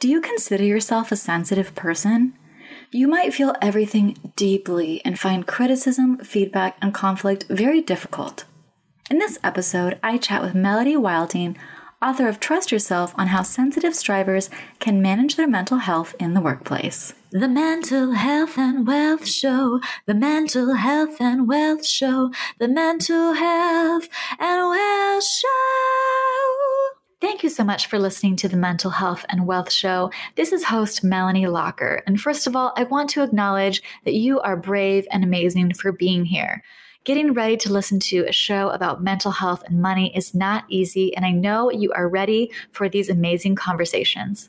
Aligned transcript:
Do 0.00 0.08
you 0.08 0.22
consider 0.22 0.64
yourself 0.64 1.12
a 1.12 1.16
sensitive 1.16 1.74
person? 1.74 2.32
You 2.90 3.06
might 3.06 3.34
feel 3.34 3.54
everything 3.60 4.32
deeply 4.34 5.02
and 5.04 5.20
find 5.20 5.46
criticism, 5.46 6.16
feedback, 6.24 6.78
and 6.80 6.94
conflict 6.94 7.44
very 7.50 7.82
difficult. 7.82 8.46
In 9.10 9.18
this 9.18 9.38
episode, 9.44 10.00
I 10.02 10.16
chat 10.16 10.40
with 10.40 10.54
Melody 10.54 10.96
Wilding, 10.96 11.58
author 12.00 12.28
of 12.28 12.40
Trust 12.40 12.72
Yourself, 12.72 13.12
on 13.18 13.26
how 13.26 13.42
sensitive 13.42 13.94
strivers 13.94 14.48
can 14.78 15.02
manage 15.02 15.36
their 15.36 15.46
mental 15.46 15.76
health 15.76 16.14
in 16.18 16.32
the 16.32 16.40
workplace. 16.40 17.12
The 17.30 17.48
Mental 17.48 18.12
Health 18.12 18.56
and 18.56 18.86
Wealth 18.86 19.28
Show, 19.28 19.80
the 20.06 20.14
Mental 20.14 20.76
Health 20.76 21.20
and 21.20 21.46
Wealth 21.46 21.84
Show, 21.84 22.32
the 22.58 22.68
Mental 22.68 23.34
Health 23.34 24.08
and 24.38 24.66
Wealth 24.70 25.24
Show. 25.24 26.59
Thank 27.20 27.42
you 27.42 27.50
so 27.50 27.64
much 27.64 27.86
for 27.86 27.98
listening 27.98 28.36
to 28.36 28.48
the 28.48 28.56
Mental 28.56 28.90
Health 28.90 29.26
and 29.28 29.46
Wealth 29.46 29.70
Show. 29.70 30.10
This 30.36 30.52
is 30.52 30.64
host 30.64 31.04
Melanie 31.04 31.44
Lockert. 31.44 32.00
And 32.06 32.18
first 32.18 32.46
of 32.46 32.56
all, 32.56 32.72
I 32.78 32.84
want 32.84 33.10
to 33.10 33.22
acknowledge 33.22 33.82
that 34.06 34.14
you 34.14 34.40
are 34.40 34.56
brave 34.56 35.06
and 35.10 35.22
amazing 35.22 35.74
for 35.74 35.92
being 35.92 36.24
here. 36.24 36.62
Getting 37.04 37.34
ready 37.34 37.58
to 37.58 37.72
listen 37.72 38.00
to 38.00 38.24
a 38.26 38.32
show 38.32 38.70
about 38.70 39.02
mental 39.02 39.32
health 39.32 39.62
and 39.66 39.82
money 39.82 40.16
is 40.16 40.34
not 40.34 40.64
easy, 40.70 41.14
and 41.14 41.26
I 41.26 41.30
know 41.30 41.70
you 41.70 41.92
are 41.92 42.08
ready 42.08 42.50
for 42.72 42.88
these 42.88 43.10
amazing 43.10 43.54
conversations. 43.54 44.48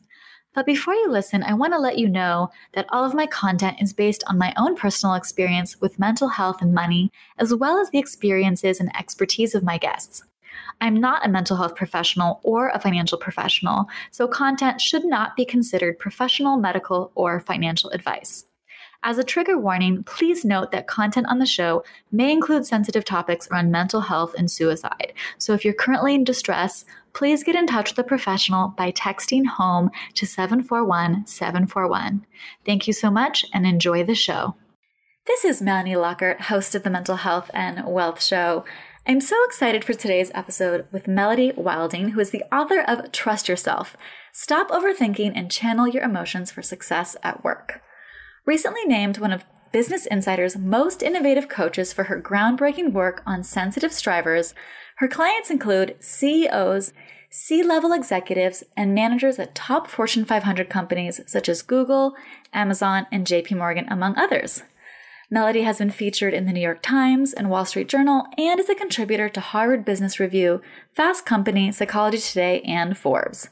But 0.54 0.66
before 0.66 0.94
you 0.94 1.12
listen, 1.12 1.44
I 1.44 1.54
want 1.56 1.74
to 1.74 1.80
let 1.80 2.00
you 2.00 2.08
know 2.08 2.52
that 2.72 2.86
all 2.88 3.04
of 3.04 3.14
my 3.14 3.26
content 3.26 3.82
is 3.82 3.92
based 3.92 4.24
on 4.28 4.38
my 4.38 4.54
own 4.56 4.78
personal 4.78 5.16
experience 5.16 5.82
with 5.82 6.00
mental 6.00 6.30
health 6.30 6.62
and 6.62 6.74
money, 6.74 7.12
as 7.38 7.54
well 7.54 7.80
as 7.80 7.90
the 7.90 8.00
experiences 8.00 8.80
and 8.80 8.96
expertise 8.96 9.54
of 9.56 9.62
my 9.62 9.78
guests. 9.78 10.24
I'm 10.82 11.00
not 11.00 11.26
a 11.26 11.30
mental 11.30 11.58
health 11.58 11.76
professional 11.76 12.42
or 12.44 12.70
a 12.70 12.80
financial 12.80 13.18
professional, 13.18 13.86
so 14.10 14.28
content 14.28 14.82
should 14.82 15.06
not 15.06 15.36
be 15.36 15.46
considered 15.46 16.00
professional, 16.00 16.58
medical, 16.58 17.12
or 17.16 17.40
financial 17.40 17.92
advice. 17.92 18.46
As 19.04 19.18
a 19.18 19.24
trigger 19.24 19.58
warning, 19.58 20.04
please 20.04 20.46
note 20.46 20.72
that 20.72 20.88
content 20.88 21.26
on 21.28 21.40
the 21.40 21.46
show 21.46 21.84
may 22.12 22.32
include 22.32 22.68
sensitive 22.68 23.04
topics 23.04 23.48
around 23.50 23.72
mental 23.72 24.02
health 24.02 24.36
and 24.38 24.50
suicide. 24.50 25.14
So 25.40 25.54
if 25.54 25.66
you're 25.66 25.74
currently 25.74 26.14
in 26.14 26.24
distress, 26.24 26.86
please 27.14 27.44
get 27.44 27.56
in 27.56 27.66
touch 27.66 27.92
with 27.92 28.00
a 28.00 28.08
professional 28.08 28.70
by 28.70 28.92
texting 28.92 29.46
HOME 29.46 29.90
to 30.14 30.28
741 30.28 31.26
741. 31.26 32.26
Thank 32.64 32.86
you 32.86 32.94
so 32.94 33.10
much 33.10 33.44
and 33.54 33.66
enjoy 33.66 34.04
the 34.04 34.14
show. 34.14 34.56
This 35.26 35.46
is 35.46 35.62
Melanie 35.62 35.94
Lockert, 35.94 36.42
host 36.42 36.76
of 36.76 36.84
the 36.84 36.90
Mental 36.90 37.16
Health 37.16 37.50
and 37.54 37.84
Wealth 37.86 38.24
Show. 38.24 38.66
I'm 39.08 39.20
so 39.20 39.36
excited 39.46 39.84
for 39.84 39.96
today's 39.96 40.30
episode 40.36 40.86
with 40.92 41.08
Melody 41.08 41.52
Wilding, 41.58 42.10
who 42.10 42.20
is 42.20 42.30
the 42.30 42.44
author 42.54 42.82
of 42.82 43.12
Trust 43.12 43.50
Yourself 43.50 43.98
Stop 44.32 44.70
Overthinking 44.70 45.32
and 45.34 45.50
Channel 45.50 45.88
Your 45.88 46.04
Emotions 46.04 46.52
for 46.52 46.62
Success 46.62 47.18
at 47.24 47.44
Work. 47.44 47.82
Recently 48.46 48.86
named 48.86 49.18
one 49.18 49.34
of 49.34 49.44
Business 49.72 50.06
Insider's 50.06 50.56
most 50.56 51.02
innovative 51.02 51.50
coaches 51.50 51.92
for 51.92 52.04
her 52.06 52.22
groundbreaking 52.22 52.92
work 52.92 53.24
on 53.26 53.44
sensitive 53.44 53.92
strivers, 53.92 54.54
her 54.98 55.08
clients 55.08 55.50
include 55.50 55.96
CEOs, 56.00 56.94
C 57.32 57.64
level 57.64 57.94
executives, 57.94 58.64
and 58.78 58.94
managers 58.94 59.40
at 59.40 59.56
top 59.56 59.88
Fortune 59.88 60.26
500 60.26 60.70
companies 60.70 61.22
such 61.26 61.50
as 61.50 61.64
Google, 61.64 62.14
Amazon, 62.54 63.08
and 63.12 63.26
JP 63.26 63.58
Morgan, 63.58 63.88
among 63.90 64.16
others. 64.16 64.62
Melody 65.34 65.62
has 65.62 65.78
been 65.78 65.92
featured 65.92 66.34
in 66.34 66.46
the 66.46 66.52
New 66.52 66.60
York 66.60 66.82
Times 66.82 67.32
and 67.32 67.50
Wall 67.50 67.64
Street 67.64 67.88
Journal 67.88 68.26
and 68.38 68.60
is 68.60 68.68
a 68.68 68.76
contributor 68.76 69.30
to 69.30 69.40
Harvard 69.40 69.86
Business 69.86 70.20
Review, 70.20 70.62
Fast 70.92 71.26
Company, 71.26 71.72
Psychology 71.72 72.18
Today, 72.18 72.60
and 72.64 72.98
Forbes. 72.98 73.48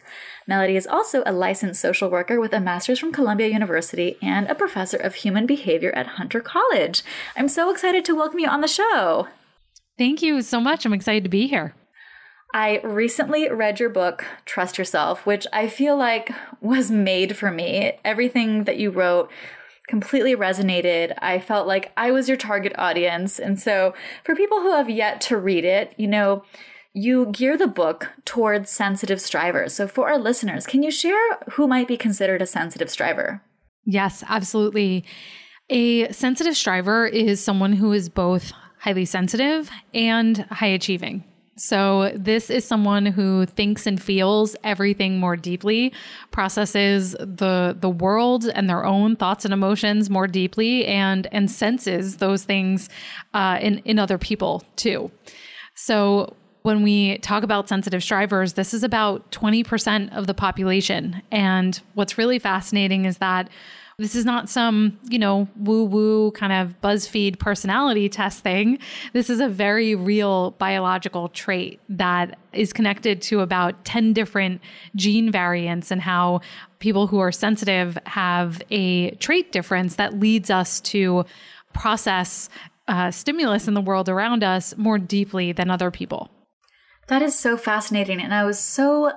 Melody 0.46 0.76
is 0.76 0.86
also 0.86 1.24
a 1.26 1.32
licensed 1.32 1.80
social 1.80 2.10
worker 2.10 2.38
with 2.38 2.52
a 2.52 2.60
master's 2.60 3.00
from 3.00 3.14
Columbia 3.14 3.48
University 3.48 4.18
and 4.22 4.46
a 4.48 4.56
professor 4.56 4.98
of 4.98 5.16
human 5.16 5.46
behavior 5.46 5.92
at 5.92 6.06
Hunter 6.06 6.42
College. 6.42 7.02
I'm 7.38 7.48
so 7.48 7.72
excited 7.72 8.04
to 8.04 8.16
welcome 8.16 8.40
you 8.40 8.50
on 8.50 8.60
the 8.60 8.68
show. 8.68 9.30
Thank 9.98 10.22
you 10.22 10.42
so 10.42 10.60
much. 10.60 10.86
I'm 10.86 10.92
excited 10.92 11.24
to 11.24 11.30
be 11.30 11.48
here. 11.48 11.76
I 12.54 12.82
recently 12.84 13.50
read 13.50 13.80
your 13.80 13.90
book, 13.90 14.26
Trust 14.44 14.78
Yourself, 14.78 15.26
which 15.26 15.48
I 15.54 15.70
feel 15.70 15.96
like 15.96 16.30
was 16.60 16.92
made 16.92 17.38
for 17.38 17.52
me. 17.52 17.94
Everything 18.04 18.66
that 18.66 18.78
you 18.78 18.90
wrote 18.90 19.32
completely 19.90 20.36
resonated. 20.36 21.14
I 21.20 21.40
felt 21.40 21.68
like 21.68 21.92
I 21.98 22.12
was 22.12 22.30
your 22.30 22.38
target 22.38 22.74
audience. 22.78 23.40
And 23.40 23.60
so, 23.60 23.94
for 24.24 24.36
people 24.36 24.62
who 24.62 24.72
have 24.72 24.90
yet 24.90 25.20
to 25.22 25.38
read 25.38 25.66
it, 25.66 25.94
you 25.98 26.08
know, 26.08 26.44
you 26.94 27.26
gear 27.28 27.58
the 27.58 27.68
book 27.68 28.10
towards 28.24 28.70
sensitive 28.70 29.20
strivers. 29.20 29.74
So, 29.74 29.88
for 29.88 30.08
our 30.08 30.20
listeners, 30.20 30.66
can 30.66 30.84
you 30.84 30.92
share 30.92 31.38
who 31.52 31.68
might 31.68 31.88
be 31.88 31.98
considered 31.98 32.42
a 32.42 32.46
sensitive 32.46 32.90
striver? 32.90 33.42
Yes, 33.84 34.24
absolutely. 34.30 35.04
A 35.70 36.12
sensitive 36.12 36.56
striver 36.56 37.08
is 37.08 37.44
someone 37.44 37.74
who 37.74 37.92
is 37.92 38.10
both 38.10 38.52
highly 38.80 39.06
sensitive 39.06 39.70
and 39.94 40.38
high 40.52 40.68
achieving. 40.68 41.24
So, 41.60 42.12
this 42.16 42.50
is 42.50 42.64
someone 42.66 43.06
who 43.06 43.46
thinks 43.46 43.86
and 43.86 44.02
feels 44.02 44.56
everything 44.64 45.20
more 45.20 45.36
deeply, 45.36 45.94
processes 46.32 47.12
the 47.20 47.76
the 47.80 47.90
world 47.90 48.46
and 48.46 48.70
their 48.70 48.86
own 48.86 49.16
thoughts 49.16 49.44
and 49.46 49.54
emotions 49.54 50.10
more 50.10 50.28
deeply, 50.28 50.86
and 50.86 51.28
and 51.32 51.52
senses 51.52 52.18
those 52.18 52.44
things 52.44 52.90
uh, 53.34 53.60
in 53.62 53.80
in 53.80 54.00
other 54.00 54.18
people 54.18 54.64
too. 54.78 55.12
So, 55.76 56.36
when 56.64 56.84
we 56.84 57.18
talk 57.20 57.44
about 57.44 57.68
sensitive 57.70 58.04
strivers, 58.04 58.54
this 58.54 58.74
is 58.74 58.84
about 58.84 59.32
20% 59.32 60.16
of 60.16 60.28
the 60.28 60.34
population. 60.34 61.22
And 61.32 61.80
what's 61.94 62.18
really 62.18 62.38
fascinating 62.40 63.06
is 63.06 63.18
that 63.20 63.50
this 64.00 64.16
is 64.16 64.24
not 64.24 64.50
some, 64.50 64.98
you 65.10 65.20
know, 65.20 65.48
woo 65.58 65.84
woo 65.84 66.32
kind 66.32 66.54
of 66.54 66.80
BuzzFeed 66.82 67.38
personality 67.38 68.08
test 68.08 68.42
thing. 68.42 68.80
This 69.12 69.30
is 69.30 69.42
a 69.42 69.50
very 69.50 69.94
real 69.94 70.52
biological 70.52 71.28
trait 71.28 71.82
that 71.90 72.40
is 72.54 72.72
connected 72.72 73.22
to 73.24 73.42
about 73.42 73.84
10 73.84 74.14
different 74.14 74.62
gene 74.96 75.32
variants 75.32 75.92
and 75.92 76.02
how 76.02 76.40
people 76.80 77.08
who 77.08 77.20
are 77.20 77.32
sensitive 77.32 77.98
have 78.06 78.62
a 78.72 79.12
trait 79.16 79.52
difference 79.52 79.98
that 79.98 80.18
leads 80.18 80.50
us 80.50 80.80
to 80.82 81.26
process 81.74 82.50
uh, 82.88 83.12
stimulus 83.12 83.68
in 83.68 83.74
the 83.74 83.82
world 83.82 84.08
around 84.08 84.44
us 84.44 84.76
more 84.78 84.98
deeply 84.98 85.52
than 85.52 85.70
other 85.70 85.92
people. 85.92 86.30
That 87.08 87.22
is 87.22 87.38
so 87.38 87.58
fascinating. 87.58 88.22
And 88.22 88.34
I 88.34 88.46
was 88.46 88.60
so 88.60 89.12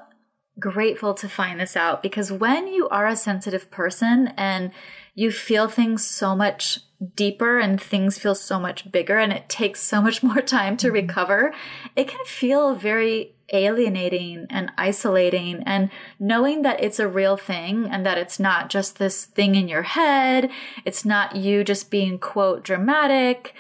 grateful 0.58 1.14
to 1.14 1.28
find 1.28 1.60
this 1.60 1.76
out 1.76 2.02
because 2.02 2.30
when 2.30 2.66
you 2.66 2.88
are 2.88 3.06
a 3.06 3.16
sensitive 3.16 3.70
person 3.70 4.28
and 4.36 4.70
you 5.14 5.30
feel 5.30 5.68
things 5.68 6.06
so 6.06 6.34
much 6.34 6.80
deeper 7.16 7.58
and 7.58 7.80
things 7.80 8.18
feel 8.18 8.34
so 8.34 8.60
much 8.60 8.90
bigger 8.92 9.18
and 9.18 9.32
it 9.32 9.48
takes 9.48 9.82
so 9.82 10.00
much 10.00 10.22
more 10.22 10.40
time 10.40 10.76
to 10.76 10.88
mm-hmm. 10.88 10.96
recover, 10.96 11.54
it 11.96 12.08
can 12.08 12.24
feel 12.24 12.74
very 12.74 13.34
alienating 13.52 14.46
and 14.48 14.72
isolating 14.78 15.62
and 15.64 15.90
knowing 16.18 16.62
that 16.62 16.82
it's 16.82 16.98
a 16.98 17.08
real 17.08 17.36
thing 17.36 17.86
and 17.86 18.06
that 18.06 18.16
it's 18.16 18.40
not 18.40 18.70
just 18.70 18.98
this 18.98 19.26
thing 19.26 19.54
in 19.54 19.68
your 19.68 19.82
head, 19.82 20.50
it's 20.84 21.04
not 21.04 21.36
you 21.36 21.62
just 21.62 21.90
being 21.90 22.18
quote 22.18 22.64
dramatic. 22.64 23.54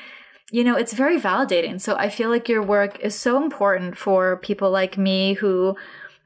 You 0.50 0.64
know, 0.64 0.76
it's 0.76 0.92
very 0.92 1.18
validating. 1.18 1.80
So 1.80 1.96
I 1.96 2.08
feel 2.08 2.30
like 2.30 2.48
your 2.48 2.62
work 2.62 2.98
is 3.00 3.14
so 3.14 3.42
important 3.42 3.96
for 3.96 4.36
people 4.38 4.70
like 4.70 4.98
me 4.98 5.34
who 5.34 5.76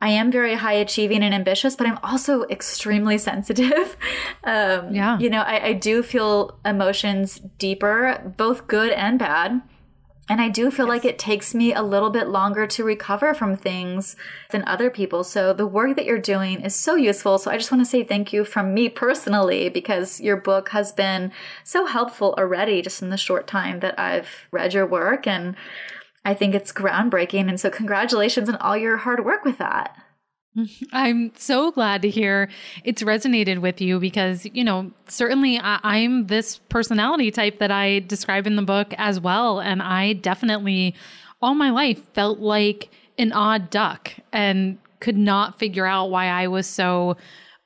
I 0.00 0.10
am 0.10 0.30
very 0.30 0.54
high 0.54 0.74
achieving 0.74 1.22
and 1.22 1.34
ambitious, 1.34 1.74
but 1.74 1.86
I'm 1.86 1.98
also 2.02 2.44
extremely 2.44 3.18
sensitive. 3.30 3.96
um, 4.44 4.94
yeah. 4.94 5.18
You 5.18 5.30
know, 5.30 5.42
I, 5.42 5.66
I 5.66 5.72
do 5.72 6.02
feel 6.02 6.58
emotions 6.64 7.40
deeper, 7.58 8.34
both 8.36 8.66
good 8.66 8.92
and 8.92 9.18
bad. 9.18 9.62
And 10.28 10.40
I 10.40 10.48
do 10.48 10.72
feel 10.72 10.86
yes. 10.86 10.90
like 10.90 11.04
it 11.04 11.18
takes 11.20 11.54
me 11.54 11.72
a 11.72 11.82
little 11.82 12.10
bit 12.10 12.26
longer 12.26 12.66
to 12.66 12.82
recover 12.82 13.32
from 13.32 13.56
things 13.56 14.16
than 14.50 14.64
other 14.66 14.90
people. 14.90 15.22
So 15.22 15.52
the 15.52 15.68
work 15.68 15.94
that 15.94 16.04
you're 16.04 16.18
doing 16.18 16.62
is 16.62 16.74
so 16.74 16.96
useful. 16.96 17.38
So 17.38 17.50
I 17.50 17.56
just 17.56 17.70
want 17.70 17.80
to 17.84 17.88
say 17.88 18.02
thank 18.02 18.32
you 18.32 18.44
from 18.44 18.74
me 18.74 18.88
personally 18.88 19.68
because 19.68 20.20
your 20.20 20.36
book 20.36 20.70
has 20.70 20.90
been 20.90 21.30
so 21.62 21.86
helpful 21.86 22.34
already 22.36 22.82
just 22.82 23.02
in 23.02 23.10
the 23.10 23.16
short 23.16 23.46
time 23.46 23.78
that 23.80 23.98
I've 24.00 24.48
read 24.50 24.74
your 24.74 24.86
work. 24.86 25.28
And 25.28 25.54
I 26.26 26.34
think 26.34 26.56
it's 26.56 26.72
groundbreaking. 26.72 27.48
And 27.48 27.58
so, 27.58 27.70
congratulations 27.70 28.48
on 28.48 28.56
all 28.56 28.76
your 28.76 28.96
hard 28.96 29.24
work 29.24 29.44
with 29.44 29.58
that. 29.58 29.96
I'm 30.92 31.32
so 31.36 31.70
glad 31.70 32.02
to 32.02 32.10
hear 32.10 32.48
it's 32.82 33.02
resonated 33.02 33.60
with 33.60 33.80
you 33.80 34.00
because, 34.00 34.44
you 34.46 34.64
know, 34.64 34.90
certainly 35.06 35.58
I, 35.58 35.98
am 35.98 36.26
this 36.26 36.58
personality 36.68 37.30
type 37.30 37.60
that 37.60 37.70
I 37.70 38.00
describe 38.00 38.46
in 38.46 38.56
the 38.56 38.62
book 38.62 38.92
as 38.98 39.20
well. 39.20 39.60
And 39.60 39.80
I 39.80 40.14
definitely, 40.14 40.96
all 41.40 41.54
my 41.54 41.70
life, 41.70 42.00
felt 42.12 42.40
like 42.40 42.90
an 43.18 43.32
odd 43.32 43.70
duck 43.70 44.12
and 44.32 44.78
could 44.98 45.16
not 45.16 45.60
figure 45.60 45.86
out 45.86 46.10
why 46.10 46.26
I 46.26 46.48
was 46.48 46.66
so 46.66 47.16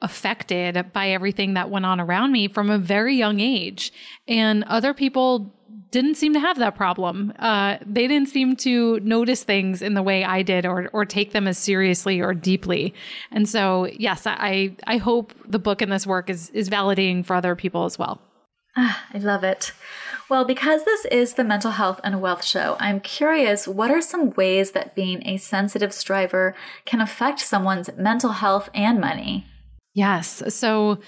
affected 0.02 0.92
by 0.92 1.10
everything 1.10 1.54
that 1.54 1.70
went 1.70 1.86
on 1.86 1.98
around 1.98 2.32
me 2.32 2.48
from 2.48 2.68
a 2.68 2.78
very 2.78 3.16
young 3.16 3.40
age. 3.40 3.92
And 4.28 4.64
other 4.64 4.92
people 4.92 5.52
didn't 5.90 6.14
seem 6.14 6.32
to 6.34 6.40
have 6.40 6.58
that 6.58 6.76
problem. 6.76 7.32
Uh, 7.38 7.78
they 7.84 8.06
didn't 8.06 8.28
seem 8.28 8.56
to 8.56 9.00
notice 9.00 9.42
things 9.42 9.82
in 9.82 9.94
the 9.94 10.02
way 10.02 10.24
I 10.24 10.42
did 10.42 10.64
or, 10.64 10.88
or 10.92 11.04
take 11.04 11.32
them 11.32 11.48
as 11.48 11.58
seriously 11.58 12.20
or 12.20 12.32
deeply. 12.32 12.94
And 13.30 13.48
so, 13.48 13.86
yes, 13.86 14.26
I, 14.26 14.76
I 14.86 14.98
hope 14.98 15.34
the 15.46 15.58
book 15.58 15.82
and 15.82 15.90
this 15.90 16.06
work 16.06 16.30
is, 16.30 16.50
is 16.50 16.70
validating 16.70 17.24
for 17.24 17.34
other 17.34 17.56
people 17.56 17.84
as 17.84 17.98
well. 17.98 18.20
Ah, 18.76 19.04
I 19.12 19.18
love 19.18 19.42
it. 19.42 19.72
Well, 20.28 20.44
because 20.44 20.84
this 20.84 21.04
is 21.06 21.34
the 21.34 21.42
Mental 21.42 21.72
Health 21.72 22.00
and 22.04 22.22
Wealth 22.22 22.44
Show, 22.44 22.76
I'm 22.78 23.00
curious 23.00 23.66
what 23.66 23.90
are 23.90 24.00
some 24.00 24.30
ways 24.30 24.70
that 24.70 24.94
being 24.94 25.26
a 25.26 25.38
sensitive 25.38 25.92
striver 25.92 26.54
can 26.84 27.00
affect 27.00 27.40
someone's 27.40 27.90
mental 27.96 28.30
health 28.30 28.70
and 28.72 29.00
money? 29.00 29.44
Yes. 29.92 30.40
So 30.54 31.00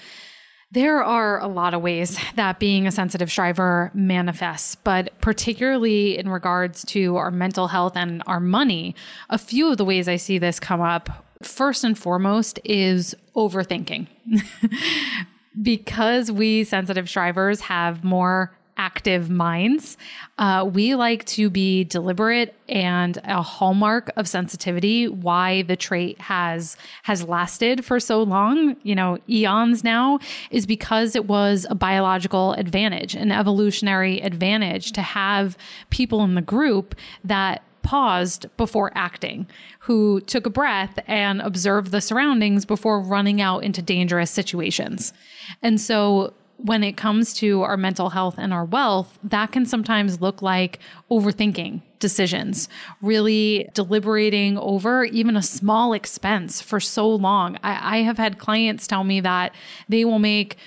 there 0.73 1.03
are 1.03 1.39
a 1.39 1.47
lot 1.47 1.73
of 1.73 1.81
ways 1.81 2.17
that 2.35 2.59
being 2.59 2.87
a 2.87 2.91
sensitive 2.91 3.31
striver 3.31 3.91
manifests, 3.93 4.75
but 4.75 5.17
particularly 5.21 6.17
in 6.17 6.29
regards 6.29 6.83
to 6.85 7.15
our 7.15 7.31
mental 7.31 7.67
health 7.67 7.95
and 7.95 8.23
our 8.25 8.39
money, 8.39 8.95
a 9.29 9.37
few 9.37 9.71
of 9.71 9.77
the 9.77 9.85
ways 9.85 10.07
I 10.07 10.17
see 10.17 10.37
this 10.37 10.59
come 10.59 10.81
up 10.81 11.25
first 11.41 11.83
and 11.83 11.97
foremost 11.97 12.59
is 12.63 13.15
overthinking. 13.35 14.07
because 15.61 16.31
we 16.31 16.63
sensitive 16.63 17.07
strivers 17.07 17.61
have 17.61 18.03
more 18.03 18.51
active 18.77 19.29
minds. 19.29 19.97
Uh, 20.37 20.69
we 20.71 20.95
like 20.95 21.25
to 21.25 21.49
be 21.49 21.83
deliberate 21.83 22.55
and 22.67 23.19
a 23.23 23.41
hallmark 23.41 24.11
of 24.15 24.27
sensitivity 24.27 25.07
why 25.07 25.61
the 25.63 25.75
trait 25.75 26.19
has 26.19 26.75
has 27.03 27.23
lasted 27.23 27.85
for 27.85 27.99
so 27.99 28.23
long 28.23 28.75
you 28.83 28.95
know 28.95 29.17
eons 29.29 29.83
now 29.83 30.17
is 30.49 30.65
because 30.65 31.15
it 31.15 31.25
was 31.25 31.67
a 31.69 31.75
biological 31.75 32.53
advantage 32.53 33.15
an 33.15 33.31
evolutionary 33.31 34.19
advantage 34.21 34.91
to 34.91 35.01
have 35.01 35.57
people 35.89 36.23
in 36.23 36.35
the 36.35 36.41
group 36.41 36.95
that 37.23 37.61
paused 37.83 38.45
before 38.57 38.91
acting, 38.95 39.45
who 39.79 40.21
took 40.21 40.45
a 40.45 40.49
breath 40.49 40.97
and 41.05 41.41
observed 41.41 41.91
the 41.91 42.01
surroundings 42.01 42.65
before 42.65 42.99
running 42.99 43.41
out 43.41 43.63
into 43.63 43.81
dangerous 43.81 44.31
situations. 44.31 45.13
And 45.61 45.79
so 45.79 46.33
when 46.57 46.83
it 46.83 46.95
comes 46.95 47.33
to 47.35 47.61
our 47.63 47.77
mental 47.77 48.09
health 48.09 48.35
and 48.37 48.53
our 48.53 48.65
wealth, 48.65 49.19
that 49.23 49.51
can 49.51 49.65
sometimes 49.65 50.21
look 50.21 50.41
like 50.41 50.79
overthinking 51.11 51.81
decisions, 51.99 52.69
really 53.01 53.69
deliberating 53.73 54.57
over 54.57 55.03
even 55.05 55.35
a 55.35 55.41
small 55.41 55.93
expense 55.93 56.61
for 56.61 56.79
so 56.79 57.09
long. 57.09 57.57
I, 57.63 57.97
I 57.97 58.01
have 58.03 58.17
had 58.17 58.39
clients 58.39 58.87
tell 58.87 59.03
me 59.03 59.21
that 59.21 59.53
they 59.89 60.05
will 60.05 60.19
make 60.19 60.57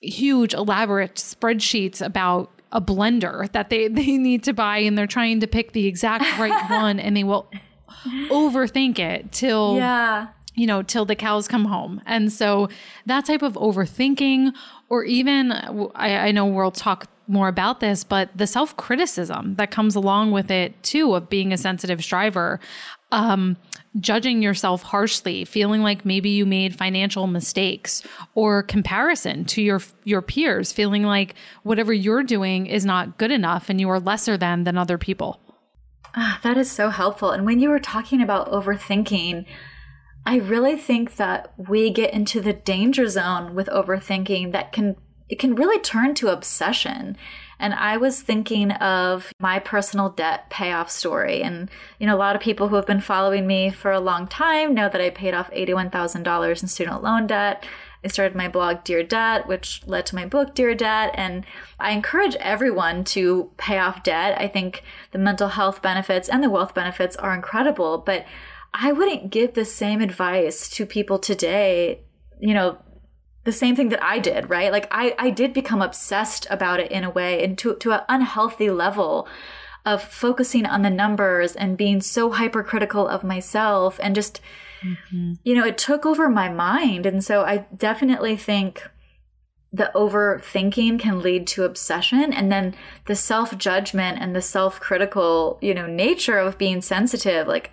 huge, 0.00 0.54
elaborate 0.54 1.16
spreadsheets 1.16 2.04
about 2.04 2.50
a 2.72 2.80
blender 2.80 3.50
that 3.52 3.70
they, 3.70 3.88
they 3.88 4.18
need 4.18 4.44
to 4.44 4.52
buy 4.52 4.78
and 4.78 4.96
they're 4.96 5.06
trying 5.06 5.40
to 5.40 5.46
pick 5.46 5.72
the 5.72 5.86
exact 5.86 6.38
right 6.38 6.70
one 6.70 6.98
and 7.00 7.16
they 7.16 7.24
will 7.24 7.50
overthink 8.28 8.98
it 8.98 9.32
till 9.32 9.76
yeah 9.76 10.28
you 10.56 10.66
know, 10.66 10.82
till 10.82 11.04
the 11.04 11.14
cows 11.14 11.46
come 11.46 11.66
home. 11.66 12.00
And 12.06 12.32
so 12.32 12.68
that 13.04 13.26
type 13.26 13.42
of 13.42 13.54
overthinking, 13.54 14.52
or 14.88 15.04
even 15.04 15.52
I, 15.52 16.16
I 16.16 16.32
know 16.32 16.46
we'll 16.46 16.70
talk 16.70 17.08
more 17.28 17.48
about 17.48 17.80
this, 17.80 18.04
but 18.04 18.30
the 18.36 18.46
self 18.46 18.76
criticism 18.76 19.54
that 19.56 19.70
comes 19.70 19.94
along 19.94 20.32
with 20.32 20.50
it 20.50 20.82
too 20.82 21.14
of 21.14 21.28
being 21.28 21.52
a 21.52 21.56
sensitive 21.56 22.02
striver, 22.02 22.58
um, 23.12 23.56
judging 24.00 24.42
yourself 24.42 24.82
harshly, 24.82 25.44
feeling 25.44 25.82
like 25.82 26.04
maybe 26.04 26.30
you 26.30 26.46
made 26.46 26.76
financial 26.76 27.26
mistakes, 27.26 28.02
or 28.34 28.62
comparison 28.62 29.44
to 29.46 29.62
your 29.62 29.82
your 30.04 30.22
peers, 30.22 30.72
feeling 30.72 31.02
like 31.02 31.34
whatever 31.64 31.92
you're 31.92 32.22
doing 32.22 32.66
is 32.66 32.86
not 32.86 33.18
good 33.18 33.30
enough 33.30 33.68
and 33.68 33.80
you 33.80 33.90
are 33.90 34.00
lesser 34.00 34.36
than 34.36 34.64
than 34.64 34.78
other 34.78 34.96
people. 34.96 35.40
Ah, 36.14 36.40
that 36.42 36.56
is 36.56 36.70
so 36.70 36.88
helpful. 36.88 37.30
And 37.30 37.44
when 37.44 37.60
you 37.60 37.68
were 37.68 37.78
talking 37.78 38.22
about 38.22 38.50
overthinking, 38.50 39.44
I 40.26 40.36
really 40.36 40.76
think 40.76 41.16
that 41.16 41.52
we 41.56 41.88
get 41.90 42.12
into 42.12 42.40
the 42.40 42.52
danger 42.52 43.06
zone 43.06 43.54
with 43.54 43.68
overthinking 43.68 44.50
that 44.52 44.72
can 44.72 44.96
it 45.28 45.38
can 45.38 45.54
really 45.54 45.80
turn 45.80 46.14
to 46.14 46.28
obsession. 46.28 47.16
And 47.58 47.74
I 47.74 47.96
was 47.96 48.20
thinking 48.20 48.70
of 48.72 49.32
my 49.40 49.58
personal 49.58 50.10
debt 50.10 50.50
payoff 50.50 50.90
story. 50.90 51.42
And, 51.42 51.70
you 51.98 52.06
know, 52.06 52.14
a 52.14 52.18
lot 52.18 52.36
of 52.36 52.42
people 52.42 52.68
who 52.68 52.76
have 52.76 52.86
been 52.86 53.00
following 53.00 53.46
me 53.46 53.70
for 53.70 53.90
a 53.90 54.00
long 54.00 54.28
time 54.28 54.74
know 54.74 54.88
that 54.88 55.00
I 55.00 55.10
paid 55.10 55.34
off 55.34 55.50
$81,000 55.50 56.62
in 56.62 56.68
student 56.68 57.02
loan 57.02 57.26
debt. 57.26 57.64
I 58.04 58.08
started 58.08 58.36
my 58.36 58.46
blog, 58.46 58.84
Dear 58.84 59.02
Debt, 59.02 59.48
which 59.48 59.84
led 59.86 60.06
to 60.06 60.14
my 60.14 60.26
book, 60.26 60.54
Dear 60.54 60.76
Debt. 60.76 61.10
And 61.14 61.44
I 61.80 61.90
encourage 61.90 62.36
everyone 62.36 63.02
to 63.04 63.50
pay 63.56 63.78
off 63.78 64.04
debt. 64.04 64.40
I 64.40 64.46
think 64.46 64.84
the 65.10 65.18
mental 65.18 65.48
health 65.48 65.82
benefits 65.82 66.28
and 66.28 66.44
the 66.44 66.50
wealth 66.50 66.72
benefits 66.72 67.16
are 67.16 67.34
incredible. 67.34 67.98
But 67.98 68.26
I 68.78 68.92
wouldn't 68.92 69.30
give 69.30 69.54
the 69.54 69.64
same 69.64 70.02
advice 70.02 70.68
to 70.70 70.84
people 70.84 71.18
today, 71.18 72.02
you 72.38 72.52
know, 72.52 72.78
the 73.44 73.52
same 73.52 73.74
thing 73.74 73.88
that 73.88 74.02
I 74.02 74.18
did, 74.18 74.50
right? 74.50 74.70
Like 74.70 74.86
I, 74.90 75.14
I 75.18 75.30
did 75.30 75.54
become 75.54 75.80
obsessed 75.80 76.46
about 76.50 76.80
it 76.80 76.92
in 76.92 77.02
a 77.02 77.10
way 77.10 77.42
and 77.42 77.56
to, 77.58 77.76
to 77.76 77.92
an 77.92 78.02
unhealthy 78.08 78.70
level 78.70 79.26
of 79.86 80.02
focusing 80.02 80.66
on 80.66 80.82
the 80.82 80.90
numbers 80.90 81.54
and 81.54 81.78
being 81.78 82.02
so 82.02 82.32
hypercritical 82.32 83.06
of 83.08 83.24
myself 83.24 83.98
and 84.02 84.14
just, 84.14 84.40
mm-hmm. 84.82 85.34
you 85.42 85.54
know, 85.54 85.64
it 85.64 85.78
took 85.78 86.04
over 86.04 86.28
my 86.28 86.48
mind. 86.48 87.06
And 87.06 87.24
so 87.24 87.44
I 87.44 87.66
definitely 87.74 88.36
think 88.36 88.82
the 89.72 89.90
overthinking 89.94 90.98
can 90.98 91.22
lead 91.22 91.46
to 91.46 91.64
obsession 91.64 92.32
and 92.32 92.52
then 92.52 92.74
the 93.06 93.16
self-judgment 93.16 94.18
and 94.20 94.34
the 94.34 94.40
self-critical 94.40 95.58
you 95.60 95.74
know 95.74 95.86
nature 95.86 96.38
of 96.38 96.56
being 96.56 96.80
sensitive 96.80 97.48
like 97.48 97.72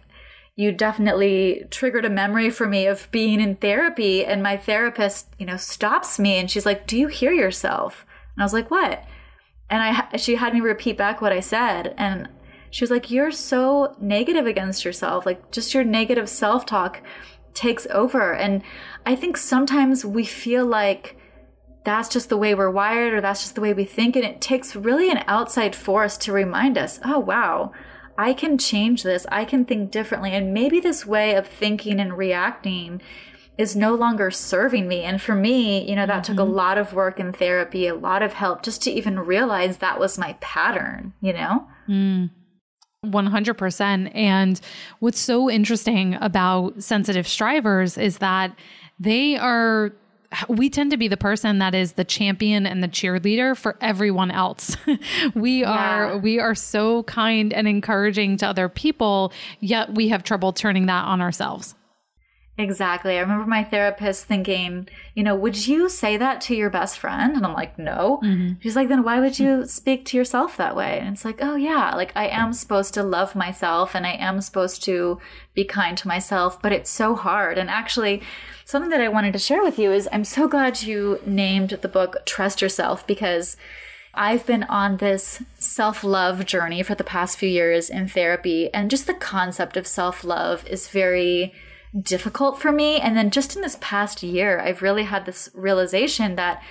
you 0.56 0.72
definitely 0.72 1.64
triggered 1.72 2.06
a 2.06 2.10
memory 2.10 2.50
for 2.50 2.68
me 2.68 2.86
of 2.86 3.10
being 3.12 3.42
in 3.42 3.56
therapy 3.56 4.24
and 4.24 4.44
my 4.44 4.56
therapist 4.56 5.28
you 5.40 5.46
know 5.46 5.58
stops 5.58 6.20
me 6.20 6.38
and 6.38 6.50
she's 6.50 6.66
like 6.66 6.86
do 6.88 6.98
you 6.98 7.08
hear 7.08 7.32
yourself? 7.32 8.06
And 8.36 8.44
i 8.44 8.46
was 8.46 8.54
like 8.54 8.72
what? 8.72 9.04
And 9.70 9.82
i 9.82 10.18
she 10.18 10.36
had 10.36 10.54
me 10.54 10.62
repeat 10.62 10.98
back 10.98 11.22
what 11.22 11.34
i 11.34 11.40
said 11.40 11.94
and 11.98 12.30
she 12.70 12.84
was 12.84 12.92
like 12.92 13.10
you're 13.10 13.32
so 13.32 13.96
negative 14.00 14.46
against 14.46 14.86
yourself 14.86 15.26
like 15.26 15.52
just 15.52 15.74
your 15.74 15.84
negative 15.84 16.30
self-talk 16.30 17.02
takes 17.54 17.88
over. 17.90 18.34
And 18.34 18.62
i 19.06 19.16
think 19.16 19.38
sometimes 19.38 20.06
we 20.06 20.26
feel 20.26 20.66
like 20.66 21.18
that's 21.84 22.10
just 22.10 22.30
the 22.30 22.38
way 22.38 22.56
we're 22.56 22.70
wired 22.70 23.14
or 23.14 23.22
that's 23.22 23.42
just 23.42 23.56
the 23.56 23.62
way 23.62 23.74
we 23.74 23.86
think 23.86 24.16
and 24.16 24.24
it 24.24 24.40
takes 24.40 24.76
really 24.76 25.10
an 25.12 25.24
outside 25.28 25.76
force 25.76 26.16
to 26.18 26.32
remind 26.32 26.78
us 26.78 27.00
oh 27.04 27.20
wow 27.20 27.74
I 28.18 28.34
can 28.34 28.58
change 28.58 29.04
this. 29.04 29.26
I 29.32 29.46
can 29.46 29.66
think 29.66 29.92
differently. 29.92 30.32
And 30.32 30.54
maybe 30.54 30.80
this 30.80 31.06
way 31.06 31.36
of 31.36 31.48
thinking 31.48 32.00
and 32.00 32.18
reacting 32.18 33.02
is 33.58 33.76
no 33.76 33.94
longer 33.94 34.32
serving 34.32 34.88
me. 34.88 35.04
And 35.04 35.22
for 35.22 35.36
me, 35.36 35.88
you 35.88 35.96
know, 35.96 36.06
that 36.06 36.24
mm-hmm. 36.24 36.34
took 36.34 36.40
a 36.40 36.48
mm-hmm. 36.48 36.56
lot 36.56 36.78
of 36.78 36.94
work 36.94 37.20
in 37.20 37.34
therapy, 37.34 37.88
a 37.88 37.96
lot 37.96 38.24
of 38.24 38.34
help 38.34 38.64
just 38.64 38.82
to 38.84 38.92
even 38.92 39.20
realize 39.20 39.78
that 39.78 40.00
was 40.00 40.18
my 40.18 40.34
pattern, 40.42 41.14
you 41.22 41.34
know? 41.34 41.68
Mm. 41.88 42.30
100%. 43.06 44.12
And 44.16 44.62
what's 45.00 45.20
so 45.20 45.50
interesting 45.50 46.16
about 46.16 46.82
sensitive 46.82 47.28
strivers 47.28 47.98
is 47.98 48.20
that 48.20 48.56
they 49.00 49.36
are 49.38 49.94
we 50.48 50.70
tend 50.70 50.92
to 50.92 50.98
be 50.98 51.08
the 51.08 51.18
person 51.18 51.60
that 51.60 51.76
is 51.76 51.94
the 51.94 52.04
champion 52.04 52.66
and 52.66 52.84
the 52.84 52.88
cheerleader 52.88 53.56
for 53.56 53.78
everyone 53.82 54.32
else. 54.32 54.76
we 55.36 55.62
yeah. 55.62 55.72
are 55.72 56.18
we 56.18 56.40
are 56.40 56.56
so 56.56 57.04
kind 57.04 57.54
and 57.54 57.68
encouraging 57.68 58.38
to 58.38 58.48
other 58.48 58.70
people, 58.70 59.34
yet 59.60 59.94
we 59.94 60.10
have 60.10 60.24
trouble 60.24 60.54
turning 60.54 60.88
that 60.88 61.06
on 61.06 61.22
ourselves. 61.22 61.76
Exactly. 62.56 63.18
I 63.18 63.22
remember 63.22 63.48
my 63.48 63.64
therapist 63.64 64.26
thinking, 64.26 64.88
you 65.16 65.24
know, 65.24 65.36
would 65.36 65.66
you 65.66 65.90
say 65.90 66.18
that 66.18 66.40
to 66.42 66.56
your 66.56 66.70
best 66.70 67.00
friend? 67.00 67.36
And 67.36 67.44
I'm 67.44 67.54
like, 67.54 67.80
no. 67.80 68.20
Mm-hmm. 68.24 68.60
She's 68.62 68.76
like, 68.76 68.90
then 68.90 69.04
why 69.04 69.20
would 69.20 69.40
you 69.40 69.66
speak 69.66 70.06
to 70.06 70.18
yourself 70.18 70.56
that 70.58 70.76
way? 70.76 71.00
And 71.00 71.10
it's 71.10 71.26
like, 71.26 71.40
oh, 71.42 71.56
yeah, 71.56 71.96
like 71.96 72.12
I 72.16 72.28
am 72.28 72.54
supposed 72.54 72.94
to 72.94 73.02
love 73.02 73.36
myself 73.36 73.96
and 73.96 74.06
I 74.06 74.14
am 74.14 74.40
supposed 74.40 74.84
to 74.84 75.20
be 75.56 75.66
kind 75.66 75.98
to 75.98 76.08
myself, 76.08 76.62
but 76.62 76.72
it's 76.72 76.92
so 76.92 77.16
hard. 77.16 77.58
And 77.58 77.72
actually, 77.72 78.22
something 78.66 78.92
that 78.92 79.02
I 79.02 79.10
wanted 79.10 79.34
to 79.34 79.40
share 79.40 79.64
with 79.64 79.80
you 79.80 79.92
is 79.92 80.08
I'm 80.12 80.24
so 80.24 80.48
glad 80.48 80.84
you 80.84 81.20
named 81.26 81.72
the 81.72 81.88
book 81.88 82.18
Trust 82.26 82.62
Yourself 82.62 83.06
because 83.08 83.58
I've 84.14 84.46
been 84.46 84.64
on 84.66 84.98
this 84.98 85.42
self 85.58 86.04
love 86.04 86.46
journey 86.46 86.84
for 86.84 86.94
the 86.94 87.04
past 87.04 87.40
few 87.40 87.50
years 87.50 87.90
in 87.90 88.08
therapy. 88.08 88.72
And 88.72 88.92
just 88.92 89.08
the 89.08 89.16
concept 89.16 89.76
of 89.76 89.88
self 89.88 90.24
love 90.24 90.68
is 90.68 90.88
very 90.88 91.52
difficult 92.00 92.60
for 92.60 92.72
me. 92.72 93.00
And 93.00 93.16
then 93.16 93.30
just 93.30 93.56
in 93.56 93.62
this 93.62 93.78
past 93.80 94.24
year, 94.24 94.60
I've 94.60 94.82
really 94.82 95.04
had 95.04 95.26
this 95.26 95.50
realization 95.54 96.36
that 96.36 96.62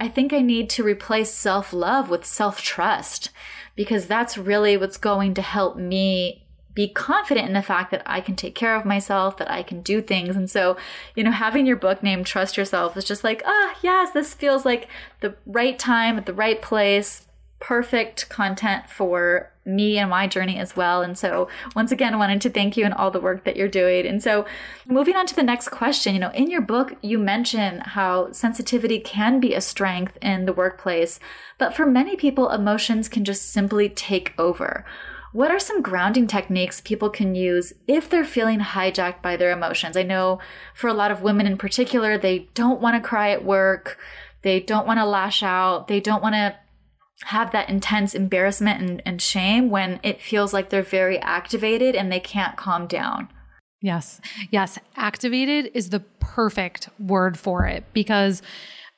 I 0.00 0.08
think 0.08 0.32
I 0.32 0.40
need 0.40 0.68
to 0.70 0.82
replace 0.82 1.32
self 1.32 1.72
love 1.72 2.10
with 2.10 2.24
self 2.24 2.60
trust 2.60 3.30
because 3.76 4.06
that's 4.06 4.36
really 4.36 4.76
what's 4.76 4.96
going 4.96 5.34
to 5.34 5.42
help 5.42 5.76
me 5.76 6.46
be 6.74 6.88
confident 6.88 7.46
in 7.46 7.52
the 7.52 7.62
fact 7.62 7.90
that 7.90 8.02
I 8.06 8.20
can 8.20 8.34
take 8.34 8.54
care 8.54 8.74
of 8.74 8.84
myself, 8.84 9.36
that 9.36 9.50
I 9.50 9.62
can 9.62 9.82
do 9.82 10.00
things. 10.00 10.36
And 10.36 10.50
so, 10.50 10.76
you 11.14 11.22
know, 11.22 11.30
having 11.30 11.66
your 11.66 11.76
book 11.76 12.02
named 12.02 12.26
Trust 12.26 12.56
Yourself 12.56 12.96
is 12.96 13.04
just 13.04 13.22
like, 13.22 13.42
ah, 13.44 13.76
yes, 13.82 14.12
this 14.12 14.34
feels 14.34 14.64
like 14.64 14.88
the 15.20 15.34
right 15.44 15.78
time 15.78 16.16
at 16.16 16.26
the 16.26 16.32
right 16.32 16.60
place, 16.62 17.26
perfect 17.60 18.28
content 18.28 18.88
for 18.88 19.51
me 19.64 19.98
and 19.98 20.10
my 20.10 20.26
journey 20.26 20.58
as 20.58 20.76
well. 20.76 21.02
And 21.02 21.16
so, 21.16 21.48
once 21.74 21.92
again, 21.92 22.14
I 22.14 22.16
wanted 22.16 22.40
to 22.42 22.50
thank 22.50 22.76
you 22.76 22.84
and 22.84 22.94
all 22.94 23.10
the 23.10 23.20
work 23.20 23.44
that 23.44 23.56
you're 23.56 23.68
doing. 23.68 24.06
And 24.06 24.22
so, 24.22 24.44
moving 24.86 25.16
on 25.16 25.26
to 25.26 25.36
the 25.36 25.42
next 25.42 25.68
question, 25.68 26.14
you 26.14 26.20
know, 26.20 26.30
in 26.30 26.50
your 26.50 26.60
book, 26.60 26.94
you 27.02 27.18
mention 27.18 27.80
how 27.80 28.32
sensitivity 28.32 28.98
can 28.98 29.40
be 29.40 29.54
a 29.54 29.60
strength 29.60 30.18
in 30.20 30.46
the 30.46 30.52
workplace, 30.52 31.20
but 31.58 31.74
for 31.74 31.86
many 31.86 32.16
people, 32.16 32.50
emotions 32.50 33.08
can 33.08 33.24
just 33.24 33.50
simply 33.50 33.88
take 33.88 34.34
over. 34.38 34.84
What 35.32 35.50
are 35.50 35.58
some 35.58 35.80
grounding 35.80 36.26
techniques 36.26 36.82
people 36.82 37.08
can 37.08 37.34
use 37.34 37.72
if 37.86 38.10
they're 38.10 38.24
feeling 38.24 38.60
hijacked 38.60 39.22
by 39.22 39.36
their 39.36 39.50
emotions? 39.50 39.96
I 39.96 40.02
know 40.02 40.40
for 40.74 40.88
a 40.88 40.94
lot 40.94 41.10
of 41.10 41.22
women 41.22 41.46
in 41.46 41.56
particular, 41.56 42.18
they 42.18 42.50
don't 42.52 42.82
want 42.82 43.02
to 43.02 43.08
cry 43.08 43.30
at 43.30 43.44
work, 43.44 43.98
they 44.42 44.60
don't 44.60 44.86
want 44.86 44.98
to 44.98 45.06
lash 45.06 45.42
out, 45.42 45.88
they 45.88 46.00
don't 46.00 46.22
want 46.22 46.34
to 46.34 46.54
have 47.26 47.52
that 47.52 47.68
intense 47.68 48.14
embarrassment 48.14 48.80
and, 48.82 49.02
and 49.04 49.22
shame 49.22 49.70
when 49.70 50.00
it 50.02 50.20
feels 50.20 50.52
like 50.52 50.70
they're 50.70 50.82
very 50.82 51.18
activated 51.18 51.94
and 51.94 52.10
they 52.10 52.20
can't 52.20 52.56
calm 52.56 52.86
down. 52.86 53.28
Yes. 53.80 54.20
Yes. 54.50 54.78
Activated 54.96 55.70
is 55.74 55.90
the 55.90 56.00
perfect 56.20 56.88
word 56.98 57.38
for 57.38 57.66
it 57.66 57.84
because 57.92 58.42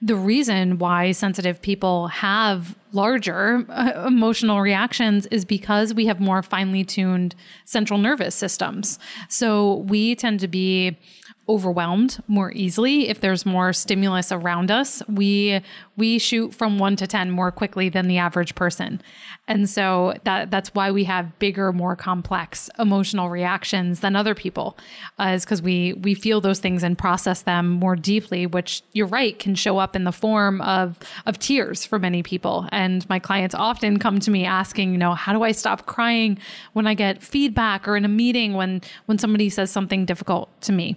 the 0.02 0.16
reason 0.16 0.78
why 0.78 1.12
sensitive 1.12 1.62
people 1.62 2.08
have 2.08 2.76
larger 2.92 3.64
uh, 3.70 4.04
emotional 4.06 4.60
reactions 4.60 5.24
is 5.26 5.46
because 5.46 5.94
we 5.94 6.04
have 6.04 6.20
more 6.20 6.42
finely 6.42 6.84
tuned 6.84 7.34
central 7.64 7.98
nervous 7.98 8.34
systems. 8.34 8.98
So 9.30 9.76
we 9.88 10.14
tend 10.14 10.40
to 10.40 10.48
be 10.48 10.98
overwhelmed 11.48 12.22
more 12.26 12.52
easily 12.52 13.08
if 13.08 13.20
there's 13.20 13.44
more 13.44 13.72
stimulus 13.72 14.32
around 14.32 14.70
us. 14.70 15.02
We 15.08 15.60
we 15.96 16.18
shoot 16.18 16.54
from 16.54 16.78
1 16.78 16.96
to 16.96 17.06
10 17.06 17.30
more 17.30 17.52
quickly 17.52 17.88
than 17.88 18.08
the 18.08 18.18
average 18.18 18.54
person. 18.54 19.00
And 19.46 19.68
so 19.68 20.14
that 20.24 20.50
that's 20.50 20.74
why 20.74 20.90
we 20.90 21.04
have 21.04 21.38
bigger 21.38 21.72
more 21.72 21.96
complex 21.96 22.70
emotional 22.78 23.28
reactions 23.28 24.00
than 24.00 24.16
other 24.16 24.34
people 24.34 24.78
uh, 25.18 25.32
is 25.34 25.44
because 25.44 25.60
we 25.60 25.92
we 25.94 26.14
feel 26.14 26.40
those 26.40 26.60
things 26.60 26.82
and 26.82 26.96
process 26.96 27.42
them 27.42 27.68
more 27.68 27.96
deeply 27.96 28.46
which 28.46 28.82
you're 28.92 29.06
right 29.06 29.38
can 29.38 29.54
show 29.54 29.78
up 29.78 29.94
in 29.94 30.04
the 30.04 30.12
form 30.12 30.60
of 30.62 30.98
of 31.26 31.38
tears 31.38 31.84
for 31.84 31.98
many 31.98 32.22
people. 32.22 32.66
And 32.72 33.08
my 33.08 33.18
clients 33.18 33.54
often 33.54 33.98
come 33.98 34.18
to 34.20 34.30
me 34.30 34.44
asking 34.44 34.92
you 34.92 34.98
know 34.98 35.14
how 35.14 35.32
do 35.32 35.42
i 35.42 35.52
stop 35.52 35.86
crying 35.86 36.38
when 36.72 36.86
i 36.86 36.94
get 36.94 37.22
feedback 37.22 37.86
or 37.86 37.96
in 37.96 38.04
a 38.04 38.08
meeting 38.08 38.54
when 38.54 38.80
when 39.06 39.18
somebody 39.18 39.48
says 39.48 39.70
something 39.70 40.04
difficult 40.04 40.48
to 40.62 40.72
me 40.72 40.96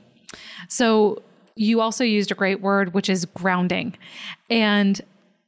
so 0.67 1.21
you 1.55 1.81
also 1.81 2.03
used 2.03 2.31
a 2.31 2.35
great 2.35 2.61
word, 2.61 2.93
which 2.93 3.09
is 3.09 3.25
grounding. 3.25 3.97
And 4.49 5.01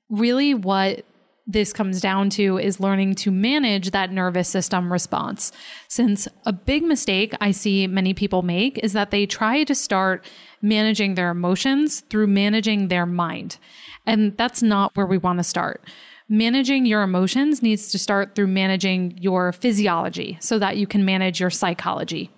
really, 0.09 0.53
what 0.53 1.05
this 1.49 1.73
comes 1.73 1.99
down 1.99 2.29
to 2.29 2.59
is 2.59 2.79
learning 2.79 3.15
to 3.15 3.31
manage 3.31 3.89
that 3.89 4.11
nervous 4.11 4.47
system 4.47 4.91
response. 4.91 5.51
Since 5.87 6.27
a 6.45 6.53
big 6.53 6.83
mistake 6.83 7.33
I 7.41 7.51
see 7.51 7.87
many 7.87 8.13
people 8.13 8.43
make 8.43 8.77
is 8.83 8.93
that 8.93 9.09
they 9.09 9.25
try 9.25 9.63
to 9.63 9.73
start 9.73 10.23
managing 10.61 11.15
their 11.15 11.31
emotions 11.31 12.01
through 12.11 12.27
managing 12.27 12.89
their 12.89 13.07
mind. 13.07 13.57
And 14.05 14.37
that's 14.37 14.61
not 14.61 14.95
where 14.95 15.07
we 15.07 15.17
want 15.17 15.39
to 15.39 15.43
start. 15.43 15.83
Managing 16.29 16.85
your 16.85 17.01
emotions 17.01 17.63
needs 17.63 17.91
to 17.91 17.97
start 17.97 18.35
through 18.35 18.47
managing 18.47 19.17
your 19.17 19.51
physiology 19.51 20.37
so 20.39 20.59
that 20.59 20.77
you 20.77 20.85
can 20.85 21.03
manage 21.03 21.39
your 21.39 21.49
psychology 21.49 22.29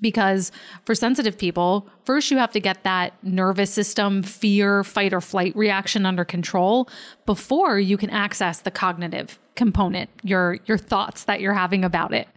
because 0.00 0.52
for 0.84 0.94
sensitive 0.94 1.36
people, 1.36 1.88
first 2.04 2.30
you 2.30 2.38
have 2.38 2.52
to 2.52 2.60
get 2.60 2.82
that 2.84 3.12
nervous 3.22 3.72
system 3.72 4.22
fear, 4.22 4.84
fight, 4.84 5.12
or 5.12 5.20
flight 5.20 5.54
reaction 5.56 6.06
under 6.06 6.24
control 6.24 6.88
before 7.26 7.78
you 7.78 7.96
can 7.96 8.10
access 8.10 8.60
the 8.60 8.70
cognitive 8.70 9.38
component, 9.54 10.10
your, 10.22 10.58
your 10.66 10.78
thoughts 10.78 11.24
that 11.24 11.40
you're 11.40 11.54
having 11.54 11.84
about 11.84 12.14
it. 12.14 12.28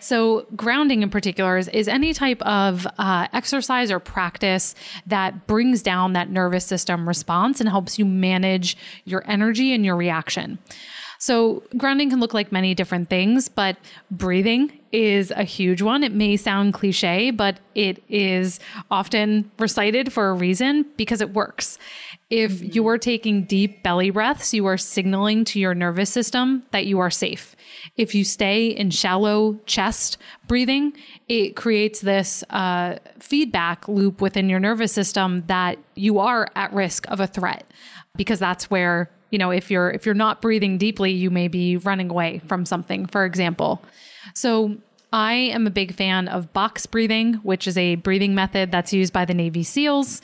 So, 0.00 0.46
grounding 0.56 1.02
in 1.02 1.10
particular 1.10 1.58
is, 1.58 1.68
is 1.68 1.86
any 1.86 2.14
type 2.14 2.40
of 2.42 2.86
uh, 2.98 3.28
exercise 3.32 3.90
or 3.90 3.98
practice 3.98 4.74
that 5.06 5.46
brings 5.46 5.82
down 5.82 6.14
that 6.14 6.30
nervous 6.30 6.64
system 6.64 7.06
response 7.06 7.60
and 7.60 7.68
helps 7.68 7.98
you 7.98 8.06
manage 8.06 8.76
your 9.04 9.22
energy 9.26 9.74
and 9.74 9.84
your 9.84 9.96
reaction. 9.96 10.58
So, 11.18 11.62
grounding 11.76 12.10
can 12.10 12.20
look 12.20 12.32
like 12.32 12.52
many 12.52 12.74
different 12.74 13.10
things, 13.10 13.48
but 13.48 13.76
breathing 14.10 14.72
is 14.92 15.30
a 15.30 15.42
huge 15.42 15.82
one. 15.82 16.04
It 16.04 16.12
may 16.12 16.36
sound 16.36 16.74
cliche, 16.74 17.30
but 17.30 17.58
it 17.74 18.02
is 18.08 18.60
often 18.90 19.50
recited 19.58 20.12
for 20.12 20.28
a 20.28 20.34
reason 20.34 20.86
because 20.96 21.20
it 21.20 21.32
works. 21.32 21.78
If 22.30 22.52
mm-hmm. 22.52 22.72
you 22.72 22.88
are 22.88 22.98
taking 22.98 23.44
deep 23.44 23.82
belly 23.82 24.10
breaths, 24.10 24.52
you 24.52 24.66
are 24.66 24.76
signaling 24.76 25.44
to 25.46 25.58
your 25.58 25.74
nervous 25.74 26.10
system 26.10 26.62
that 26.70 26.86
you 26.86 26.98
are 27.00 27.10
safe. 27.10 27.56
If 27.96 28.14
you 28.14 28.24
stay 28.24 28.66
in 28.66 28.90
shallow 28.90 29.58
chest 29.66 30.18
breathing, 30.46 30.92
it 31.28 31.56
creates 31.56 32.00
this 32.00 32.44
uh, 32.50 32.98
feedback 33.18 33.88
loop 33.88 34.20
within 34.20 34.48
your 34.48 34.60
nervous 34.60 34.92
system 34.92 35.44
that 35.46 35.78
you 35.94 36.18
are 36.18 36.48
at 36.54 36.72
risk 36.72 37.06
of 37.08 37.20
a 37.20 37.26
threat 37.26 37.64
because 38.16 38.38
that's 38.38 38.70
where 38.70 39.10
you 39.30 39.38
know 39.38 39.50
if 39.50 39.70
you're 39.70 39.90
if 39.90 40.04
you're 40.04 40.14
not 40.14 40.42
breathing 40.42 40.78
deeply 40.78 41.10
you 41.10 41.30
may 41.30 41.48
be 41.48 41.76
running 41.78 42.10
away 42.10 42.40
from 42.46 42.66
something 42.66 43.06
for 43.06 43.24
example 43.24 43.82
so 44.34 44.76
I 45.12 45.34
am 45.34 45.66
a 45.66 45.70
big 45.70 45.94
fan 45.94 46.28
of 46.28 46.52
box 46.52 46.86
breathing, 46.86 47.34
which 47.34 47.66
is 47.66 47.76
a 47.76 47.96
breathing 47.96 48.34
method 48.34 48.72
that's 48.72 48.92
used 48.92 49.12
by 49.12 49.24
the 49.24 49.34
Navy 49.34 49.62
SEALs. 49.62 50.22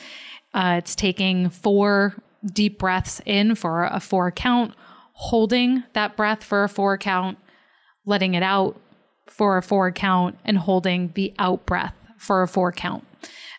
Uh, 0.54 0.76
it's 0.78 0.94
taking 0.94 1.50
four 1.50 2.14
deep 2.52 2.78
breaths 2.78 3.20
in 3.26 3.54
for 3.54 3.84
a 3.84 4.00
four 4.00 4.30
count, 4.30 4.74
holding 5.12 5.84
that 5.92 6.16
breath 6.16 6.42
for 6.42 6.64
a 6.64 6.68
four 6.68 6.96
count, 6.96 7.38
letting 8.06 8.34
it 8.34 8.42
out 8.42 8.80
for 9.26 9.58
a 9.58 9.62
four 9.62 9.92
count, 9.92 10.38
and 10.44 10.56
holding 10.56 11.12
the 11.14 11.34
out 11.38 11.66
breath 11.66 11.94
for 12.16 12.42
a 12.42 12.48
four 12.48 12.72
count. 12.72 13.04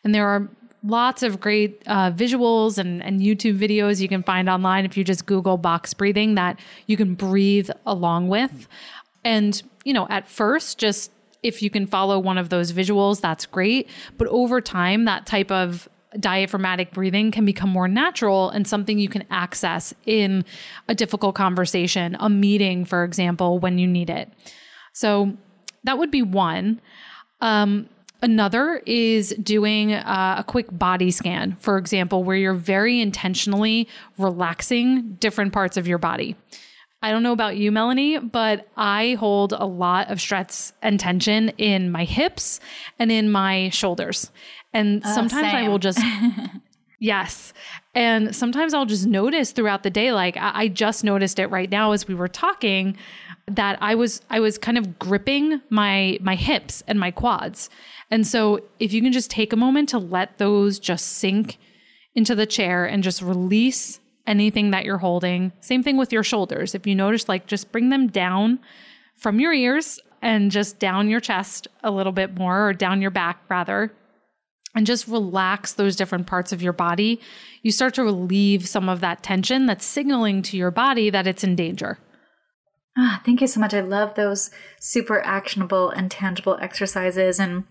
And 0.04 0.16
there 0.16 0.28
are 0.28 0.50
lots 0.84 1.22
of 1.22 1.40
great 1.40 1.84
uh, 1.86 2.12
visuals 2.12 2.78
and, 2.78 3.04
and 3.04 3.22
YouTube 3.22 3.60
videos 3.60 4.02
you 4.02 4.08
can 4.08 4.24
find 4.24 4.50
online 4.50 4.86
if 4.86 4.98
you 4.98 5.04
just 5.04 5.26
Google 5.26 5.58
box 5.58 5.94
breathing 5.94 6.36
that 6.36 6.60
you 6.88 6.98
can 6.98 7.14
breathe 7.14 7.70
along 7.86 8.30
with. 8.30 8.68
And, 9.24 9.62
you 9.84 9.94
know, 9.94 10.08
at 10.10 10.28
first, 10.28 10.78
just 10.78 11.12
if 11.44 11.62
you 11.62 11.70
can 11.70 11.88
follow 11.88 12.20
one 12.20 12.38
of 12.38 12.50
those 12.50 12.74
visuals, 12.74 13.22
that's 13.22 13.46
great. 13.46 13.90
But 14.18 14.28
over 14.28 14.62
time, 14.62 15.06
that 15.06 15.26
type 15.26 15.52
of 15.52 15.88
diaphragmatic 16.20 16.92
breathing 16.92 17.32
can 17.32 17.46
become 17.46 17.70
more 17.70 17.88
natural 17.88 18.50
and 18.50 18.68
something 18.68 18.98
you 18.98 19.10
can 19.10 19.24
access 19.30 19.94
in 20.06 20.44
a 20.88 20.96
difficult 20.96 21.36
conversation, 21.36 22.18
a 22.20 22.30
meeting, 22.30 22.84
for 22.84 23.04
example, 23.04 23.60
when 23.60 23.78
you 23.78 23.88
need 23.88 24.10
it. 24.10 24.32
So 24.94 25.38
that 25.84 25.98
would 25.98 26.12
be 26.12 26.24
one. 26.24 26.82
Um, 27.42 27.88
Another 28.22 28.82
is 28.86 29.30
doing 29.42 29.94
uh, 29.94 30.36
a 30.40 30.44
quick 30.44 30.68
body 30.78 31.10
scan, 31.10 31.56
for 31.62 31.78
example, 31.78 32.26
where 32.26 32.36
you're 32.36 32.54
very 32.54 33.00
intentionally 33.00 33.88
relaxing 34.18 35.14
different 35.22 35.54
parts 35.54 35.78
of 35.78 35.88
your 35.88 36.00
body. 36.00 36.36
I 37.02 37.12
don't 37.12 37.24
know 37.24 37.32
about 37.32 37.56
you, 37.56 37.72
Melanie, 37.72 38.20
but 38.20 38.68
I 38.76 39.16
hold 39.20 39.54
a 39.54 39.66
lot 39.66 40.12
of 40.12 40.20
stress 40.20 40.74
and 40.82 41.00
tension 41.00 41.50
in 41.58 41.92
my 41.92 42.04
hips 42.04 42.60
and 42.98 43.12
in 43.12 43.32
my 43.32 43.70
shoulders. 43.70 44.32
And 44.74 45.04
uh, 45.04 45.14
sometimes 45.14 45.52
same. 45.52 45.66
I 45.66 45.70
will 45.70 45.80
just, 45.80 46.00
yes. 47.00 47.54
And 47.96 48.36
sometimes 48.36 48.74
I'll 48.74 48.86
just 48.86 49.08
notice 49.08 49.54
throughout 49.54 49.84
the 49.84 49.90
day, 49.90 50.12
like 50.12 50.36
I, 50.36 50.52
I 50.54 50.68
just 50.68 51.04
noticed 51.06 51.40
it 51.40 51.48
right 51.48 51.70
now 51.70 51.94
as 51.94 52.08
we 52.08 52.16
were 52.16 52.28
talking 52.28 52.98
that 53.48 53.78
I 53.82 53.96
was 53.96 54.22
I 54.30 54.40
was 54.40 54.58
kind 54.58 54.78
of 54.78 55.00
gripping 55.00 55.62
my 55.70 56.20
my 56.22 56.36
hips 56.36 56.84
and 56.88 57.00
my 57.00 57.12
quads. 57.12 57.70
And 58.12 58.26
so 58.26 58.62
if 58.80 58.94
you 58.94 59.02
can 59.02 59.12
just 59.12 59.32
take 59.32 59.54
a 59.54 59.56
moment 59.56 59.90
to 59.90 60.00
let 60.00 60.38
those 60.38 60.80
just 60.80 61.14
sink 61.14 61.58
into 62.14 62.36
the 62.36 62.46
chair 62.46 62.86
and 62.86 63.04
just 63.04 63.22
release 63.22 64.00
anything 64.28 64.72
that 64.72 64.86
you're 64.86 64.98
holding. 64.98 65.52
Same 65.62 65.84
thing 65.84 65.98
with 65.98 66.14
your 66.14 66.24
shoulders. 66.24 66.76
If 66.76 66.86
you 66.86 66.96
notice 66.96 67.28
like 67.28 67.48
just 67.48 67.72
bring 67.72 67.90
them 67.90 68.08
down 68.08 68.60
from 69.18 69.40
your 69.40 69.54
ears 69.54 70.00
and 70.22 70.52
just 70.52 70.80
down 70.80 71.10
your 71.10 71.20
chest 71.20 71.68
a 71.84 71.92
little 71.92 72.12
bit 72.12 72.38
more 72.38 72.70
or 72.70 72.74
down 72.74 73.02
your 73.02 73.12
back 73.12 73.42
rather 73.50 73.92
and 74.76 74.86
just 74.86 75.08
relax 75.08 75.74
those 75.74 75.96
different 75.96 76.28
parts 76.28 76.52
of 76.52 76.62
your 76.62 76.74
body, 76.74 77.20
you 77.64 77.72
start 77.72 77.94
to 77.96 78.04
relieve 78.04 78.68
some 78.68 78.88
of 78.88 79.02
that 79.02 79.24
tension 79.24 79.66
that's 79.66 79.86
signaling 79.86 80.42
to 80.44 80.58
your 80.58 80.72
body 80.72 81.10
that 81.10 81.28
it's 81.28 81.44
in 81.44 81.56
danger. 81.56 81.98
Ah, 82.98 83.22
thank 83.26 83.42
you 83.42 83.48
so 83.48 83.60
much. 83.60 83.74
I 83.74 83.82
love 83.82 84.16
those 84.16 84.52
super 84.80 85.22
actionable 85.26 85.90
and 85.90 86.12
tangible 86.12 86.58
exercises. 86.62 87.40
And 87.40 87.64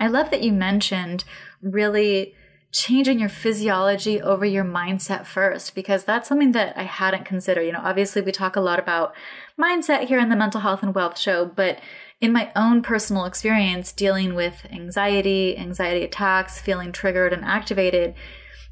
I 0.00 0.08
love 0.08 0.30
that 0.30 0.42
you 0.42 0.52
mentioned 0.52 1.24
really 1.62 2.34
changing 2.74 3.20
your 3.20 3.28
physiology 3.28 4.20
over 4.20 4.44
your 4.44 4.64
mindset 4.64 5.26
first 5.26 5.76
because 5.76 6.02
that's 6.02 6.28
something 6.28 6.50
that 6.52 6.76
I 6.76 6.82
hadn't 6.82 7.24
considered. 7.24 7.62
You 7.62 7.72
know, 7.72 7.80
obviously 7.80 8.20
we 8.20 8.32
talk 8.32 8.56
a 8.56 8.60
lot 8.60 8.80
about 8.80 9.14
mindset 9.58 10.08
here 10.08 10.18
in 10.18 10.28
the 10.28 10.34
mental 10.34 10.60
health 10.60 10.82
and 10.82 10.92
wealth 10.92 11.16
show, 11.16 11.46
but 11.46 11.78
in 12.20 12.32
my 12.32 12.50
own 12.56 12.82
personal 12.82 13.26
experience 13.26 13.92
dealing 13.92 14.34
with 14.34 14.66
anxiety, 14.72 15.56
anxiety 15.56 16.04
attacks, 16.04 16.58
feeling 16.58 16.90
triggered 16.90 17.32
and 17.32 17.44
activated, 17.44 18.12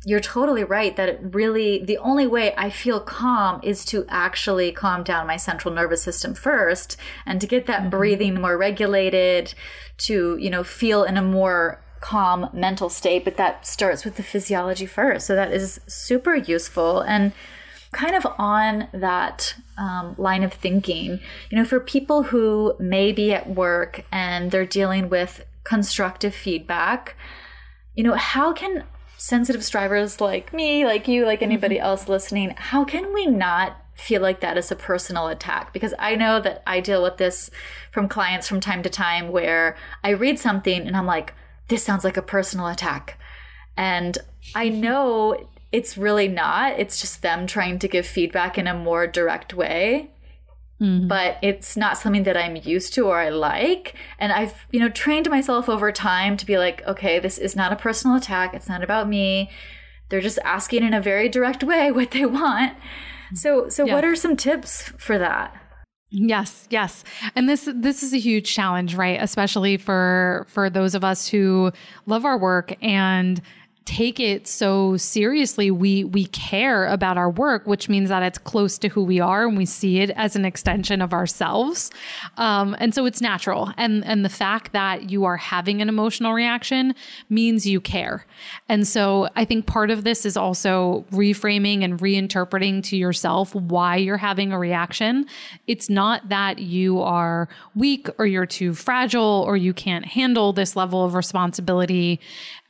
you're 0.04 0.18
totally 0.18 0.64
right 0.64 0.96
that 0.96 1.08
it 1.08 1.20
really 1.22 1.84
the 1.84 1.98
only 1.98 2.26
way 2.26 2.52
I 2.56 2.70
feel 2.70 2.98
calm 2.98 3.60
is 3.62 3.84
to 3.84 4.04
actually 4.08 4.72
calm 4.72 5.04
down 5.04 5.28
my 5.28 5.36
central 5.36 5.72
nervous 5.72 6.02
system 6.02 6.34
first 6.34 6.96
and 7.24 7.40
to 7.40 7.46
get 7.46 7.66
that 7.66 7.82
mm-hmm. 7.82 7.90
breathing 7.90 8.40
more 8.40 8.58
regulated 8.58 9.54
to, 9.98 10.36
you 10.38 10.50
know, 10.50 10.64
feel 10.64 11.04
in 11.04 11.16
a 11.16 11.22
more 11.22 11.84
calm 12.02 12.50
mental 12.52 12.90
state, 12.90 13.24
but 13.24 13.38
that 13.38 13.66
starts 13.66 14.04
with 14.04 14.16
the 14.16 14.22
physiology 14.22 14.84
first. 14.84 15.26
So 15.26 15.34
that 15.34 15.52
is 15.52 15.80
super 15.86 16.34
useful. 16.34 17.00
And 17.00 17.32
kind 17.92 18.14
of 18.14 18.26
on 18.38 18.88
that 18.92 19.54
um, 19.78 20.14
line 20.18 20.42
of 20.42 20.52
thinking, 20.52 21.20
you 21.50 21.56
know, 21.56 21.64
for 21.64 21.78
people 21.78 22.24
who 22.24 22.74
may 22.78 23.12
be 23.12 23.32
at 23.32 23.48
work 23.48 24.04
and 24.10 24.50
they're 24.50 24.66
dealing 24.66 25.08
with 25.08 25.44
constructive 25.64 26.34
feedback, 26.34 27.16
you 27.94 28.02
know, 28.02 28.14
how 28.14 28.52
can 28.52 28.84
sensitive 29.16 29.64
strivers 29.64 30.20
like 30.20 30.52
me, 30.52 30.84
like 30.84 31.06
you, 31.06 31.24
like 31.24 31.42
anybody 31.42 31.76
mm-hmm. 31.76 31.84
else 31.84 32.08
listening, 32.08 32.54
how 32.56 32.84
can 32.84 33.14
we 33.14 33.26
not 33.26 33.76
feel 33.94 34.20
like 34.20 34.40
that 34.40 34.58
is 34.58 34.72
a 34.72 34.76
personal 34.76 35.28
attack 35.28 35.72
because 35.72 35.94
I 35.98 36.16
know 36.16 36.40
that 36.40 36.62
I 36.66 36.80
deal 36.80 37.02
with 37.02 37.18
this 37.18 37.50
from 37.92 38.08
clients 38.08 38.48
from 38.48 38.58
time 38.58 38.82
to 38.82 38.90
time 38.90 39.30
where 39.30 39.76
I 40.02 40.10
read 40.10 40.40
something 40.40 40.86
and 40.86 40.96
I'm 40.96 41.06
like, 41.06 41.34
this 41.72 41.82
sounds 41.82 42.04
like 42.04 42.18
a 42.18 42.22
personal 42.22 42.66
attack. 42.66 43.18
And 43.78 44.18
I 44.54 44.68
know 44.68 45.48
it's 45.72 45.96
really 45.96 46.28
not. 46.28 46.78
It's 46.78 47.00
just 47.00 47.22
them 47.22 47.46
trying 47.46 47.78
to 47.78 47.88
give 47.88 48.06
feedback 48.06 48.58
in 48.58 48.66
a 48.66 48.74
more 48.74 49.06
direct 49.06 49.54
way. 49.54 50.10
Mm-hmm. 50.78 51.08
But 51.08 51.38
it's 51.40 51.74
not 51.74 51.96
something 51.96 52.24
that 52.24 52.36
I'm 52.36 52.56
used 52.56 52.92
to 52.94 53.06
or 53.06 53.18
I 53.18 53.30
like. 53.30 53.94
And 54.18 54.32
I've, 54.32 54.66
you 54.70 54.80
know, 54.80 54.90
trained 54.90 55.30
myself 55.30 55.70
over 55.70 55.90
time 55.90 56.36
to 56.36 56.44
be 56.44 56.58
like, 56.58 56.86
okay, 56.86 57.18
this 57.18 57.38
is 57.38 57.56
not 57.56 57.72
a 57.72 57.76
personal 57.76 58.18
attack. 58.18 58.52
It's 58.52 58.68
not 58.68 58.84
about 58.84 59.08
me. 59.08 59.50
They're 60.10 60.20
just 60.20 60.40
asking 60.44 60.82
in 60.82 60.92
a 60.92 61.00
very 61.00 61.30
direct 61.30 61.64
way 61.64 61.90
what 61.90 62.10
they 62.10 62.26
want. 62.26 62.76
So, 63.32 63.70
so 63.70 63.86
yeah. 63.86 63.94
what 63.94 64.04
are 64.04 64.14
some 64.14 64.36
tips 64.36 64.92
for 64.98 65.16
that? 65.16 65.56
Yes, 66.14 66.66
yes. 66.68 67.04
And 67.34 67.48
this 67.48 67.66
this 67.74 68.02
is 68.02 68.12
a 68.12 68.18
huge 68.18 68.52
challenge, 68.52 68.94
right? 68.94 69.18
Especially 69.20 69.78
for 69.78 70.44
for 70.50 70.68
those 70.68 70.94
of 70.94 71.02
us 71.02 71.26
who 71.26 71.72
love 72.04 72.26
our 72.26 72.36
work 72.36 72.74
and 72.82 73.40
take 73.84 74.20
it 74.20 74.46
so 74.46 74.96
seriously 74.96 75.70
we 75.70 76.04
we 76.04 76.26
care 76.26 76.86
about 76.86 77.18
our 77.18 77.30
work 77.30 77.66
which 77.66 77.88
means 77.88 78.08
that 78.08 78.22
it's 78.22 78.38
close 78.38 78.78
to 78.78 78.88
who 78.88 79.02
we 79.02 79.18
are 79.18 79.46
and 79.46 79.56
we 79.56 79.66
see 79.66 80.00
it 80.00 80.10
as 80.10 80.36
an 80.36 80.44
extension 80.44 81.00
of 81.00 81.12
ourselves. 81.12 81.90
Um, 82.36 82.76
and 82.78 82.94
so 82.94 83.06
it's 83.06 83.20
natural. 83.20 83.72
And 83.76 84.04
and 84.04 84.24
the 84.24 84.28
fact 84.28 84.72
that 84.72 85.10
you 85.10 85.24
are 85.24 85.36
having 85.36 85.80
an 85.82 85.88
emotional 85.88 86.32
reaction 86.32 86.94
means 87.28 87.66
you 87.66 87.80
care. 87.80 88.26
And 88.68 88.86
so 88.86 89.28
i 89.36 89.44
think 89.44 89.66
part 89.66 89.90
of 89.90 90.04
this 90.04 90.24
is 90.24 90.36
also 90.36 91.04
reframing 91.10 91.84
and 91.84 91.98
reinterpreting 91.98 92.82
to 92.84 92.96
yourself 92.96 93.54
why 93.54 93.96
you're 93.96 94.16
having 94.16 94.52
a 94.52 94.58
reaction. 94.58 95.26
It's 95.66 95.88
not 95.88 96.28
that 96.28 96.58
you 96.58 97.00
are 97.00 97.48
weak 97.74 98.08
or 98.18 98.26
you're 98.26 98.46
too 98.46 98.74
fragile 98.74 99.44
or 99.46 99.56
you 99.56 99.72
can't 99.72 100.04
handle 100.04 100.52
this 100.52 100.76
level 100.76 101.04
of 101.04 101.14
responsibility 101.14 102.20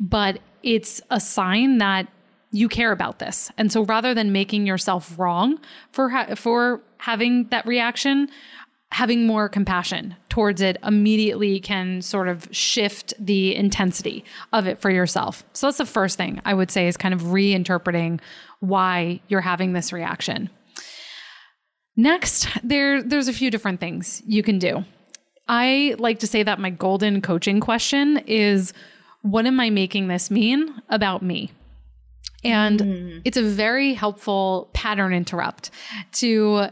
but 0.01 0.41
it's 0.63 1.01
a 1.11 1.21
sign 1.21 1.79
that 1.79 2.09
you 2.53 2.69
care 2.69 2.93
about 2.93 3.19
this. 3.19 3.51
And 3.57 3.73
so 3.73 3.85
rather 3.85 4.15
than 4.15 4.31
making 4.31 4.67
yourself 4.67 5.19
wrong 5.19 5.59
for 5.91 6.11
ha- 6.11 6.35
for 6.35 6.83
having 6.99 7.49
that 7.49 7.67
reaction, 7.67 8.29
having 8.93 9.27
more 9.27 9.49
compassion 9.49 10.15
towards 10.29 10.61
it 10.61 10.77
immediately 10.85 11.59
can 11.59 12.03
sort 12.03 12.29
of 12.29 12.47
shift 12.51 13.15
the 13.19 13.57
intensity 13.57 14.23
of 14.53 14.67
it 14.67 14.81
for 14.81 14.91
yourself. 14.91 15.43
So 15.55 15.67
that's 15.67 15.79
the 15.79 15.87
first 15.87 16.19
thing 16.19 16.43
I 16.45 16.53
would 16.53 16.71
say 16.71 16.87
is 16.87 16.99
kind 16.99 17.15
of 17.15 17.23
reinterpreting 17.23 18.21
why 18.61 19.21
you're 19.29 19.41
having 19.41 19.73
this 19.73 19.93
reaction. 19.93 20.51
Next, 21.97 22.47
there 22.63 23.03
there's 23.03 23.29
a 23.29 23.33
few 23.33 23.51
different 23.51 23.81
things 23.81 24.23
you 24.27 24.43
can 24.43 24.59
do. 24.59 24.85
I 25.49 25.97
like 25.99 26.19
to 26.21 26.27
say 26.27 26.43
that 26.43 26.61
my 26.61 26.71
golden 26.71 27.21
coaching 27.21 27.61
question 27.61 28.19
is 28.27 28.73
what 29.23 29.47
am 29.47 29.59
I 29.61 29.71
making 29.71 30.09
this 30.09 30.31
mean 30.31 30.83
about 30.89 31.23
me? 31.23 31.51
And 32.45 32.81
mm. 32.81 33.23
it's 33.25 33.37
a 33.37 33.43
very 33.43 33.95
helpful 33.95 34.69
pattern 34.75 35.13
interrupt 35.13 35.71
to 36.15 36.69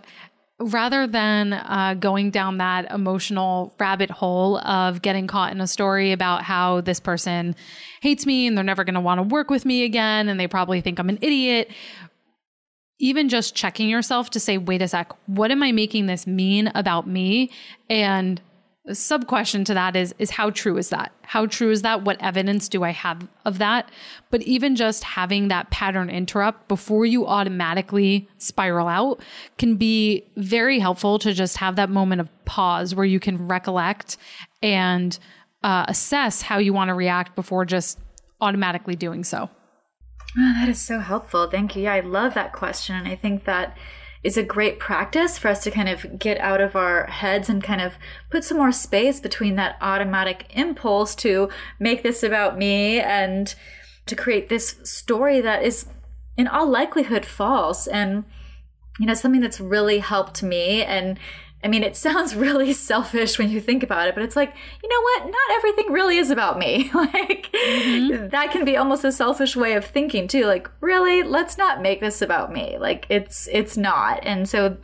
rather 0.61 1.07
than 1.07 1.55
uh, 1.55 1.95
going 1.99 2.31
down 2.31 2.59
that 2.59 2.91
emotional 2.91 3.75
rabbit 3.81 4.11
hole 4.11 4.59
of 4.59 5.01
getting 5.01 5.27
caught 5.27 5.53
in 5.53 5.61
a 5.61 5.67
story 5.67 6.13
about 6.13 6.43
how 6.43 6.83
this 6.83 7.01
person 7.01 7.57
hates 8.03 8.27
me 8.27 8.47
and 8.47 8.57
they're 8.57 8.65
never 8.65 8.85
going 8.85 8.95
to 8.95 9.01
want 9.01 9.19
to 9.19 9.23
work 9.23 9.49
with 9.49 9.65
me 9.65 9.85
again 9.85 10.29
and 10.29 10.39
they 10.39 10.47
probably 10.47 10.83
think 10.83 10.99
I'm 10.99 11.09
an 11.09 11.19
idiot. 11.23 11.71
Even 12.99 13.31
just 13.31 13.55
checking 13.55 13.89
yourself 13.89 14.29
to 14.31 14.41
say, 14.41 14.59
wait 14.59 14.83
a 14.83 14.89
sec, 14.89 15.13
what 15.25 15.51
am 15.51 15.63
I 15.63 15.73
making 15.73 16.07
this 16.07 16.27
mean 16.27 16.71
about 16.75 17.07
me? 17.07 17.51
And 17.89 18.39
sub 18.93 19.27
question 19.27 19.65
to 19.65 19.75
that 19.75 19.95
is 19.95 20.15
is 20.19 20.31
how 20.31 20.51
true 20.51 20.77
is 20.77 20.89
that? 20.89 21.13
How 21.23 21.47
true 21.47 21.71
is 21.71 21.83
that? 21.83 22.03
What 22.03 22.21
evidence 22.21 22.69
do 22.69 22.83
i 22.83 22.91
have 22.91 23.27
of 23.45 23.59
that? 23.59 23.91
But 24.31 24.43
even 24.43 24.75
just 24.77 25.05
having 25.05 25.49
that 25.49 25.71
pattern 25.71 26.11
interrupt 26.11 26.69
before 26.69 27.05
you 27.07 27.27
automatically 27.27 28.29
spiral 28.39 28.89
out 28.89 29.23
can 29.59 29.77
be 29.77 30.25
very 30.37 30.79
helpful 30.79 31.19
to 31.21 31.33
just 31.33 31.57
have 31.59 31.77
that 31.77 31.91
moment 31.91 32.21
of 32.21 32.45
pause 32.45 32.95
where 32.95 33.07
you 33.07 33.21
can 33.21 33.47
recollect 33.47 34.17
and 34.63 35.19
uh, 35.63 35.85
assess 35.89 36.43
how 36.43 36.59
you 36.59 36.73
want 36.73 36.89
to 36.89 36.95
react 36.95 37.37
before 37.37 37.65
just 37.65 37.99
automatically 38.41 38.97
doing 38.97 39.25
so. 39.25 39.51
Oh, 40.39 40.55
that 40.59 40.69
is 40.69 40.81
so 40.81 41.01
helpful. 41.01 41.51
Thank 41.51 41.77
you. 41.77 41.83
Yeah 41.83 41.95
i 41.95 42.01
love 42.01 42.35
that 42.35 42.53
question 42.53 42.97
and 42.97 43.07
i 43.07 43.17
think 43.17 43.45
that 43.45 43.77
is 44.23 44.37
a 44.37 44.43
great 44.43 44.79
practice 44.79 45.39
for 45.39 45.49
us 45.49 45.63
to 45.65 45.71
kind 45.71 45.89
of 45.89 46.19
get 46.19 46.39
out 46.39 46.61
of 46.61 46.77
our 46.77 47.07
heads 47.07 47.49
and 47.49 47.63
kind 47.63 47.81
of 47.81 47.95
put 48.29 48.45
some 48.45 48.59
more 48.59 48.73
space 48.73 49.19
between 49.19 49.57
that 49.57 49.77
automatic 49.81 50.47
impulse 50.51 51.15
to 51.15 51.49
make 51.79 52.03
this 52.03 52.23
about 52.23 52.59
me 52.59 53.01
and 53.01 53.55
to 54.07 54.15
create 54.15 54.49
this 54.49 54.77
story 54.85 55.41
that 55.41 55.63
is 55.63 55.87
in 56.37 56.47
all 56.47 56.69
likelihood 56.69 57.25
false. 57.25 57.87
And 57.87 58.25
you 58.99 59.07
know 59.07 59.15
something 59.15 59.41
that's 59.41 59.61
really 59.61 60.01
helped 60.01 60.43
me 60.43 60.83
and 60.83 61.19
I 61.63 61.69
mean, 61.69 61.83
it 61.83 61.97
sounds 61.97 62.35
really 62.37 62.73
selfish 62.73 63.39
when 63.39 63.51
you 63.51 63.61
think 63.61 63.83
about 63.83 64.09
it, 64.09 64.15
but 64.15 64.25
it's 64.25 64.37
like, 64.37 64.55
you 64.83 64.89
know 64.89 65.01
what? 65.03 65.25
Not 65.27 65.57
everything 65.57 65.93
really 65.93 66.17
is 66.17 66.31
about 66.31 66.59
me. 66.59 66.91
like, 66.95 67.51
mm-hmm. 67.53 68.29
that 68.29 68.51
can 68.51 68.65
be 68.65 68.77
almost 68.77 69.05
a 69.05 69.13
selfish 69.13 69.57
way 69.57 69.75
of 69.75 69.85
thinking 69.85 70.27
too. 70.29 70.47
Like, 70.47 70.71
really, 70.81 71.23
let's 71.23 71.59
not 71.59 71.83
make 71.83 72.01
this 72.01 72.23
about 72.23 72.53
me. 72.53 72.79
Like, 72.79 73.07
it's 73.09 73.49
it's 73.53 73.77
not. 73.77 74.21
And 74.23 74.49
so, 74.49 74.77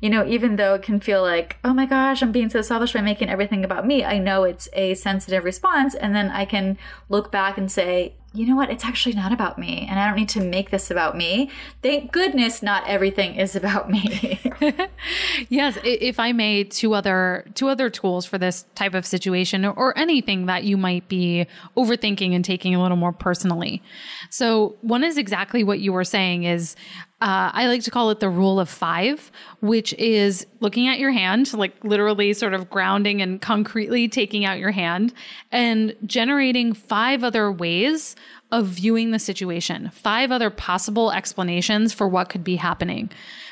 you 0.00 0.08
know, 0.08 0.26
even 0.26 0.56
though 0.56 0.74
it 0.74 0.82
can 0.82 1.00
feel 1.00 1.22
like, 1.22 1.58
oh 1.64 1.74
my 1.74 1.86
gosh, 1.86 2.22
I'm 2.22 2.32
being 2.32 2.50
so 2.50 2.62
selfish 2.62 2.92
by 2.92 3.00
making 3.00 3.28
everything 3.28 3.64
about 3.64 3.86
me, 3.86 4.04
I 4.04 4.18
know 4.18 4.44
it's 4.44 4.68
a 4.72 4.94
sensitive 4.94 5.44
response, 5.44 5.94
and 5.94 6.14
then 6.14 6.30
I 6.30 6.44
can 6.44 6.78
look 7.08 7.32
back 7.32 7.58
and 7.58 7.70
say, 7.70 8.14
you 8.32 8.46
know 8.46 8.54
what? 8.54 8.70
It's 8.70 8.84
actually 8.84 9.16
not 9.16 9.32
about 9.32 9.58
me, 9.58 9.86
and 9.90 9.98
I 9.98 10.06
don't 10.06 10.16
need 10.16 10.28
to 10.30 10.40
make 10.40 10.70
this 10.70 10.88
about 10.88 11.16
me. 11.16 11.50
Thank 11.82 12.12
goodness, 12.12 12.62
not 12.62 12.86
everything 12.86 13.34
is 13.34 13.56
about 13.56 13.90
me. 13.90 14.38
yes, 15.48 15.76
if 15.82 16.20
I 16.20 16.30
may, 16.30 16.62
two 16.62 16.94
other 16.94 17.44
two 17.54 17.68
other 17.68 17.90
tools 17.90 18.26
for 18.26 18.38
this 18.38 18.66
type 18.76 18.94
of 18.94 19.04
situation, 19.04 19.64
or 19.64 19.98
anything 19.98 20.46
that 20.46 20.62
you 20.62 20.76
might 20.76 21.08
be 21.08 21.46
overthinking 21.76 22.32
and 22.32 22.44
taking 22.44 22.72
a 22.72 22.80
little 22.80 22.96
more 22.96 23.12
personally. 23.12 23.82
So, 24.30 24.76
one 24.80 25.02
is 25.02 25.18
exactly 25.18 25.64
what 25.64 25.80
you 25.80 25.92
were 25.92 26.04
saying: 26.04 26.44
is 26.44 26.76
uh, 27.20 27.50
I 27.52 27.66
like 27.66 27.82
to 27.82 27.90
call 27.90 28.08
it 28.10 28.20
the 28.20 28.30
rule 28.30 28.58
of 28.58 28.68
five, 28.70 29.30
which 29.60 29.92
is 29.94 30.46
looking 30.60 30.88
at 30.88 30.98
your 30.98 31.10
hand, 31.10 31.52
like 31.52 31.74
literally 31.84 32.32
sort 32.32 32.54
of 32.54 32.70
grounding 32.70 33.20
and 33.20 33.42
concretely 33.42 34.08
taking 34.08 34.46
out 34.46 34.58
your 34.58 34.70
hand 34.70 35.12
and 35.52 35.94
generating 36.06 36.72
five 36.72 37.22
other 37.22 37.52
ways 37.52 38.16
of 38.52 38.66
viewing 38.66 39.10
the 39.10 39.18
situation, 39.18 39.90
five 39.92 40.32
other 40.32 40.48
possible 40.48 41.12
explanations 41.12 41.92
for 41.92 42.08
what 42.08 42.30
could 42.30 42.42
be 42.42 42.56
happening. 42.56 43.10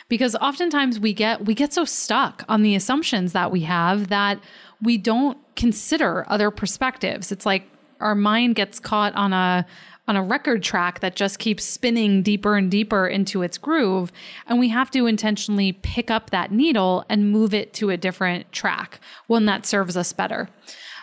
Because 0.09 0.35
oftentimes 0.37 0.99
we 0.99 1.13
get 1.13 1.45
we 1.45 1.53
get 1.53 1.75
so 1.75 1.85
stuck 1.85 2.45
on 2.49 2.63
the 2.63 2.75
assumptions 2.75 3.35
that 3.35 3.51
we 3.51 3.61
have 3.63 4.09
that 4.09 4.41
we 4.81 4.97
don't 4.97 5.37
consider 5.57 6.25
other 6.29 6.51
perspectives. 6.51 7.31
It's 7.31 7.45
like 7.45 7.69
our 8.01 8.15
mind 8.15 8.55
gets 8.55 8.81
caught 8.81 9.15
on 9.15 9.35
a 9.35 9.67
on 10.09 10.17
a 10.17 10.23
record 10.23 10.63
track 10.63 11.01
that 11.01 11.15
just 11.15 11.39
keeps 11.39 11.63
spinning 11.63 12.23
deeper 12.23 12.57
and 12.57 12.71
deeper 12.71 13.07
into 13.07 13.43
its 13.43 13.59
groove. 13.59 14.11
And 14.47 14.59
we 14.59 14.71
have 14.71 14.91
to 14.93 15.07
intentionally 15.07 15.73
pick 15.73 16.11
up 16.11 16.31
that 16.31 16.51
needle 16.51 17.05
and 17.09 17.31
move 17.31 17.55
it 17.55 17.75
to 17.75 17.91
a 17.91 17.97
different 17.97 18.51
track, 18.51 19.01
one 19.27 19.45
that 19.45 19.67
serves 19.67 19.97
us 19.97 20.13
better. 20.13 20.49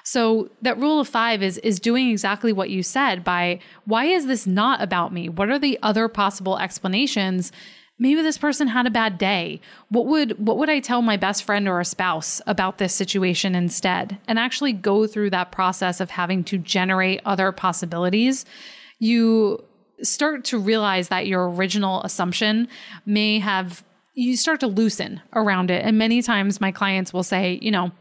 So 0.04 0.50
that 0.62 0.78
rule 0.78 1.00
of 1.00 1.08
5 1.08 1.42
is 1.42 1.58
is 1.60 1.80
doing 1.80 2.10
exactly 2.10 2.54
what 2.54 2.70
you 2.70 2.84
said 2.84 3.24
by 3.24 3.60
why 3.86 4.06
is 4.06 4.28
this 4.28 4.46
not 4.46 4.82
about 4.82 5.14
me? 5.14 5.30
What 5.30 5.50
are 5.50 5.58
the 5.58 5.80
other 5.82 6.08
possible 6.08 6.60
explanations? 6.60 7.52
Maybe 7.98 8.22
this 8.22 8.38
person 8.38 8.68
had 8.68 8.86
a 8.86 8.92
bad 8.92 9.18
day. 9.18 9.62
What 9.90 10.06
would 10.06 10.38
what 10.38 10.58
would 10.58 10.70
I 10.70 10.80
tell 10.80 11.02
my 11.02 11.18
best 11.18 11.44
friend 11.44 11.68
or 11.68 11.80
a 11.80 11.86
spouse 11.86 12.42
about 12.46 12.78
this 12.78 12.94
situation 12.94 13.56
instead? 13.56 14.20
And 14.28 14.38
actually 14.38 14.74
go 14.74 15.08
through 15.08 15.32
that 15.32 15.52
process 15.52 16.00
of 16.00 16.12
having 16.12 16.44
to 16.46 16.58
generate 16.58 17.22
other 17.26 17.52
possibilities. 17.52 18.46
You 19.00 19.64
start 20.02 20.46
to 20.46 20.58
realize 20.58 21.08
that 21.10 21.28
your 21.28 21.50
original 21.50 22.02
assumption 22.04 22.68
may 23.06 23.40
have 23.40 23.84
you 24.16 24.38
start 24.38 24.62
to 24.62 24.68
loosen 24.68 25.22
around 25.34 25.70
it. 25.70 25.84
And 25.84 25.98
many 25.98 26.22
times 26.22 26.62
my 26.62 26.72
clients 26.72 27.12
will 27.12 27.24
say, 27.24 27.60
you 27.62 27.70
know, 27.70 27.92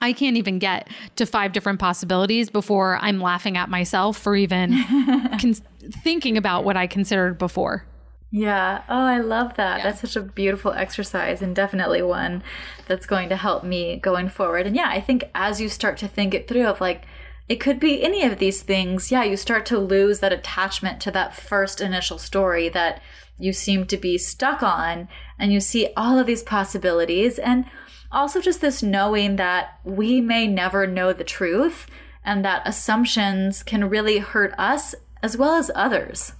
I 0.00 0.12
can't 0.12 0.36
even 0.36 0.58
get 0.58 0.88
to 1.16 1.24
five 1.24 1.52
different 1.52 1.78
possibilities 1.78 2.50
before 2.50 2.98
I'm 3.00 3.20
laughing 3.20 3.56
at 3.56 3.70
myself 3.70 4.18
for 4.18 4.36
even 4.36 4.72
con- 5.40 5.54
thinking 6.02 6.36
about 6.36 6.64
what 6.64 6.76
I 6.76 6.86
considered 6.86 7.38
before. 7.38 7.86
Yeah. 8.30 8.82
Oh, 8.88 9.06
I 9.06 9.18
love 9.18 9.54
that. 9.54 9.78
Yeah. 9.78 9.82
That's 9.84 10.00
such 10.00 10.16
a 10.16 10.20
beautiful 10.20 10.72
exercise 10.72 11.40
and 11.40 11.54
definitely 11.54 12.02
one 12.02 12.42
that's 12.86 13.06
going 13.06 13.28
to 13.30 13.36
help 13.36 13.64
me 13.64 13.96
going 13.96 14.28
forward. 14.28 14.66
And 14.66 14.76
yeah, 14.76 14.88
I 14.88 15.00
think 15.00 15.30
as 15.34 15.60
you 15.60 15.68
start 15.68 15.96
to 15.98 16.08
think 16.08 16.34
it 16.34 16.48
through 16.48 16.66
of 16.66 16.80
like, 16.80 17.04
it 17.48 17.56
could 17.56 17.78
be 17.78 18.02
any 18.02 18.24
of 18.24 18.38
these 18.38 18.62
things. 18.62 19.12
Yeah, 19.12 19.22
you 19.22 19.36
start 19.36 19.66
to 19.66 19.78
lose 19.78 20.20
that 20.20 20.32
attachment 20.32 21.00
to 21.02 21.10
that 21.12 21.36
first 21.36 21.80
initial 21.80 22.18
story 22.18 22.68
that 22.70 23.00
you 23.38 23.52
seem 23.52 23.86
to 23.86 23.96
be 23.96 24.18
stuck 24.18 24.62
on, 24.62 25.08
and 25.38 25.52
you 25.52 25.60
see 25.60 25.88
all 25.96 26.18
of 26.18 26.26
these 26.26 26.42
possibilities. 26.42 27.38
And 27.38 27.66
also, 28.10 28.40
just 28.40 28.60
this 28.60 28.82
knowing 28.82 29.36
that 29.36 29.78
we 29.84 30.20
may 30.20 30.46
never 30.46 30.86
know 30.86 31.12
the 31.12 31.24
truth, 31.24 31.86
and 32.24 32.44
that 32.44 32.62
assumptions 32.66 33.62
can 33.62 33.88
really 33.88 34.18
hurt 34.18 34.54
us 34.58 34.94
as 35.22 35.36
well 35.36 35.54
as 35.54 35.70
others. 35.74 36.32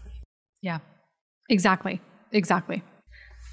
Yeah, 0.63 0.79
exactly. 1.49 2.01
Exactly. 2.33 2.83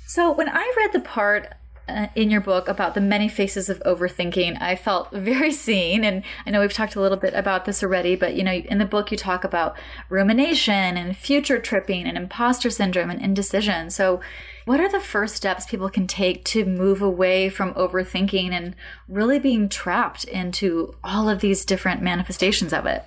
So, 0.08 0.32
when 0.32 0.50
I 0.50 0.74
read 0.78 0.94
the 0.94 1.00
part 1.00 1.54
uh, 1.88 2.08
in 2.16 2.30
your 2.30 2.42
book 2.42 2.68
about 2.68 2.94
the 2.94 3.02
many 3.02 3.28
faces 3.28 3.70
of 3.70 3.82
overthinking, 3.86 4.62
I 4.62 4.76
felt 4.76 5.12
very 5.14 5.52
seen. 5.52 6.04
And 6.04 6.24
I 6.46 6.52
know 6.52 6.62
we've 6.62 6.74
talked 6.74 6.96
a 6.96 7.02
little 7.02 7.18
bit 7.18 7.34
about 7.34 7.66
this 7.66 7.84
already, 7.84 8.16
but 8.16 8.36
you 8.36 8.44
know, 8.44 8.54
in 8.54 8.78
the 8.78 8.86
book, 8.86 9.12
you 9.12 9.18
talk 9.18 9.44
about 9.44 9.78
rumination 10.10 10.98
and 10.98 11.16
future 11.16 11.60
tripping 11.60 12.08
and 12.08 12.18
imposter 12.18 12.70
syndrome 12.70 13.10
and 13.10 13.22
indecision. 13.22 13.90
So, 13.90 14.22
what 14.66 14.80
are 14.80 14.90
the 14.90 15.02
first 15.02 15.36
steps 15.36 15.66
people 15.66 15.90
can 15.90 16.08
take 16.08 16.46
to 16.46 16.64
move 16.64 17.02
away 17.02 17.50
from 17.50 17.74
overthinking 17.74 18.52
and 18.52 18.76
really 19.10 19.38
being 19.38 19.68
trapped 19.68 20.24
into 20.24 20.96
all 21.04 21.28
of 21.28 21.42
these 21.42 21.66
different 21.66 22.02
manifestations 22.02 22.72
of 22.72 22.86
it? 22.86 23.04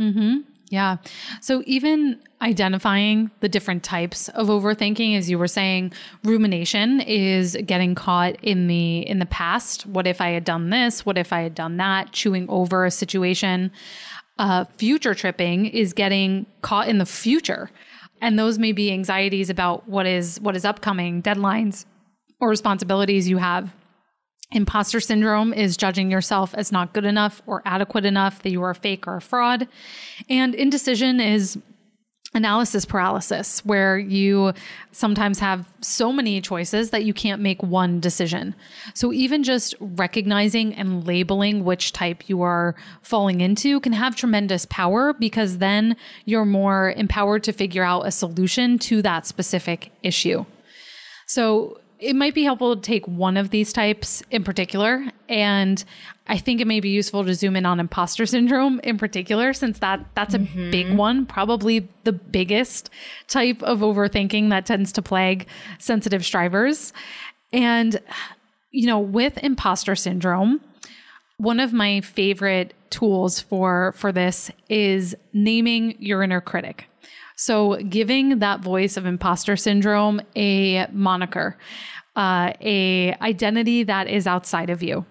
Mm-hmm. 0.00 0.38
Yeah. 0.68 0.96
So 1.40 1.62
even 1.66 2.20
identifying 2.42 3.30
the 3.40 3.48
different 3.48 3.84
types 3.84 4.28
of 4.30 4.48
overthinking 4.48 5.16
as 5.16 5.30
you 5.30 5.38
were 5.38 5.46
saying, 5.46 5.92
rumination 6.24 7.00
is 7.00 7.56
getting 7.64 7.94
caught 7.94 8.36
in 8.42 8.66
the 8.66 9.06
in 9.06 9.20
the 9.20 9.26
past. 9.26 9.86
What 9.86 10.06
if 10.06 10.20
I 10.20 10.30
had 10.30 10.44
done 10.44 10.70
this? 10.70 11.06
What 11.06 11.18
if 11.18 11.32
I 11.32 11.42
had 11.42 11.54
done 11.54 11.76
that? 11.76 12.12
Chewing 12.12 12.46
over 12.48 12.84
a 12.84 12.90
situation. 12.90 13.70
Uh, 14.38 14.64
future 14.76 15.14
tripping 15.14 15.66
is 15.66 15.92
getting 15.92 16.46
caught 16.62 16.88
in 16.88 16.98
the 16.98 17.06
future. 17.06 17.70
And 18.20 18.38
those 18.38 18.58
may 18.58 18.72
be 18.72 18.92
anxieties 18.92 19.50
about 19.50 19.88
what 19.88 20.06
is 20.06 20.40
what 20.40 20.56
is 20.56 20.64
upcoming, 20.64 21.22
deadlines 21.22 21.84
or 22.40 22.48
responsibilities 22.48 23.28
you 23.28 23.38
have 23.38 23.72
Imposter 24.52 25.00
syndrome 25.00 25.52
is 25.52 25.76
judging 25.76 26.10
yourself 26.10 26.54
as 26.54 26.70
not 26.70 26.92
good 26.92 27.04
enough 27.04 27.42
or 27.46 27.62
adequate 27.64 28.04
enough, 28.04 28.42
that 28.42 28.50
you 28.50 28.62
are 28.62 28.70
a 28.70 28.74
fake 28.74 29.06
or 29.06 29.16
a 29.16 29.20
fraud. 29.20 29.66
And 30.28 30.54
indecision 30.54 31.20
is 31.20 31.58
analysis 32.34 32.84
paralysis, 32.84 33.64
where 33.64 33.98
you 33.98 34.52
sometimes 34.92 35.38
have 35.38 35.66
so 35.80 36.12
many 36.12 36.40
choices 36.40 36.90
that 36.90 37.04
you 37.04 37.14
can't 37.14 37.40
make 37.40 37.62
one 37.62 37.98
decision. 37.98 38.54
So, 38.94 39.12
even 39.12 39.42
just 39.42 39.74
recognizing 39.80 40.74
and 40.74 41.06
labeling 41.06 41.64
which 41.64 41.92
type 41.92 42.28
you 42.28 42.42
are 42.42 42.76
falling 43.02 43.40
into 43.40 43.80
can 43.80 43.92
have 43.94 44.14
tremendous 44.14 44.66
power 44.66 45.14
because 45.14 45.58
then 45.58 45.96
you're 46.24 46.44
more 46.44 46.92
empowered 46.96 47.42
to 47.44 47.52
figure 47.52 47.82
out 47.82 48.06
a 48.06 48.10
solution 48.10 48.78
to 48.80 49.02
that 49.02 49.26
specific 49.26 49.90
issue. 50.02 50.44
So, 51.26 51.80
it 51.98 52.14
might 52.14 52.34
be 52.34 52.44
helpful 52.44 52.76
to 52.76 52.82
take 52.82 53.06
one 53.06 53.36
of 53.36 53.50
these 53.50 53.72
types 53.72 54.22
in 54.30 54.44
particular. 54.44 55.04
And 55.28 55.82
I 56.26 56.38
think 56.38 56.60
it 56.60 56.66
may 56.66 56.80
be 56.80 56.90
useful 56.90 57.24
to 57.24 57.34
zoom 57.34 57.56
in 57.56 57.66
on 57.66 57.80
imposter 57.80 58.26
syndrome 58.26 58.80
in 58.80 58.98
particular, 58.98 59.52
since 59.52 59.78
that 59.78 60.04
that's 60.14 60.34
a 60.34 60.38
mm-hmm. 60.38 60.70
big 60.70 60.94
one, 60.94 61.26
probably 61.26 61.88
the 62.04 62.12
biggest 62.12 62.90
type 63.28 63.62
of 63.62 63.80
overthinking 63.80 64.50
that 64.50 64.66
tends 64.66 64.92
to 64.92 65.02
plague 65.02 65.46
sensitive 65.78 66.24
strivers. 66.24 66.92
And, 67.52 67.98
you 68.70 68.86
know, 68.86 68.98
with 68.98 69.38
imposter 69.38 69.94
syndrome, 69.96 70.60
one 71.38 71.60
of 71.60 71.72
my 71.72 72.00
favorite 72.00 72.74
tools 72.90 73.40
for 73.40 73.92
for 73.96 74.12
this 74.12 74.50
is 74.68 75.14
naming 75.32 75.96
your 75.98 76.22
inner 76.22 76.40
critic. 76.40 76.88
So 77.36 77.76
giving 77.76 78.38
that 78.38 78.60
voice 78.60 78.96
of 78.96 79.06
imposter 79.06 79.56
syndrome 79.56 80.20
a 80.34 80.86
moniker, 80.90 81.56
uh, 82.16 82.52
a 82.60 83.14
identity 83.20 83.82
that 83.84 84.08
is 84.08 84.26
outside 84.26 84.70
of 84.70 84.82
you. 84.82 85.04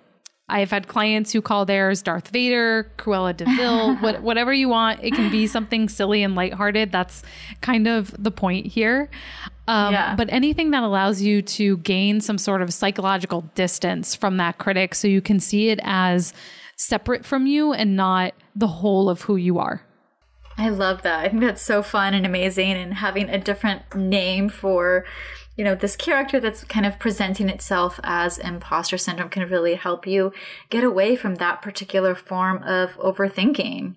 I've 0.48 0.70
had 0.70 0.88
clients 0.88 1.32
who 1.32 1.42
call 1.42 1.66
theirs 1.66 2.04
Darth 2.04 2.28
Vader, 2.28 2.92
Cruella 2.98 3.36
de 3.36 3.46
Vil, 3.46 3.96
what, 4.02 4.22
whatever 4.22 4.54
you 4.54 4.70
want. 4.70 5.04
It 5.04 5.14
can 5.16 5.32
be 5.32 5.48
something 5.48 5.90
silly 5.90 6.22
and 6.22 6.36
lighthearted. 6.36 6.92
That's 6.92 7.24
kind 7.62 7.88
of 7.88 8.14
the 8.22 8.30
point 8.30 8.68
here. 8.68 9.10
Um, 9.68 9.94
yeah. 9.94 10.16
But 10.16 10.32
anything 10.32 10.70
that 10.72 10.84
allows 10.84 11.22
you 11.22 11.42
to 11.42 11.78
gain 11.78 12.22
some 12.22 12.38
sort 12.38 12.62
of 12.62 12.72
psychological 12.72 13.42
distance 13.56 14.14
from 14.14 14.38
that 14.38 14.60
critic 14.60 14.94
so 14.94 15.08
you 15.08 15.22
can 15.22 15.40
see 15.40 15.70
it 15.70 15.80
as 15.82 16.32
separate 16.76 17.26
from 17.26 17.48
you 17.48 17.74
and 17.74 17.96
not 17.96 18.34
the 18.56 18.68
whole 18.68 19.10
of 19.10 19.22
who 19.22 19.38
you 19.38 19.58
are. 19.58 19.82
I 20.58 20.70
love 20.70 21.02
that. 21.02 21.26
I 21.26 21.30
think 21.30 21.42
that's 21.42 21.62
so 21.62 21.84
fun 21.84 22.14
and 22.14 22.26
amazing, 22.26 22.72
and 22.72 22.94
having 22.96 23.30
a 23.30 23.38
different 23.38 23.94
name 23.94 24.48
for, 24.48 25.06
you 25.58 25.64
know, 25.64 25.76
this 25.76 25.96
character 25.96 26.40
that's 26.40 26.64
kind 26.64 26.86
of 26.86 26.98
presenting 26.98 27.50
itself 27.50 28.00
as 28.04 28.38
imposter 28.38 28.98
syndrome 28.98 29.30
can 29.30 29.50
really 29.50 29.76
help 29.76 30.08
you 30.08 30.32
get 30.70 30.84
away 30.84 31.16
from 31.16 31.36
that 31.36 31.62
particular 31.62 32.16
form 32.16 32.64
of 32.64 32.92
overthinking. 32.98 33.96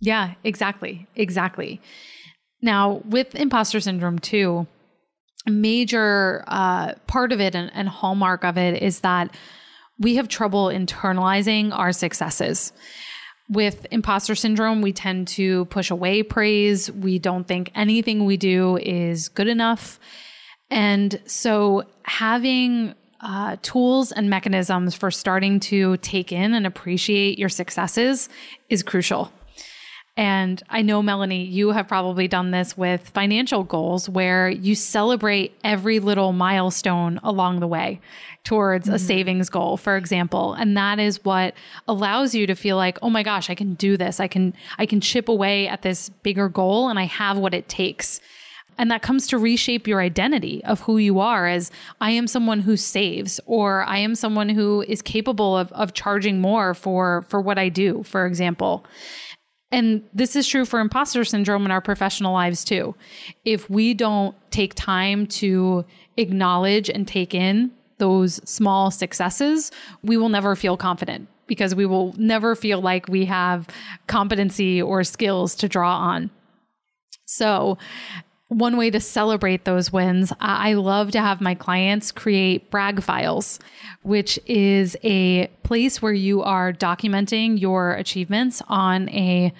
Yeah, 0.00 0.34
exactly. 0.44 1.06
Exactly. 1.16 1.80
Now, 2.60 3.00
with 3.06 3.34
imposter 3.34 3.80
syndrome, 3.80 4.18
too, 4.18 4.66
a 5.46 5.50
major 5.50 6.44
uh, 6.46 6.92
part 7.06 7.32
of 7.32 7.40
it 7.40 7.54
and, 7.54 7.70
and 7.74 7.88
hallmark 7.88 8.44
of 8.44 8.58
it 8.58 8.82
is 8.82 9.00
that 9.00 9.34
we 9.98 10.16
have 10.16 10.28
trouble 10.28 10.66
internalizing 10.66 11.72
our 11.72 11.92
successes 11.92 12.72
with 13.48 13.86
imposter 13.90 14.34
syndrome, 14.34 14.82
we 14.82 14.92
tend 14.92 15.28
to 15.28 15.66
push 15.66 15.90
away 15.90 16.22
praise. 16.22 16.90
We 16.90 17.18
don't 17.18 17.46
think 17.46 17.70
anything 17.74 18.24
we 18.24 18.36
do 18.36 18.76
is 18.78 19.28
good 19.28 19.48
enough. 19.48 20.00
And 20.70 21.20
so, 21.26 21.84
having 22.02 22.94
uh, 23.20 23.56
tools 23.62 24.12
and 24.12 24.28
mechanisms 24.28 24.94
for 24.94 25.10
starting 25.10 25.60
to 25.60 25.96
take 25.98 26.32
in 26.32 26.54
and 26.54 26.66
appreciate 26.66 27.38
your 27.38 27.48
successes 27.48 28.28
is 28.68 28.82
crucial. 28.82 29.32
And 30.16 30.62
I 30.70 30.80
know, 30.80 31.02
Melanie, 31.02 31.44
you 31.44 31.72
have 31.72 31.88
probably 31.88 32.26
done 32.26 32.50
this 32.50 32.76
with 32.76 33.06
financial 33.10 33.64
goals 33.64 34.08
where 34.08 34.48
you 34.48 34.74
celebrate 34.74 35.54
every 35.62 35.98
little 35.98 36.32
milestone 36.32 37.20
along 37.22 37.60
the 37.60 37.66
way 37.66 38.00
towards 38.42 38.86
mm-hmm. 38.86 38.94
a 38.94 38.98
savings 38.98 39.50
goal, 39.50 39.76
for 39.76 39.96
example. 39.96 40.54
And 40.54 40.74
that 40.76 40.98
is 40.98 41.22
what 41.22 41.54
allows 41.86 42.34
you 42.34 42.46
to 42.46 42.54
feel 42.54 42.76
like, 42.76 42.98
oh 43.02 43.10
my 43.10 43.22
gosh, 43.22 43.50
I 43.50 43.54
can 43.54 43.74
do 43.74 43.98
this. 43.98 44.18
I 44.18 44.26
can, 44.26 44.54
I 44.78 44.86
can 44.86 45.02
chip 45.02 45.28
away 45.28 45.68
at 45.68 45.82
this 45.82 46.08
bigger 46.08 46.48
goal 46.48 46.88
and 46.88 46.98
I 46.98 47.04
have 47.04 47.36
what 47.36 47.52
it 47.52 47.68
takes. 47.68 48.20
And 48.78 48.90
that 48.90 49.02
comes 49.02 49.26
to 49.28 49.38
reshape 49.38 49.86
your 49.86 50.00
identity 50.00 50.62
of 50.64 50.80
who 50.80 50.96
you 50.98 51.18
are 51.18 51.46
as 51.46 51.70
I 52.00 52.10
am 52.10 52.26
someone 52.26 52.60
who 52.60 52.76
saves, 52.76 53.40
or 53.46 53.84
I 53.84 53.98
am 53.98 54.14
someone 54.14 54.50
who 54.50 54.82
is 54.82 55.00
capable 55.00 55.56
of, 55.56 55.72
of 55.72 55.94
charging 55.94 56.40
more 56.40 56.74
for, 56.74 57.24
for 57.28 57.40
what 57.40 57.58
I 57.58 57.68
do, 57.68 58.02
for 58.02 58.26
example. 58.26 58.86
And 59.72 60.02
this 60.14 60.36
is 60.36 60.46
true 60.46 60.64
for 60.64 60.78
imposter 60.80 61.24
syndrome 61.24 61.64
in 61.64 61.70
our 61.70 61.80
professional 61.80 62.32
lives 62.32 62.64
too. 62.64 62.94
If 63.44 63.68
we 63.68 63.94
don't 63.94 64.36
take 64.50 64.74
time 64.74 65.26
to 65.26 65.84
acknowledge 66.16 66.88
and 66.88 67.06
take 67.06 67.34
in 67.34 67.72
those 67.98 68.34
small 68.48 68.90
successes, 68.90 69.72
we 70.02 70.16
will 70.16 70.28
never 70.28 70.54
feel 70.54 70.76
confident 70.76 71.28
because 71.46 71.74
we 71.74 71.86
will 71.86 72.14
never 72.16 72.54
feel 72.54 72.80
like 72.80 73.08
we 73.08 73.24
have 73.24 73.66
competency 74.06 74.80
or 74.80 75.02
skills 75.04 75.54
to 75.56 75.68
draw 75.68 75.96
on. 75.96 76.30
So, 77.24 77.76
one 78.48 78.76
way 78.76 78.90
to 78.90 79.00
celebrate 79.00 79.64
those 79.64 79.92
wins, 79.92 80.32
I 80.40 80.74
love 80.74 81.10
to 81.12 81.20
have 81.20 81.40
my 81.40 81.54
clients 81.54 82.12
create 82.12 82.70
brag 82.70 83.02
files, 83.02 83.58
which 84.02 84.38
is 84.46 84.96
a 85.02 85.48
place 85.64 86.00
where 86.00 86.12
you 86.12 86.42
are 86.42 86.72
documenting 86.72 87.60
your 87.60 87.94
achievements 87.94 88.62
on 88.68 89.08
a 89.08 89.52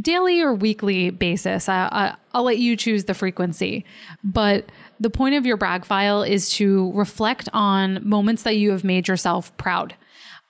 daily 0.00 0.40
or 0.40 0.54
weekly 0.54 1.10
basis. 1.10 1.68
I, 1.68 2.16
will 2.34 2.44
let 2.44 2.58
you 2.58 2.76
choose 2.76 3.04
the 3.04 3.14
frequency. 3.14 3.84
But 4.24 4.70
the 4.98 5.10
point 5.10 5.34
of 5.34 5.44
your 5.44 5.58
brag 5.58 5.84
file 5.84 6.22
is 6.22 6.48
to 6.50 6.92
reflect 6.92 7.48
on 7.52 8.06
moments 8.08 8.44
that 8.44 8.56
you 8.56 8.70
have 8.70 8.84
made 8.84 9.08
yourself 9.08 9.54
proud. 9.58 9.94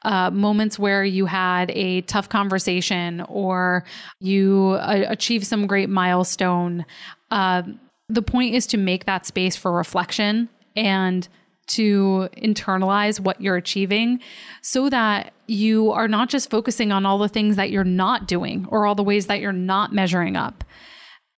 Uh, 0.03 0.31
moments 0.31 0.79
where 0.79 1.05
you 1.05 1.27
had 1.27 1.71
a 1.73 2.01
tough 2.03 2.29
conversation 2.31 3.21
or 3.29 3.85
you 4.19 4.79
uh, 4.81 5.05
achieved 5.09 5.47
some 5.47 5.67
great 5.67 5.91
milestone. 5.91 6.87
Uh, 7.31 7.63
the 8.09 8.23
point 8.23 8.55
is 8.55 8.67
to 8.69 8.77
make 8.77 9.07
that 9.07 9.27
space 9.27 9.57
for 9.57 9.73
reflection 9.73 10.49
and 10.77 11.29
to 11.69 12.29
internalize 12.37 13.21
what 13.21 13.41
you're 13.41 13.57
achieving 13.57 14.21
so 14.61 14.91
that 14.91 15.33
you 15.47 15.93
are 15.93 16.09
not 16.09 16.29
just 16.29 16.51
focusing 16.51 16.91
on 16.91 17.07
all 17.07 17.19
the 17.19 17.29
things 17.29 17.57
that 17.57 17.71
you're 17.71 17.85
not 17.85 18.27
doing 18.27 18.67
or 18.71 18.87
all 18.87 18.97
the 18.97 19.05
ways 19.05 19.27
that 19.29 19.41
you're 19.41 19.53
not 19.53 19.93
measuring 19.93 20.37
up. 20.37 20.65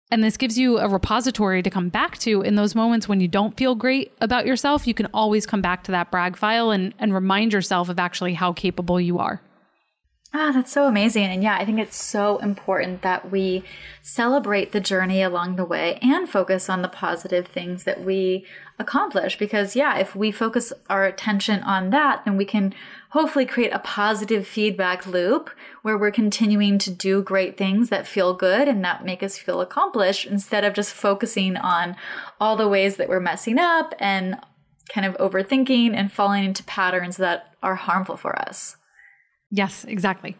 And 0.09 0.23
this 0.23 0.37
gives 0.37 0.57
you 0.57 0.77
a 0.77 0.89
repository 0.89 1.61
to 1.63 1.69
come 1.69 1.89
back 1.89 2.17
to 2.19 2.41
in 2.41 2.55
those 2.55 2.75
moments 2.75 3.07
when 3.07 3.21
you 3.21 3.29
don't 3.29 3.55
feel 3.55 3.75
great 3.75 4.11
about 4.19 4.45
yourself. 4.45 4.85
You 4.85 4.93
can 4.93 5.07
always 5.13 5.45
come 5.45 5.61
back 5.61 5.83
to 5.85 5.91
that 5.91 6.11
brag 6.11 6.35
file 6.35 6.71
and, 6.71 6.93
and 6.99 7.13
remind 7.13 7.53
yourself 7.53 7.87
of 7.87 7.97
actually 7.97 8.33
how 8.33 8.51
capable 8.51 8.99
you 8.99 9.19
are. 9.19 9.41
Ah, 10.33 10.51
that's 10.53 10.71
so 10.71 10.87
amazing. 10.87 11.25
And 11.25 11.43
yeah, 11.43 11.57
I 11.59 11.65
think 11.65 11.77
it's 11.77 12.01
so 12.01 12.37
important 12.37 13.01
that 13.01 13.29
we 13.29 13.65
celebrate 14.01 14.71
the 14.71 14.79
journey 14.79 15.21
along 15.21 15.57
the 15.57 15.65
way 15.65 15.99
and 16.01 16.29
focus 16.29 16.69
on 16.69 16.81
the 16.81 16.87
positive 16.87 17.47
things 17.47 17.83
that 17.83 18.01
we 18.01 18.45
accomplish. 18.79 19.37
Because 19.37 19.75
yeah, 19.75 19.97
if 19.97 20.15
we 20.15 20.31
focus 20.31 20.71
our 20.89 21.03
attention 21.03 21.61
on 21.63 21.89
that, 21.89 22.23
then 22.23 22.37
we 22.37 22.45
can 22.45 22.73
hopefully 23.09 23.45
create 23.45 23.73
a 23.73 23.79
positive 23.79 24.47
feedback 24.47 25.05
loop 25.05 25.49
where 25.81 25.97
we're 25.97 26.11
continuing 26.11 26.77
to 26.77 26.91
do 26.91 27.21
great 27.21 27.57
things 27.57 27.89
that 27.89 28.07
feel 28.07 28.33
good 28.33 28.69
and 28.69 28.85
that 28.85 29.03
make 29.03 29.21
us 29.21 29.37
feel 29.37 29.59
accomplished 29.59 30.25
instead 30.25 30.63
of 30.63 30.73
just 30.73 30.93
focusing 30.93 31.57
on 31.57 31.93
all 32.39 32.55
the 32.55 32.69
ways 32.69 32.95
that 32.95 33.09
we're 33.09 33.19
messing 33.19 33.59
up 33.59 33.93
and 33.99 34.37
kind 34.87 35.05
of 35.05 35.17
overthinking 35.17 35.93
and 35.93 36.09
falling 36.09 36.45
into 36.45 36.63
patterns 36.63 37.17
that 37.17 37.53
are 37.61 37.75
harmful 37.75 38.15
for 38.15 38.33
us. 38.39 38.77
Yes, 39.51 39.83
exactly. 39.85 40.37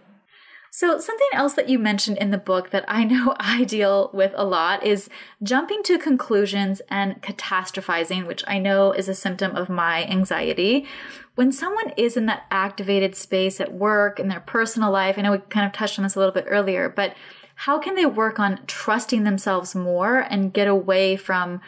So, 0.74 0.98
something 1.00 1.28
else 1.34 1.54
that 1.56 1.68
you 1.68 1.78
mentioned 1.78 2.18
in 2.20 2.32
the 2.32 2.38
book 2.38 2.70
that 2.70 2.86
I 2.88 3.04
know 3.04 3.36
I 3.40 3.66
deal 3.66 4.10
with 4.14 4.32
a 4.36 4.46
lot 4.46 4.86
is 4.86 5.10
jumping 5.44 5.84
to 5.84 6.00
conclusions 6.00 6.82
and 6.88 7.22
catastrophizing, 7.22 8.26
which 8.26 8.42
I 8.48 8.58
know 8.58 8.94
is 8.94 9.10
a 9.10 9.14
symptom 9.14 9.54
of 9.56 9.70
my 9.70 10.06
anxiety. 10.06 10.88
When 11.36 11.52
someone 11.52 11.92
is 11.98 12.16
in 12.16 12.26
that 12.28 12.46
activated 12.52 13.16
space 13.16 13.60
at 13.60 13.74
work, 13.74 14.18
in 14.18 14.30
their 14.30 14.40
personal 14.40 14.92
life, 14.92 15.18
I 15.18 15.24
know 15.24 15.34
we 15.34 15.40
kind 15.50 15.66
of 15.66 15.74
touched 15.74 16.00
on 16.00 16.04
this 16.04 16.16
a 16.16 16.20
little 16.20 16.34
bit 16.34 16.46
earlier, 16.48 16.88
but 16.88 17.16
how 17.56 17.78
can 17.78 17.96
they 17.96 18.06
work 18.06 18.40
on 18.40 18.62
trusting 18.66 19.26
themselves 19.26 19.76
more 19.76 20.20
and 20.20 20.54
get 20.54 20.70
away 20.70 21.18
from 21.18 21.60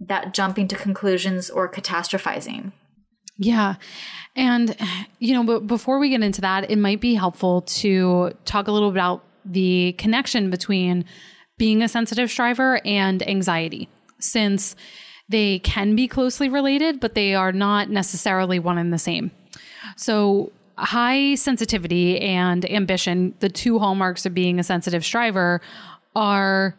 that 0.00 0.32
jumping 0.32 0.66
to 0.68 0.76
conclusions 0.76 1.50
or 1.50 1.70
catastrophizing? 1.70 2.72
Yeah. 3.40 3.76
And, 4.36 4.76
you 5.18 5.32
know, 5.32 5.42
but 5.42 5.66
before 5.66 5.98
we 5.98 6.10
get 6.10 6.22
into 6.22 6.42
that, 6.42 6.70
it 6.70 6.76
might 6.76 7.00
be 7.00 7.14
helpful 7.14 7.62
to 7.62 8.32
talk 8.44 8.68
a 8.68 8.72
little 8.72 8.90
about 8.90 9.24
the 9.46 9.94
connection 9.94 10.50
between 10.50 11.06
being 11.56 11.82
a 11.82 11.88
sensitive 11.88 12.30
striver 12.30 12.84
and 12.86 13.26
anxiety, 13.26 13.88
since 14.18 14.76
they 15.30 15.58
can 15.60 15.96
be 15.96 16.06
closely 16.06 16.50
related, 16.50 17.00
but 17.00 17.14
they 17.14 17.34
are 17.34 17.50
not 17.50 17.88
necessarily 17.88 18.58
one 18.58 18.76
and 18.76 18.92
the 18.92 18.98
same. 18.98 19.30
So, 19.96 20.52
high 20.76 21.34
sensitivity 21.34 22.20
and 22.20 22.70
ambition, 22.70 23.34
the 23.40 23.48
two 23.48 23.78
hallmarks 23.78 24.26
of 24.26 24.34
being 24.34 24.58
a 24.58 24.62
sensitive 24.62 25.02
striver, 25.02 25.62
are 26.14 26.76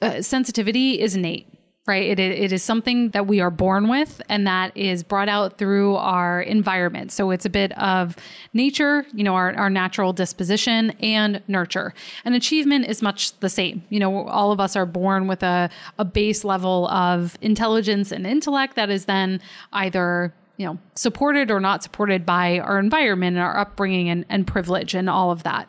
uh, 0.00 0.22
sensitivity 0.22 1.00
is 1.00 1.16
innate 1.16 1.48
right? 1.86 2.18
It, 2.18 2.18
it 2.18 2.52
is 2.52 2.62
something 2.62 3.10
that 3.10 3.26
we 3.26 3.40
are 3.40 3.50
born 3.50 3.88
with 3.88 4.20
and 4.28 4.46
that 4.46 4.76
is 4.76 5.04
brought 5.04 5.28
out 5.28 5.56
through 5.56 5.94
our 5.96 6.42
environment. 6.42 7.12
So 7.12 7.30
it's 7.30 7.44
a 7.44 7.50
bit 7.50 7.76
of 7.78 8.16
nature, 8.52 9.06
you 9.12 9.22
know, 9.22 9.34
our, 9.34 9.54
our 9.54 9.70
natural 9.70 10.12
disposition 10.12 10.90
and 11.00 11.40
nurture. 11.46 11.94
And 12.24 12.34
achievement 12.34 12.86
is 12.86 13.02
much 13.02 13.38
the 13.38 13.48
same. 13.48 13.84
You 13.88 14.00
know, 14.00 14.26
all 14.26 14.50
of 14.50 14.58
us 14.58 14.74
are 14.74 14.86
born 14.86 15.28
with 15.28 15.44
a, 15.44 15.70
a 15.98 16.04
base 16.04 16.42
level 16.44 16.88
of 16.88 17.38
intelligence 17.40 18.10
and 18.10 18.26
intellect 18.26 18.74
that 18.74 18.90
is 18.90 19.04
then 19.04 19.40
either 19.72 20.34
you 20.56 20.64
know 20.64 20.78
supported 20.94 21.50
or 21.50 21.60
not 21.60 21.82
supported 21.82 22.24
by 22.24 22.58
our 22.60 22.78
environment 22.78 23.36
and 23.36 23.44
our 23.44 23.58
upbringing 23.58 24.08
and, 24.08 24.24
and 24.28 24.46
privilege 24.46 24.94
and 24.94 25.10
all 25.10 25.30
of 25.30 25.42
that 25.42 25.68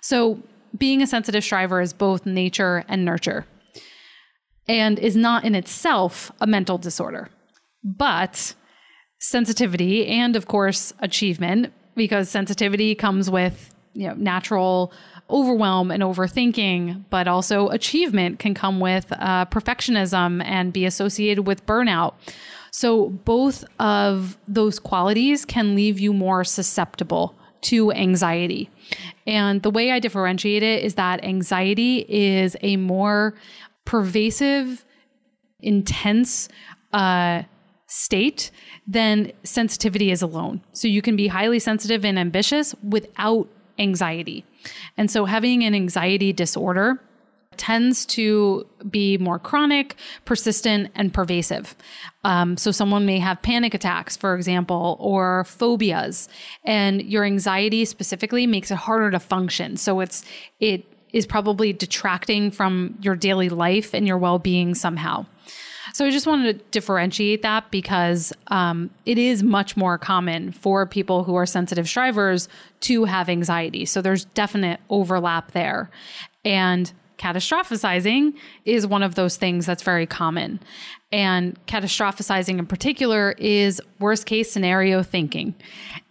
so 0.00 0.42
being 0.76 1.00
a 1.00 1.06
sensitive 1.06 1.44
striver 1.44 1.80
is 1.80 1.92
both 1.92 2.26
nature 2.26 2.84
and 2.88 3.04
nurture 3.04 3.46
and 4.68 4.98
is 4.98 5.16
not 5.16 5.44
in 5.44 5.54
itself 5.54 6.30
a 6.40 6.46
mental 6.46 6.78
disorder. 6.78 7.28
But 7.84 8.54
sensitivity 9.18 10.06
and 10.06 10.36
of 10.36 10.46
course 10.46 10.92
achievement 11.00 11.72
because 11.94 12.28
sensitivity 12.28 12.94
comes 12.94 13.30
with 13.30 13.74
you 13.94 14.06
know 14.06 14.14
natural 14.14 14.92
overwhelm 15.30 15.90
and 15.90 16.02
overthinking 16.02 17.02
but 17.08 17.26
also 17.26 17.68
achievement 17.68 18.38
can 18.38 18.54
come 18.54 18.78
with 18.78 19.06
uh, 19.12 19.46
perfectionism 19.46 20.44
and 20.44 20.72
be 20.72 20.84
associated 20.84 21.46
with 21.46 21.64
burnout 21.66 22.14
so 22.70 23.08
both 23.08 23.64
of 23.80 24.36
those 24.46 24.78
qualities 24.78 25.44
can 25.46 25.74
leave 25.74 25.98
you 25.98 26.12
more 26.12 26.44
susceptible 26.44 27.34
to 27.62 27.90
anxiety 27.92 28.68
and 29.26 29.62
the 29.62 29.70
way 29.70 29.90
i 29.90 29.98
differentiate 29.98 30.62
it 30.62 30.84
is 30.84 30.94
that 30.94 31.24
anxiety 31.24 32.04
is 32.08 32.54
a 32.60 32.76
more 32.76 33.34
pervasive, 33.86 34.84
intense 35.60 36.48
uh, 36.92 37.42
state 37.86 38.50
than 38.86 39.32
sensitivity 39.42 40.10
is 40.10 40.20
alone. 40.20 40.60
So 40.72 40.88
you 40.88 41.00
can 41.00 41.16
be 41.16 41.28
highly 41.28 41.58
sensitive 41.58 42.04
and 42.04 42.18
ambitious 42.18 42.74
without 42.82 43.48
anxiety. 43.78 44.44
And 44.98 45.10
so 45.10 45.24
having 45.24 45.64
an 45.64 45.74
anxiety 45.74 46.32
disorder 46.32 47.00
tends 47.56 48.04
to 48.04 48.66
be 48.90 49.16
more 49.18 49.38
chronic, 49.38 49.96
persistent, 50.24 50.90
and 50.94 51.12
pervasive. 51.12 51.74
Um, 52.24 52.58
so, 52.58 52.70
someone 52.70 53.06
may 53.06 53.18
have 53.18 53.40
panic 53.40 53.72
attacks, 53.72 54.14
for 54.14 54.34
example, 54.34 54.96
or 55.00 55.44
phobias, 55.44 56.28
and 56.64 57.02
your 57.02 57.24
anxiety 57.24 57.86
specifically 57.86 58.46
makes 58.46 58.70
it 58.70 58.76
harder 58.76 59.10
to 59.10 59.20
function. 59.20 59.78
So, 59.78 60.00
it's 60.00 60.22
it 60.60 60.84
is 61.16 61.26
probably 61.26 61.72
detracting 61.72 62.50
from 62.50 62.94
your 63.00 63.16
daily 63.16 63.48
life 63.48 63.94
and 63.94 64.06
your 64.06 64.18
well 64.18 64.38
being 64.38 64.74
somehow. 64.74 65.24
So 65.94 66.04
I 66.04 66.10
just 66.10 66.26
wanted 66.26 66.58
to 66.58 66.64
differentiate 66.72 67.40
that 67.40 67.70
because 67.70 68.30
um, 68.48 68.90
it 69.06 69.16
is 69.16 69.42
much 69.42 69.78
more 69.78 69.96
common 69.96 70.52
for 70.52 70.84
people 70.84 71.24
who 71.24 71.34
are 71.36 71.46
sensitive 71.46 71.88
strivers 71.88 72.50
to 72.80 73.04
have 73.04 73.30
anxiety. 73.30 73.86
So 73.86 74.02
there's 74.02 74.26
definite 74.26 74.78
overlap 74.90 75.52
there. 75.52 75.90
And 76.44 76.92
catastrophizing 77.18 78.34
is 78.64 78.86
one 78.86 79.02
of 79.02 79.14
those 79.14 79.36
things 79.36 79.66
that's 79.66 79.82
very 79.82 80.06
common. 80.06 80.60
And 81.12 81.58
catastrophizing 81.66 82.58
in 82.58 82.66
particular 82.66 83.32
is 83.38 83.80
worst 84.00 84.26
case 84.26 84.50
scenario 84.50 85.02
thinking. 85.02 85.54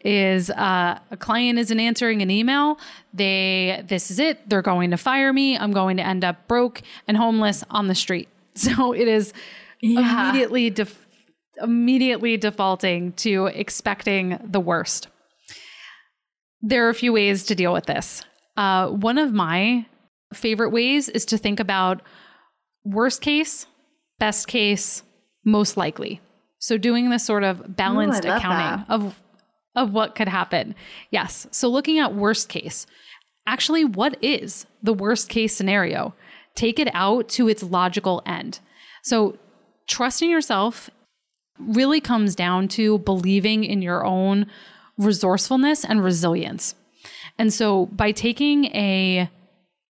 Is 0.04 0.50
uh, 0.52 1.00
a 1.12 1.18
client 1.18 1.60
isn't 1.60 1.80
answering 1.80 2.22
an 2.22 2.30
email, 2.32 2.80
they 3.14 3.84
this 3.88 4.12
is 4.12 4.20
it, 4.20 4.48
they're 4.50 4.62
going 4.62 4.92
to 4.92 4.98
fire 4.98 5.34
me, 5.34 5.58
I'm 5.58 5.72
going 5.72 5.98
to 5.98 6.04
end 6.06 6.24
up 6.24 6.48
broke 6.48 6.82
and 7.08 7.18
homeless 7.18 7.64
on 7.70 7.88
the 7.88 7.96
street. 7.96 8.30
So 8.58 8.94
it 8.94 9.10
is 9.10 9.34
yeah. 9.82 10.30
immediately 10.30 10.70
def- 10.70 11.06
immediately 11.62 12.38
defaulting 12.38 13.12
to 13.14 13.48
expecting 13.48 14.40
the 14.42 14.62
worst. 14.62 15.10
There 16.62 16.86
are 16.86 16.90
a 16.90 16.94
few 16.94 17.12
ways 17.12 17.44
to 17.48 17.56
deal 17.56 17.74
with 17.74 17.86
this. 17.86 18.24
Uh, 18.56 18.88
one 18.88 19.18
of 19.18 19.34
my 19.34 19.86
favorite 20.36 20.70
ways 20.70 21.10
is 21.10 21.26
to 21.26 21.38
think 21.38 21.60
about 21.60 22.02
worst 22.84 23.22
case, 23.22 23.68
best 24.20 24.48
case, 24.48 25.04
most 25.44 25.78
likely. 25.78 26.22
So 26.60 26.78
doing 26.78 27.10
this 27.10 27.26
sort 27.26 27.44
of 27.44 27.76
balanced 27.76 28.26
Ooh, 28.26 28.32
accounting 28.32 28.86
that. 28.88 28.90
of 28.90 29.16
of 29.76 29.92
what 29.92 30.16
could 30.16 30.28
happen. 30.28 30.74
Yes. 31.12 31.48
So 31.52 31.68
looking 31.68 32.00
at 32.00 32.16
worst 32.16 32.50
case. 32.50 32.88
Actually, 33.46 33.86
what 33.86 34.18
is 34.24 34.66
the 34.82 34.94
worst 34.94 35.30
case 35.30 35.56
scenario? 35.56 36.16
Take 36.56 36.80
it 36.80 36.90
out 36.94 37.28
to 37.30 37.50
its 37.50 37.62
logical 37.62 38.24
end. 38.26 38.60
So 39.04 39.38
trusting 39.88 40.30
yourself 40.30 40.90
really 41.60 42.02
comes 42.02 42.36
down 42.36 42.68
to 42.70 43.00
believing 43.00 43.64
in 43.64 43.82
your 43.82 44.06
own 44.06 44.48
resourcefulness 44.98 45.86
and 45.86 46.04
resilience. 46.04 46.76
And 47.38 47.54
so 47.54 47.88
by 47.88 48.12
taking 48.12 48.66
a 48.68 49.30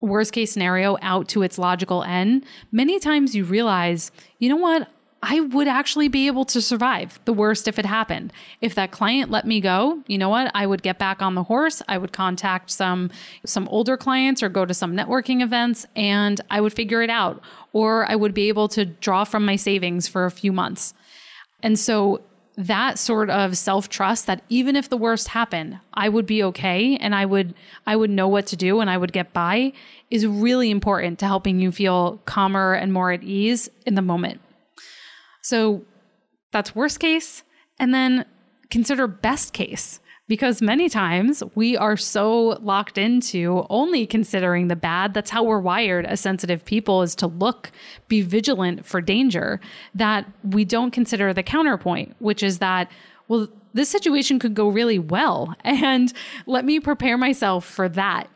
worst 0.01 0.33
case 0.33 0.51
scenario 0.51 0.97
out 1.01 1.27
to 1.29 1.41
its 1.41 1.57
logical 1.57 2.03
end, 2.03 2.45
many 2.71 2.99
times 2.99 3.35
you 3.35 3.43
realize, 3.43 4.11
you 4.39 4.49
know 4.49 4.55
what? 4.55 4.87
I 5.23 5.39
would 5.39 5.67
actually 5.67 6.09
be 6.09 6.27
able 6.27 6.45
to 6.45 6.61
survive 6.61 7.19
the 7.25 7.33
worst 7.33 7.67
if 7.67 7.79
it 7.79 7.85
happened. 7.85 8.31
If 8.61 8.75
that 8.75 8.91
client 8.91 9.31
let 9.31 9.47
me 9.47 9.59
go, 9.59 10.03
you 10.05 10.17
know 10.17 10.29
what? 10.29 10.51
I 10.53 10.67
would 10.67 10.83
get 10.83 10.99
back 10.99 11.23
on 11.23 11.33
the 11.33 11.43
horse. 11.43 11.81
I 11.87 11.97
would 11.97 12.13
contact 12.13 12.69
some 12.69 13.09
some 13.43 13.67
older 13.69 13.97
clients 13.97 14.43
or 14.43 14.49
go 14.49 14.63
to 14.63 14.75
some 14.75 14.95
networking 14.95 15.41
events 15.41 15.87
and 15.95 16.39
I 16.51 16.61
would 16.61 16.73
figure 16.73 17.01
it 17.01 17.09
out 17.09 17.41
or 17.73 18.09
I 18.09 18.15
would 18.15 18.35
be 18.35 18.47
able 18.47 18.67
to 18.69 18.85
draw 18.85 19.23
from 19.23 19.43
my 19.43 19.55
savings 19.55 20.07
for 20.07 20.25
a 20.25 20.31
few 20.31 20.51
months. 20.51 20.93
And 21.63 21.79
so 21.79 22.21
that 22.57 22.97
sort 22.97 23.29
of 23.29 23.55
self-trust 23.55 24.25
that 24.25 24.41
even 24.49 24.75
if 24.75 24.89
the 24.89 24.97
worst 24.97 25.27
happened, 25.27 25.79
I 25.93 26.09
would 26.09 26.25
be 26.25 26.43
okay 26.43 26.97
and 26.97 27.13
I 27.13 27.25
would 27.25 27.53
I 27.85 27.95
would 27.95 28.09
know 28.09 28.27
what 28.27 28.47
to 28.47 28.55
do 28.55 28.79
and 28.79 28.89
I 28.89 28.97
would 28.97 29.13
get 29.13 29.31
by 29.31 29.73
is 30.09 30.25
really 30.25 30.71
important 30.71 31.19
to 31.19 31.25
helping 31.25 31.59
you 31.59 31.71
feel 31.71 32.19
calmer 32.25 32.73
and 32.73 32.91
more 32.91 33.11
at 33.11 33.23
ease 33.23 33.69
in 33.85 33.93
the 33.93 34.01
moment. 34.01 34.41
So 35.43 35.85
that's 36.51 36.75
worst 36.75 36.99
case 36.99 37.43
and 37.77 37.93
then 37.93 38.25
consider 38.71 39.05
best 39.07 39.53
case 39.53 39.99
because 40.27 40.61
many 40.61 40.89
times 40.89 41.41
we 41.55 41.77
are 41.77 41.95
so 41.95 42.57
locked 42.61 42.97
into 42.97 43.65
only 43.69 44.05
considering 44.05 44.67
the 44.67 44.75
bad. 44.75 45.13
That's 45.13 45.29
how 45.29 45.43
we're 45.43 45.59
wired 45.59 46.05
as 46.05 46.19
sensitive 46.19 46.65
people 46.65 47.01
is 47.01 47.15
to 47.15 47.27
look, 47.27 47.71
be 48.07 48.21
vigilant 48.21 48.85
for 48.85 48.99
danger, 48.99 49.59
that 49.95 50.25
we 50.43 50.65
don't 50.65 50.91
consider 50.91 51.33
the 51.33 51.43
counterpoint, 51.43 52.15
which 52.19 52.43
is 52.43 52.59
that, 52.59 52.91
well, 53.29 53.47
this 53.73 53.89
situation 53.89 54.39
could 54.39 54.53
go 54.53 54.67
really 54.67 54.99
well. 54.99 55.55
And 55.63 56.11
let 56.45 56.65
me 56.65 56.79
prepare 56.79 57.17
myself 57.17 57.65
for 57.65 57.87
that. 57.89 58.27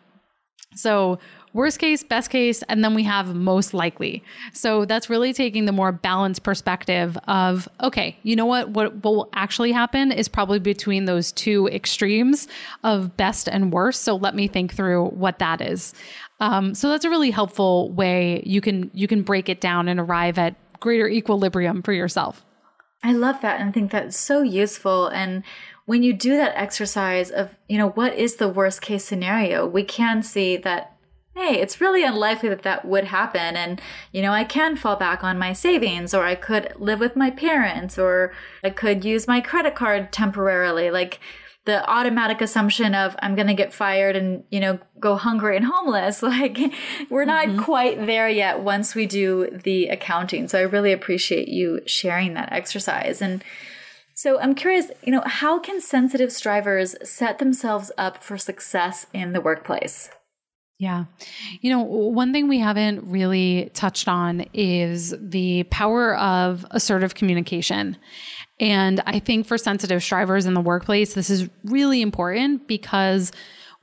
So 0.76 1.20
worst 1.54 1.80
case, 1.80 2.04
best 2.04 2.30
case, 2.30 2.64
and 2.64 2.84
then 2.84 2.94
we 2.94 3.04
have 3.04 3.36
most 3.36 3.74
likely. 3.74 4.24
So 4.54 4.86
that's 4.86 5.10
really 5.10 5.34
taking 5.34 5.66
the 5.66 5.72
more 5.72 5.92
balanced 5.92 6.44
perspective 6.44 7.18
of, 7.28 7.68
okay, 7.82 8.18
you 8.24 8.36
know 8.36 8.46
what? 8.46 8.70
What 8.70 9.04
will 9.04 9.30
actually 9.34 9.72
happen 9.72 10.12
is 10.12 10.28
probably 10.28 10.60
between 10.60 11.06
those 11.06 11.32
two 11.32 11.68
extremes 11.68 12.48
of 12.84 13.16
best 13.18 13.48
and 13.48 13.72
worst. 13.72 14.02
So 14.02 14.16
let 14.16 14.36
me 14.36 14.48
think 14.48 14.74
through 14.74 15.08
what 15.10 15.40
that 15.40 15.62
is. 15.62 15.94
Um, 16.40 16.74
so 16.74 16.90
that's 16.90 17.06
a 17.06 17.10
really 17.10 17.32
helpful 17.32 17.92
way 17.92 18.42
you 18.46 18.62
can 18.62 18.90
you 18.94 19.08
can 19.08 19.22
break 19.22 19.48
it 19.48 19.62
down 19.62 19.88
and 19.88 20.00
arrive 20.00 20.38
at 20.38 20.56
greater 20.80 21.08
equilibrium 21.08 21.84
for 21.84 21.94
yourself. 21.94 22.44
I 23.04 23.14
love 23.14 23.42
that 23.42 23.60
and 23.60 23.74
think 23.74 23.92
that's 23.92 24.18
so 24.18 24.42
useful 24.42 25.08
and 25.08 25.44
when 25.86 26.04
you 26.04 26.14
do 26.14 26.38
that 26.38 26.54
exercise 26.56 27.32
of, 27.32 27.56
you 27.68 27.78
know, 27.78 27.90
what 27.90 28.14
is 28.16 28.36
the 28.36 28.48
worst 28.48 28.82
case 28.82 29.04
scenario, 29.04 29.66
we 29.68 29.84
can 29.84 30.24
see 30.24 30.56
that 30.58 30.91
hey, 31.36 31.62
it's 31.62 31.80
really 31.80 32.04
unlikely 32.04 32.50
that 32.50 32.64
that 32.64 32.86
would 32.86 33.06
happen. 33.06 33.56
And, 33.56 33.82
you 34.12 34.22
know, 34.22 34.34
I 34.34 34.44
can 34.44 34.76
fall 34.76 34.96
back 34.96 35.24
on 35.24 35.40
my 35.40 35.54
savings, 35.54 36.14
or 36.14 36.26
I 36.26 36.36
could 36.36 36.74
live 36.78 37.00
with 37.00 37.16
my 37.16 37.32
parents, 37.32 37.98
or 37.98 38.34
I 38.64 38.70
could 38.70 39.06
use 39.06 39.28
my 39.28 39.40
credit 39.40 39.76
card 39.76 40.12
temporarily. 40.12 40.92
Like 40.92 41.20
the 41.66 41.88
automatic 41.90 42.42
assumption 42.42 42.96
of 42.96 43.16
I'm 43.20 43.36
going 43.36 43.48
to 43.48 43.54
get 43.54 43.74
fired 43.74 44.16
and, 44.16 44.44
you 44.50 44.60
know, 44.60 44.80
go 45.00 45.16
hungry 45.16 45.56
and 45.56 45.66
homeless. 45.66 46.22
Like 46.32 46.60
we're 47.10 47.26
not 47.26 47.48
mm-hmm. 47.48 47.62
quite 47.62 48.06
there 48.06 48.30
yet 48.30 48.62
once 48.62 48.96
we 48.96 49.06
do 49.06 49.60
the 49.64 49.88
accounting. 49.88 50.48
So 50.48 50.60
I 50.60 50.64
really 50.64 50.92
appreciate 50.92 51.48
you 51.48 51.82
sharing 51.86 52.34
that 52.34 52.52
exercise. 52.52 53.22
And, 53.22 53.44
so 54.14 54.40
I'm 54.40 54.54
curious, 54.54 54.92
you 55.04 55.12
know, 55.12 55.24
how 55.26 55.58
can 55.58 55.82
sensitive 55.82 56.32
strivers 56.32 56.96
set 57.02 57.40
themselves 57.40 57.92
up 57.98 58.24
for 58.24 58.38
success 58.38 59.08
in 59.14 59.34
the 59.34 59.42
workplace? 59.42 60.12
Yeah. 60.82 61.06
You 61.60 61.70
know, 61.70 61.82
one 61.82 62.34
thing 62.34 62.48
we 62.48 62.58
haven't 62.58 63.04
really 63.04 63.70
touched 63.76 64.08
on 64.08 64.48
is 64.52 65.14
the 65.22 65.62
power 65.66 66.18
of 66.18 66.66
assertive 66.72 67.14
communication. 67.14 67.98
And 68.60 69.00
I 69.06 69.20
think 69.20 69.46
for 69.46 69.60
sensitive 69.60 70.02
strivers 70.02 70.48
in 70.48 70.56
the 70.56 70.60
workplace, 70.60 71.14
this 71.14 71.30
is 71.30 71.48
really 71.66 72.02
important 72.02 72.68
because 72.68 73.32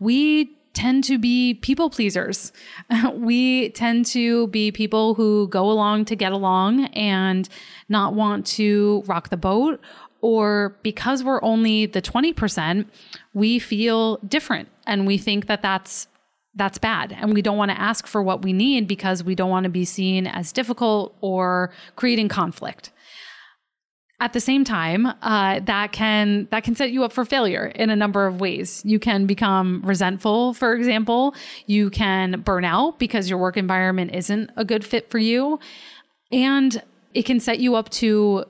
we 0.00 0.56
tend 0.72 1.04
to 1.04 1.20
be 1.20 1.54
people 1.54 1.88
pleasers. 1.88 2.52
we 3.14 3.68
tend 3.70 4.04
to 4.06 4.48
be 4.48 4.72
people 4.72 5.14
who 5.14 5.46
go 5.46 5.70
along 5.70 6.06
to 6.06 6.16
get 6.16 6.32
along 6.32 6.86
and 6.86 7.48
not 7.88 8.14
want 8.14 8.44
to 8.46 9.04
rock 9.06 9.28
the 9.28 9.36
boat. 9.36 9.80
Or 10.20 10.76
because 10.82 11.22
we're 11.22 11.40
only 11.44 11.86
the 11.86 12.02
20%, 12.02 12.86
we 13.34 13.60
feel 13.60 14.16
different 14.26 14.68
and 14.84 15.06
we 15.06 15.16
think 15.16 15.46
that 15.46 15.62
that's 15.62 16.08
that's 16.58 16.76
bad. 16.76 17.16
And 17.18 17.32
we 17.32 17.40
don't 17.40 17.56
want 17.56 17.70
to 17.70 17.80
ask 17.80 18.06
for 18.06 18.22
what 18.22 18.42
we 18.42 18.52
need 18.52 18.86
because 18.86 19.24
we 19.24 19.34
don't 19.34 19.48
want 19.48 19.64
to 19.64 19.70
be 19.70 19.84
seen 19.84 20.26
as 20.26 20.52
difficult 20.52 21.16
or 21.20 21.72
creating 21.96 22.28
conflict. 22.28 22.90
At 24.20 24.32
the 24.32 24.40
same 24.40 24.64
time, 24.64 25.06
uh, 25.22 25.60
that 25.60 25.92
can 25.92 26.48
that 26.50 26.64
can 26.64 26.74
set 26.74 26.90
you 26.90 27.04
up 27.04 27.12
for 27.12 27.24
failure 27.24 27.66
in 27.66 27.88
a 27.88 27.94
number 27.94 28.26
of 28.26 28.40
ways. 28.40 28.82
You 28.84 28.98
can 28.98 29.26
become 29.26 29.80
resentful, 29.84 30.54
for 30.54 30.74
example. 30.74 31.36
You 31.66 31.88
can 31.88 32.40
burn 32.40 32.64
out 32.64 32.98
because 32.98 33.30
your 33.30 33.38
work 33.38 33.56
environment 33.56 34.10
isn't 34.12 34.50
a 34.56 34.64
good 34.64 34.84
fit 34.84 35.08
for 35.08 35.18
you, 35.18 35.60
and 36.32 36.82
it 37.14 37.26
can 37.26 37.38
set 37.38 37.60
you 37.60 37.76
up 37.76 37.90
to 37.90 38.44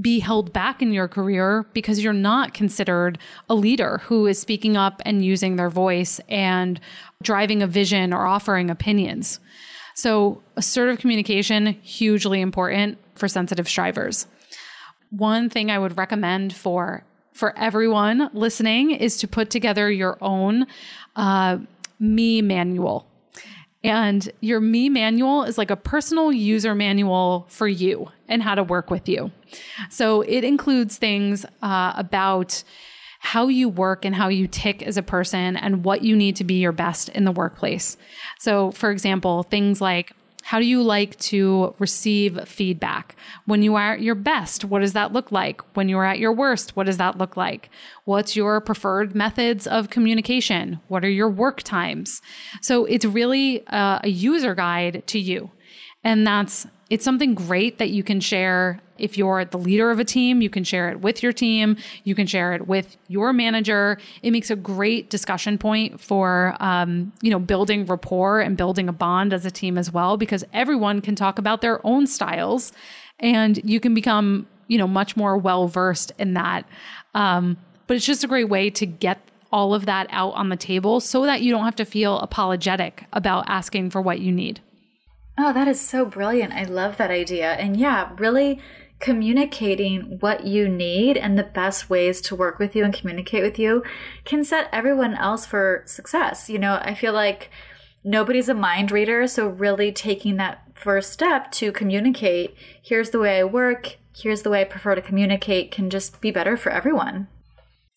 be 0.00 0.20
held 0.20 0.52
back 0.52 0.80
in 0.80 0.92
your 0.92 1.08
career 1.08 1.66
because 1.72 2.02
you're 2.02 2.12
not 2.12 2.54
considered 2.54 3.18
a 3.48 3.54
leader 3.54 3.98
who 4.04 4.26
is 4.26 4.38
speaking 4.38 4.76
up 4.76 5.02
and 5.04 5.24
using 5.24 5.56
their 5.56 5.70
voice 5.70 6.20
and 6.28 6.80
driving 7.22 7.62
a 7.62 7.66
vision 7.66 8.12
or 8.12 8.26
offering 8.26 8.70
opinions. 8.70 9.40
So, 9.94 10.40
assertive 10.56 11.00
communication, 11.00 11.66
hugely 11.82 12.40
important 12.40 12.98
for 13.16 13.26
sensitive 13.26 13.68
strivers. 13.68 14.28
One 15.10 15.50
thing 15.50 15.70
I 15.70 15.78
would 15.78 15.96
recommend 15.96 16.54
for 16.54 17.02
for 17.32 17.56
everyone 17.56 18.30
listening 18.32 18.90
is 18.90 19.16
to 19.18 19.28
put 19.28 19.48
together 19.48 19.90
your 19.90 20.18
own 20.20 20.66
uh, 21.14 21.58
me 22.00 22.42
manual. 22.42 23.06
And 23.84 24.30
your 24.40 24.60
me 24.60 24.88
manual 24.88 25.44
is 25.44 25.56
like 25.56 25.70
a 25.70 25.76
personal 25.76 26.32
user 26.32 26.74
manual 26.74 27.46
for 27.48 27.68
you 27.68 28.10
and 28.28 28.42
how 28.42 28.54
to 28.54 28.62
work 28.62 28.90
with 28.90 29.08
you. 29.08 29.30
So 29.88 30.22
it 30.22 30.42
includes 30.42 30.96
things 30.96 31.44
uh, 31.62 31.92
about 31.96 32.62
how 33.20 33.48
you 33.48 33.68
work 33.68 34.04
and 34.04 34.14
how 34.14 34.28
you 34.28 34.46
tick 34.46 34.82
as 34.82 34.96
a 34.96 35.02
person 35.02 35.56
and 35.56 35.84
what 35.84 36.02
you 36.02 36.16
need 36.16 36.36
to 36.36 36.44
be 36.44 36.54
your 36.54 36.72
best 36.72 37.08
in 37.10 37.24
the 37.24 37.32
workplace. 37.32 37.96
So, 38.38 38.70
for 38.72 38.90
example, 38.90 39.42
things 39.42 39.80
like 39.80 40.12
how 40.48 40.58
do 40.58 40.64
you 40.64 40.82
like 40.82 41.14
to 41.18 41.74
receive 41.78 42.48
feedback? 42.48 43.16
When 43.44 43.62
you 43.62 43.74
are 43.74 43.92
at 43.92 44.00
your 44.00 44.14
best, 44.14 44.64
what 44.64 44.80
does 44.80 44.94
that 44.94 45.12
look 45.12 45.30
like? 45.30 45.60
When 45.76 45.90
you 45.90 45.98
are 45.98 46.06
at 46.06 46.18
your 46.18 46.32
worst, 46.32 46.74
what 46.74 46.86
does 46.86 46.96
that 46.96 47.18
look 47.18 47.36
like? 47.36 47.68
What's 48.06 48.34
your 48.34 48.58
preferred 48.62 49.14
methods 49.14 49.66
of 49.66 49.90
communication? 49.90 50.80
What 50.88 51.04
are 51.04 51.10
your 51.10 51.28
work 51.28 51.62
times? 51.64 52.22
So 52.62 52.86
it's 52.86 53.04
really 53.04 53.62
a, 53.66 54.00
a 54.04 54.08
user 54.08 54.54
guide 54.54 55.02
to 55.08 55.18
you. 55.18 55.50
And 56.02 56.26
that's 56.26 56.66
it's 56.88 57.04
something 57.04 57.34
great 57.34 57.76
that 57.76 57.90
you 57.90 58.02
can 58.02 58.18
share 58.18 58.80
if 58.98 59.18
you're 59.18 59.44
the 59.44 59.58
leader 59.58 59.90
of 59.90 59.98
a 59.98 60.04
team, 60.04 60.40
you 60.40 60.50
can 60.50 60.64
share 60.64 60.90
it 60.90 61.00
with 61.00 61.22
your 61.22 61.32
team, 61.32 61.76
you 62.04 62.14
can 62.14 62.26
share 62.26 62.52
it 62.54 62.66
with 62.66 62.96
your 63.08 63.32
manager. 63.32 63.98
It 64.22 64.30
makes 64.30 64.50
a 64.50 64.56
great 64.56 65.10
discussion 65.10 65.58
point 65.58 66.00
for 66.00 66.56
um, 66.60 67.12
you 67.22 67.30
know 67.30 67.38
building 67.38 67.86
rapport 67.86 68.40
and 68.40 68.56
building 68.56 68.88
a 68.88 68.92
bond 68.92 69.32
as 69.32 69.44
a 69.44 69.50
team 69.50 69.78
as 69.78 69.92
well, 69.92 70.16
because 70.16 70.44
everyone 70.52 71.00
can 71.00 71.14
talk 71.14 71.38
about 71.38 71.60
their 71.60 71.84
own 71.86 72.06
styles, 72.06 72.72
and 73.18 73.60
you 73.64 73.80
can 73.80 73.94
become 73.94 74.46
you 74.68 74.78
know 74.78 74.88
much 74.88 75.16
more 75.16 75.36
well 75.36 75.68
versed 75.68 76.12
in 76.18 76.34
that. 76.34 76.64
Um, 77.14 77.56
but 77.86 77.96
it's 77.96 78.06
just 78.06 78.22
a 78.22 78.28
great 78.28 78.48
way 78.48 78.70
to 78.70 78.86
get 78.86 79.18
all 79.50 79.74
of 79.74 79.86
that 79.86 80.06
out 80.10 80.34
on 80.34 80.50
the 80.50 80.56
table 80.56 81.00
so 81.00 81.24
that 81.24 81.40
you 81.40 81.50
don't 81.50 81.64
have 81.64 81.76
to 81.76 81.84
feel 81.84 82.18
apologetic 82.20 83.04
about 83.12 83.44
asking 83.48 83.90
for 83.90 84.00
what 84.00 84.20
you 84.20 84.30
need. 84.30 84.60
Oh, 85.38 85.52
that 85.52 85.68
is 85.68 85.80
so 85.80 86.04
brilliant. 86.04 86.52
I 86.52 86.64
love 86.64 86.96
that 86.96 87.10
idea. 87.10 87.52
And 87.52 87.76
yeah, 87.76 88.10
really 88.18 88.60
communicating 89.00 90.18
what 90.20 90.44
you 90.44 90.68
need 90.68 91.16
and 91.16 91.38
the 91.38 91.44
best 91.44 91.88
ways 91.88 92.20
to 92.20 92.34
work 92.34 92.58
with 92.58 92.74
you 92.74 92.84
and 92.84 92.92
communicate 92.92 93.42
with 93.42 93.58
you 93.58 93.82
can 94.24 94.42
set 94.42 94.68
everyone 94.72 95.14
else 95.14 95.46
for 95.46 95.82
success. 95.86 96.50
You 96.50 96.58
know, 96.58 96.80
I 96.82 96.94
feel 96.94 97.12
like 97.12 97.50
nobody's 98.02 98.48
a 98.48 98.54
mind 98.54 98.90
reader. 98.90 99.26
So, 99.26 99.46
really 99.46 99.92
taking 99.92 100.36
that 100.36 100.62
first 100.74 101.12
step 101.12 101.50
to 101.52 101.72
communicate 101.72 102.56
here's 102.82 103.10
the 103.10 103.18
way 103.18 103.38
I 103.38 103.44
work, 103.44 103.96
here's 104.16 104.42
the 104.42 104.50
way 104.50 104.62
I 104.62 104.64
prefer 104.64 104.94
to 104.94 105.02
communicate 105.02 105.70
can 105.70 105.90
just 105.90 106.20
be 106.20 106.30
better 106.30 106.56
for 106.56 106.70
everyone. 106.70 107.28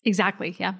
Exactly. 0.04 0.56
Yeah. 0.58 0.74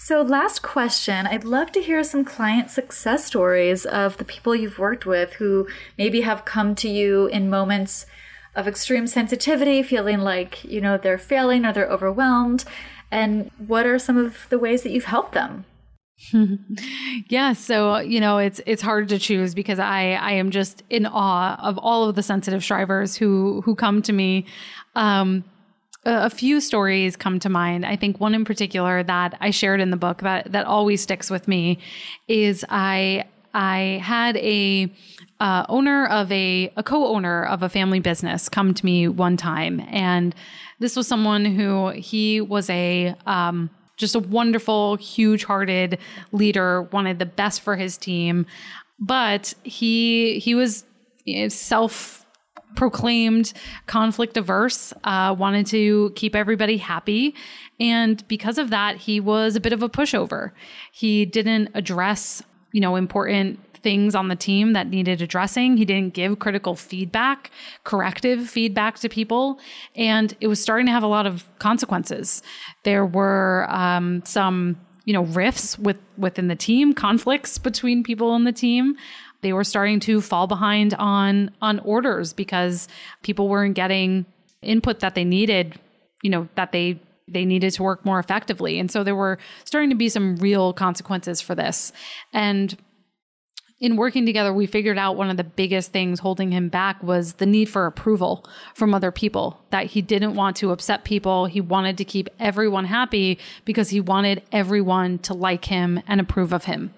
So, 0.00 0.22
last 0.22 0.62
question 0.62 1.26
I'd 1.26 1.44
love 1.44 1.72
to 1.72 1.82
hear 1.82 2.02
some 2.04 2.24
client 2.24 2.70
success 2.70 3.26
stories 3.26 3.84
of 3.84 4.16
the 4.16 4.24
people 4.24 4.54
you've 4.54 4.78
worked 4.78 5.04
with 5.04 5.34
who 5.34 5.66
maybe 5.98 6.22
have 6.22 6.44
come 6.44 6.74
to 6.76 6.88
you 6.88 7.26
in 7.26 7.50
moments 7.50 8.06
of 8.58 8.66
extreme 8.66 9.06
sensitivity, 9.06 9.82
feeling 9.82 10.18
like, 10.18 10.64
you 10.64 10.80
know, 10.80 10.98
they're 10.98 11.16
failing 11.16 11.64
or 11.64 11.72
they're 11.72 11.86
overwhelmed. 11.86 12.64
And 13.10 13.50
what 13.56 13.86
are 13.86 13.98
some 13.98 14.18
of 14.18 14.46
the 14.50 14.58
ways 14.58 14.82
that 14.82 14.90
you've 14.90 15.04
helped 15.04 15.32
them? 15.32 15.64
yeah, 17.28 17.52
so 17.52 17.98
you 17.98 18.18
know 18.18 18.38
it's 18.38 18.60
it's 18.66 18.82
hard 18.82 19.08
to 19.10 19.20
choose 19.20 19.54
because 19.54 19.78
I 19.78 20.14
I 20.14 20.32
am 20.32 20.50
just 20.50 20.82
in 20.90 21.06
awe 21.06 21.56
of 21.62 21.78
all 21.78 22.08
of 22.08 22.16
the 22.16 22.24
sensitive 22.24 22.64
strivers 22.64 23.14
who 23.16 23.60
who 23.60 23.76
come 23.76 24.02
to 24.02 24.12
me. 24.12 24.44
Um, 24.96 25.44
a, 26.04 26.24
a 26.24 26.30
few 26.30 26.60
stories 26.60 27.14
come 27.14 27.38
to 27.38 27.48
mind. 27.48 27.86
I 27.86 27.94
think 27.94 28.18
one 28.18 28.34
in 28.34 28.44
particular 28.44 29.04
that 29.04 29.36
I 29.40 29.50
shared 29.50 29.80
in 29.80 29.90
the 29.92 29.96
book 29.96 30.22
that 30.22 30.50
that 30.50 30.66
always 30.66 31.00
sticks 31.00 31.30
with 31.30 31.46
me 31.46 31.78
is 32.26 32.64
I 32.68 33.24
I 33.54 34.00
had 34.02 34.36
a 34.38 34.92
uh, 35.40 35.64
owner 35.68 36.06
of 36.06 36.30
a 36.32 36.72
a 36.76 36.82
co-owner 36.82 37.44
of 37.44 37.62
a 37.62 37.68
family 37.68 38.00
business 38.00 38.48
come 38.48 38.74
to 38.74 38.84
me 38.84 39.08
one 39.08 39.36
time, 39.36 39.80
and 39.88 40.34
this 40.80 40.96
was 40.96 41.06
someone 41.06 41.44
who 41.44 41.90
he 41.90 42.40
was 42.40 42.68
a 42.70 43.14
um, 43.26 43.70
just 43.96 44.14
a 44.14 44.20
wonderful, 44.20 44.96
huge 44.96 45.44
hearted 45.44 45.98
leader, 46.32 46.82
wanted 46.92 47.18
the 47.18 47.26
best 47.26 47.60
for 47.60 47.76
his 47.76 47.98
team. 47.98 48.46
But 48.98 49.54
he 49.64 50.38
he 50.38 50.54
was 50.54 50.84
self 51.48 52.24
proclaimed 52.76 53.52
conflict 53.86 54.36
averse, 54.36 54.92
uh, 55.04 55.34
wanted 55.38 55.66
to 55.66 56.12
keep 56.14 56.34
everybody 56.34 56.76
happy. 56.76 57.34
And 57.80 58.26
because 58.28 58.58
of 58.58 58.70
that, 58.70 58.96
he 58.96 59.20
was 59.20 59.56
a 59.56 59.60
bit 59.60 59.72
of 59.72 59.82
a 59.82 59.88
pushover. 59.88 60.52
He 60.92 61.24
didn't 61.24 61.70
address, 61.74 62.42
you 62.72 62.80
know, 62.80 62.96
important 62.96 63.58
things 63.82 64.14
on 64.14 64.28
the 64.28 64.36
team 64.36 64.72
that 64.72 64.88
needed 64.88 65.22
addressing. 65.22 65.76
He 65.76 65.84
didn't 65.84 66.14
give 66.14 66.38
critical 66.38 66.74
feedback, 66.74 67.50
corrective 67.84 68.48
feedback 68.48 68.98
to 69.00 69.08
people. 69.08 69.58
And 69.94 70.36
it 70.40 70.46
was 70.48 70.60
starting 70.60 70.86
to 70.86 70.92
have 70.92 71.02
a 71.02 71.08
lot 71.08 71.26
of 71.26 71.44
consequences. 71.58 72.42
There 72.84 73.06
were 73.06 73.66
um, 73.70 74.22
some, 74.24 74.78
you 75.04 75.12
know, 75.12 75.24
rifts 75.24 75.78
with 75.78 75.98
within 76.16 76.48
the 76.48 76.56
team, 76.56 76.92
conflicts 76.92 77.58
between 77.58 78.02
people 78.02 78.34
in 78.34 78.44
the 78.44 78.52
team. 78.52 78.96
They 79.40 79.52
were 79.52 79.64
starting 79.64 80.00
to 80.00 80.20
fall 80.20 80.46
behind 80.46 80.94
on 80.94 81.50
on 81.62 81.78
orders 81.80 82.32
because 82.32 82.88
people 83.22 83.48
weren't 83.48 83.74
getting 83.74 84.26
input 84.62 85.00
that 85.00 85.14
they 85.14 85.24
needed, 85.24 85.78
you 86.22 86.30
know, 86.30 86.48
that 86.56 86.72
they 86.72 87.00
they 87.30 87.44
needed 87.44 87.72
to 87.74 87.82
work 87.82 88.04
more 88.04 88.18
effectively. 88.18 88.78
And 88.78 88.90
so 88.90 89.04
there 89.04 89.14
were 89.14 89.38
starting 89.64 89.90
to 89.90 89.96
be 89.96 90.08
some 90.08 90.36
real 90.36 90.72
consequences 90.72 91.40
for 91.40 91.54
this. 91.54 91.92
And 92.32 92.76
in 93.80 93.96
working 93.96 94.26
together, 94.26 94.52
we 94.52 94.66
figured 94.66 94.98
out 94.98 95.16
one 95.16 95.30
of 95.30 95.36
the 95.36 95.44
biggest 95.44 95.92
things 95.92 96.18
holding 96.18 96.50
him 96.50 96.68
back 96.68 97.00
was 97.02 97.34
the 97.34 97.46
need 97.46 97.66
for 97.66 97.86
approval 97.86 98.44
from 98.74 98.92
other 98.92 99.12
people, 99.12 99.60
that 99.70 99.86
he 99.86 100.02
didn't 100.02 100.34
want 100.34 100.56
to 100.56 100.72
upset 100.72 101.04
people. 101.04 101.46
He 101.46 101.60
wanted 101.60 101.96
to 101.98 102.04
keep 102.04 102.28
everyone 102.40 102.86
happy 102.86 103.38
because 103.64 103.90
he 103.90 104.00
wanted 104.00 104.42
everyone 104.50 105.18
to 105.20 105.34
like 105.34 105.66
him 105.66 106.02
and 106.08 106.20
approve 106.20 106.52
of 106.52 106.64
him. 106.64 106.92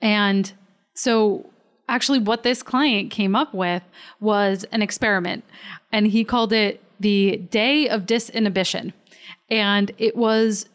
And 0.00 0.52
so, 0.94 1.50
actually, 1.88 2.20
what 2.20 2.44
this 2.44 2.62
client 2.62 3.10
came 3.10 3.34
up 3.34 3.52
with 3.52 3.82
was 4.20 4.64
an 4.70 4.82
experiment, 4.82 5.44
and 5.90 6.06
he 6.06 6.22
called 6.22 6.52
it 6.52 6.80
the 7.00 7.38
Day 7.50 7.88
of 7.88 8.02
Disinhibition. 8.06 8.92
And 9.50 9.90
it 9.98 10.14
was 10.16 10.68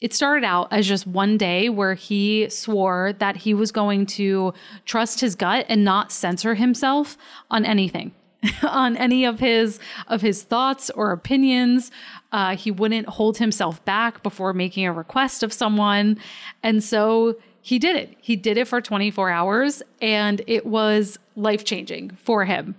it 0.00 0.14
started 0.14 0.44
out 0.44 0.68
as 0.72 0.86
just 0.86 1.06
one 1.06 1.36
day 1.36 1.68
where 1.68 1.94
he 1.94 2.48
swore 2.48 3.14
that 3.18 3.36
he 3.36 3.54
was 3.54 3.72
going 3.72 4.06
to 4.06 4.54
trust 4.84 5.20
his 5.20 5.34
gut 5.34 5.66
and 5.68 5.84
not 5.84 6.12
censor 6.12 6.54
himself 6.54 7.16
on 7.50 7.64
anything 7.64 8.12
on 8.62 8.96
any 8.96 9.24
of 9.24 9.40
his 9.40 9.80
of 10.06 10.20
his 10.20 10.42
thoughts 10.42 10.90
or 10.90 11.10
opinions. 11.10 11.90
Uh, 12.30 12.56
he 12.56 12.70
wouldn't 12.70 13.08
hold 13.08 13.38
himself 13.38 13.84
back 13.84 14.22
before 14.22 14.52
making 14.52 14.86
a 14.86 14.92
request 14.92 15.42
of 15.42 15.52
someone. 15.52 16.18
And 16.62 16.82
so 16.84 17.36
he 17.60 17.78
did 17.78 17.96
it. 17.96 18.16
He 18.20 18.36
did 18.36 18.56
it 18.56 18.68
for 18.68 18.80
24 18.80 19.30
hours 19.30 19.82
and 20.00 20.40
it 20.46 20.64
was 20.64 21.18
life 21.38 21.64
changing 21.64 22.10
for 22.22 22.44
him 22.44 22.74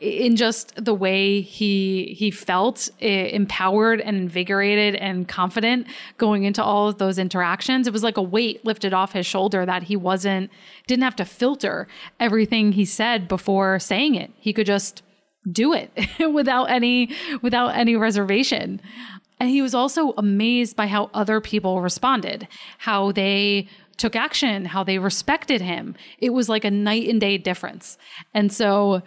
in 0.00 0.36
just 0.36 0.72
the 0.82 0.94
way 0.94 1.40
he 1.40 2.14
he 2.16 2.30
felt 2.30 2.88
eh, 3.00 3.28
empowered 3.32 4.00
and 4.00 4.16
invigorated 4.16 4.94
and 4.96 5.28
confident 5.28 5.86
going 6.16 6.44
into 6.44 6.62
all 6.62 6.88
of 6.88 6.98
those 6.98 7.18
interactions. 7.18 7.86
It 7.86 7.92
was 7.92 8.02
like 8.02 8.16
a 8.16 8.22
weight 8.22 8.64
lifted 8.64 8.94
off 8.94 9.12
his 9.12 9.26
shoulder 9.26 9.66
that 9.66 9.84
he 9.84 9.96
wasn't 9.96 10.50
didn't 10.86 11.02
have 11.02 11.16
to 11.16 11.24
filter 11.24 11.88
everything 12.20 12.72
he 12.72 12.84
said 12.84 13.28
before 13.28 13.78
saying 13.78 14.14
it. 14.14 14.30
He 14.38 14.52
could 14.52 14.66
just 14.66 15.02
do 15.50 15.72
it 15.72 15.90
without 16.32 16.66
any 16.66 17.10
without 17.42 17.74
any 17.74 17.96
reservation. 17.96 18.80
And 19.40 19.50
he 19.50 19.62
was 19.62 19.74
also 19.74 20.12
amazed 20.16 20.74
by 20.74 20.88
how 20.88 21.10
other 21.14 21.40
people 21.40 21.80
responded 21.80 22.48
how 22.78 23.12
they 23.12 23.68
took 23.98 24.16
action, 24.16 24.64
how 24.64 24.82
they 24.82 24.98
respected 24.98 25.60
him. 25.60 25.94
It 26.18 26.30
was 26.30 26.48
like 26.48 26.64
a 26.64 26.70
night 26.70 27.08
and 27.08 27.20
day 27.20 27.36
difference. 27.36 27.98
And 28.32 28.52
so 28.52 29.02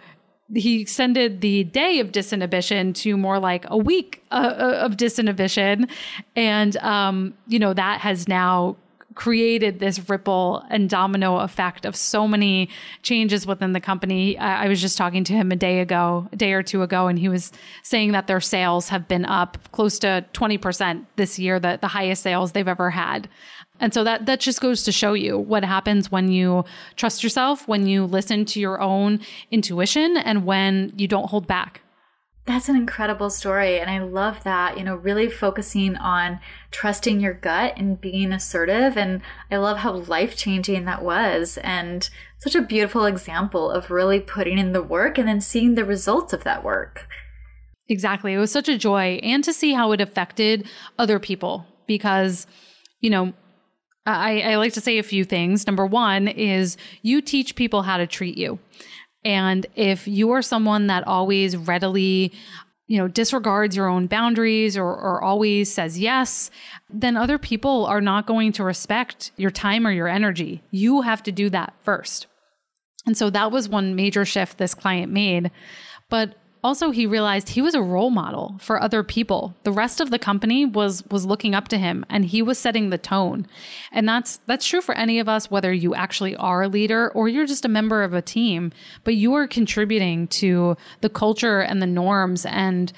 he 0.54 0.80
extended 0.82 1.40
the 1.40 1.64
day 1.64 1.98
of 2.00 2.12
disinhibition 2.12 2.94
to 2.96 3.16
more 3.16 3.38
like 3.38 3.64
a 3.68 3.76
week 3.76 4.22
uh, 4.30 4.34
uh, 4.34 4.80
of 4.84 4.92
disinhibition. 4.92 5.90
And, 6.36 6.76
um, 6.78 7.34
you 7.48 7.58
know, 7.58 7.72
that 7.72 8.00
has 8.00 8.28
now 8.28 8.76
created 9.14 9.78
this 9.78 10.08
ripple 10.08 10.64
and 10.70 10.88
domino 10.88 11.36
effect 11.38 11.84
of 11.84 11.94
so 11.94 12.26
many 12.26 12.68
changes 13.02 13.46
within 13.46 13.72
the 13.72 13.80
company. 13.80 14.38
I, 14.38 14.64
I, 14.64 14.68
was 14.68 14.80
just 14.80 14.96
talking 14.96 15.24
to 15.24 15.32
him 15.32 15.52
a 15.52 15.56
day 15.56 15.80
ago, 15.80 16.28
a 16.32 16.36
day 16.36 16.52
or 16.52 16.62
two 16.62 16.82
ago, 16.82 17.08
and 17.08 17.18
he 17.18 17.28
was 17.28 17.52
saying 17.82 18.12
that 18.12 18.26
their 18.26 18.40
sales 18.40 18.88
have 18.88 19.08
been 19.08 19.24
up 19.24 19.58
close 19.72 19.98
to 20.00 20.24
20% 20.32 21.04
this 21.16 21.38
year, 21.38 21.60
the, 21.60 21.78
the 21.80 21.88
highest 21.88 22.22
sales 22.22 22.52
they've 22.52 22.68
ever 22.68 22.90
had. 22.90 23.28
And 23.82 23.92
so 23.92 24.04
that 24.04 24.26
that 24.26 24.40
just 24.40 24.60
goes 24.60 24.84
to 24.84 24.92
show 24.92 25.12
you 25.12 25.36
what 25.36 25.64
happens 25.64 26.10
when 26.10 26.30
you 26.30 26.64
trust 26.96 27.22
yourself, 27.24 27.66
when 27.66 27.86
you 27.86 28.04
listen 28.04 28.44
to 28.46 28.60
your 28.60 28.80
own 28.80 29.20
intuition 29.50 30.16
and 30.16 30.46
when 30.46 30.92
you 30.96 31.08
don't 31.08 31.28
hold 31.28 31.48
back. 31.48 31.82
That's 32.44 32.68
an 32.68 32.76
incredible 32.76 33.28
story. 33.28 33.78
And 33.78 33.90
I 33.90 33.98
love 33.98 34.42
that, 34.44 34.78
you 34.78 34.84
know, 34.84 34.94
really 34.94 35.28
focusing 35.28 35.96
on 35.96 36.40
trusting 36.70 37.20
your 37.20 37.34
gut 37.34 37.74
and 37.76 38.00
being 38.00 38.32
assertive. 38.32 38.96
And 38.96 39.20
I 39.50 39.56
love 39.56 39.78
how 39.78 39.92
life 39.92 40.36
changing 40.36 40.84
that 40.84 41.02
was. 41.02 41.58
And 41.58 42.08
such 42.38 42.54
a 42.54 42.62
beautiful 42.62 43.04
example 43.04 43.70
of 43.70 43.90
really 43.90 44.20
putting 44.20 44.58
in 44.58 44.72
the 44.72 44.82
work 44.82 45.18
and 45.18 45.28
then 45.28 45.40
seeing 45.40 45.74
the 45.74 45.84
results 45.84 46.32
of 46.32 46.44
that 46.44 46.64
work. 46.64 47.08
Exactly. 47.88 48.32
It 48.32 48.38
was 48.38 48.50
such 48.50 48.68
a 48.68 48.78
joy 48.78 49.20
and 49.22 49.42
to 49.44 49.52
see 49.52 49.72
how 49.72 49.92
it 49.92 50.00
affected 50.00 50.68
other 50.98 51.18
people 51.18 51.66
because, 51.86 52.46
you 53.00 53.10
know, 53.10 53.32
I, 54.04 54.40
I 54.40 54.56
like 54.56 54.72
to 54.74 54.80
say 54.80 54.98
a 54.98 55.02
few 55.02 55.24
things. 55.24 55.66
Number 55.66 55.86
one 55.86 56.28
is 56.28 56.76
you 57.02 57.20
teach 57.20 57.54
people 57.54 57.82
how 57.82 57.96
to 57.96 58.06
treat 58.06 58.36
you. 58.36 58.58
And 59.24 59.66
if 59.76 60.08
you 60.08 60.32
are 60.32 60.42
someone 60.42 60.88
that 60.88 61.06
always 61.06 61.56
readily, 61.56 62.32
you 62.88 62.98
know, 62.98 63.06
disregards 63.06 63.76
your 63.76 63.88
own 63.88 64.08
boundaries 64.08 64.76
or, 64.76 64.86
or 64.86 65.22
always 65.22 65.72
says 65.72 65.98
yes, 65.98 66.50
then 66.90 67.16
other 67.16 67.38
people 67.38 67.86
are 67.86 68.00
not 68.00 68.26
going 68.26 68.52
to 68.52 68.64
respect 68.64 69.30
your 69.36 69.52
time 69.52 69.86
or 69.86 69.92
your 69.92 70.08
energy. 70.08 70.62
You 70.72 71.02
have 71.02 71.22
to 71.22 71.32
do 71.32 71.48
that 71.50 71.74
first. 71.84 72.26
And 73.06 73.16
so 73.16 73.30
that 73.30 73.52
was 73.52 73.68
one 73.68 73.94
major 73.94 74.24
shift 74.24 74.58
this 74.58 74.74
client 74.74 75.12
made. 75.12 75.50
But 76.08 76.34
also 76.64 76.90
he 76.90 77.06
realized 77.06 77.48
he 77.48 77.62
was 77.62 77.74
a 77.74 77.82
role 77.82 78.10
model 78.10 78.56
for 78.60 78.80
other 78.80 79.02
people. 79.02 79.54
The 79.64 79.72
rest 79.72 80.00
of 80.00 80.10
the 80.10 80.18
company 80.18 80.64
was 80.64 81.04
was 81.10 81.26
looking 81.26 81.54
up 81.54 81.68
to 81.68 81.78
him 81.78 82.04
and 82.08 82.24
he 82.24 82.42
was 82.42 82.58
setting 82.58 82.90
the 82.90 82.98
tone. 82.98 83.46
And 83.90 84.08
that's 84.08 84.40
that's 84.46 84.66
true 84.66 84.80
for 84.80 84.94
any 84.94 85.18
of 85.18 85.28
us 85.28 85.50
whether 85.50 85.72
you 85.72 85.94
actually 85.94 86.36
are 86.36 86.62
a 86.62 86.68
leader 86.68 87.10
or 87.10 87.28
you're 87.28 87.46
just 87.46 87.64
a 87.64 87.68
member 87.68 88.02
of 88.02 88.14
a 88.14 88.22
team 88.22 88.72
but 89.04 89.14
you 89.14 89.34
are 89.34 89.46
contributing 89.46 90.28
to 90.28 90.76
the 91.00 91.08
culture 91.08 91.60
and 91.60 91.82
the 91.82 91.86
norms 91.86 92.46
and 92.46 92.92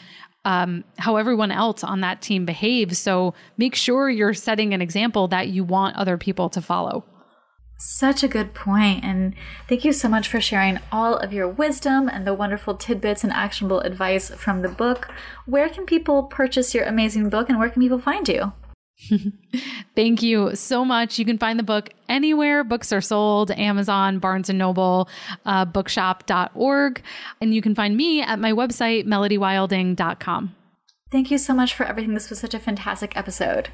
um, 0.44 0.84
how 0.98 1.16
everyone 1.16 1.50
else 1.50 1.82
on 1.82 2.02
that 2.02 2.20
team 2.20 2.44
behaves. 2.44 2.98
So 2.98 3.32
make 3.56 3.74
sure 3.74 4.10
you're 4.10 4.34
setting 4.34 4.74
an 4.74 4.82
example 4.82 5.26
that 5.28 5.48
you 5.48 5.64
want 5.64 5.96
other 5.96 6.18
people 6.18 6.50
to 6.50 6.60
follow 6.60 7.04
such 7.84 8.22
a 8.22 8.28
good 8.28 8.54
point, 8.54 9.04
and 9.04 9.34
thank 9.68 9.84
you 9.84 9.92
so 9.92 10.08
much 10.08 10.26
for 10.26 10.40
sharing 10.40 10.78
all 10.90 11.16
of 11.16 11.32
your 11.32 11.48
wisdom 11.48 12.08
and 12.08 12.26
the 12.26 12.34
wonderful 12.34 12.74
tidbits 12.74 13.22
and 13.22 13.32
actionable 13.32 13.80
advice 13.80 14.30
from 14.30 14.62
the 14.62 14.68
book. 14.68 15.12
Where 15.46 15.68
can 15.68 15.84
people 15.84 16.24
purchase 16.24 16.74
your 16.74 16.84
amazing 16.84 17.28
book, 17.28 17.48
and 17.48 17.58
where 17.58 17.68
can 17.68 17.82
people 17.82 17.98
find 17.98 18.28
you? 18.28 18.52
Thank 19.96 20.22
you 20.22 20.54
so 20.54 20.84
much. 20.84 21.18
You 21.18 21.24
can 21.24 21.38
find 21.38 21.58
the 21.58 21.64
book 21.64 21.90
anywhere 22.08 22.64
books 22.64 22.92
are 22.92 23.00
sold 23.00 23.50
Amazon, 23.50 24.18
Barnes 24.18 24.48
and 24.48 24.58
Noble, 24.58 25.08
uh, 25.44 25.64
bookshop.org. 25.64 27.02
And 27.40 27.54
you 27.54 27.60
can 27.60 27.74
find 27.74 27.96
me 27.96 28.22
at 28.22 28.38
my 28.38 28.52
website, 28.52 29.06
melodywilding.com. 29.06 30.54
Thank 31.10 31.30
you 31.30 31.38
so 31.38 31.54
much 31.54 31.74
for 31.74 31.84
everything. 31.84 32.14
This 32.14 32.30
was 32.30 32.38
such 32.38 32.54
a 32.54 32.58
fantastic 32.58 33.16
episode. 33.16 33.68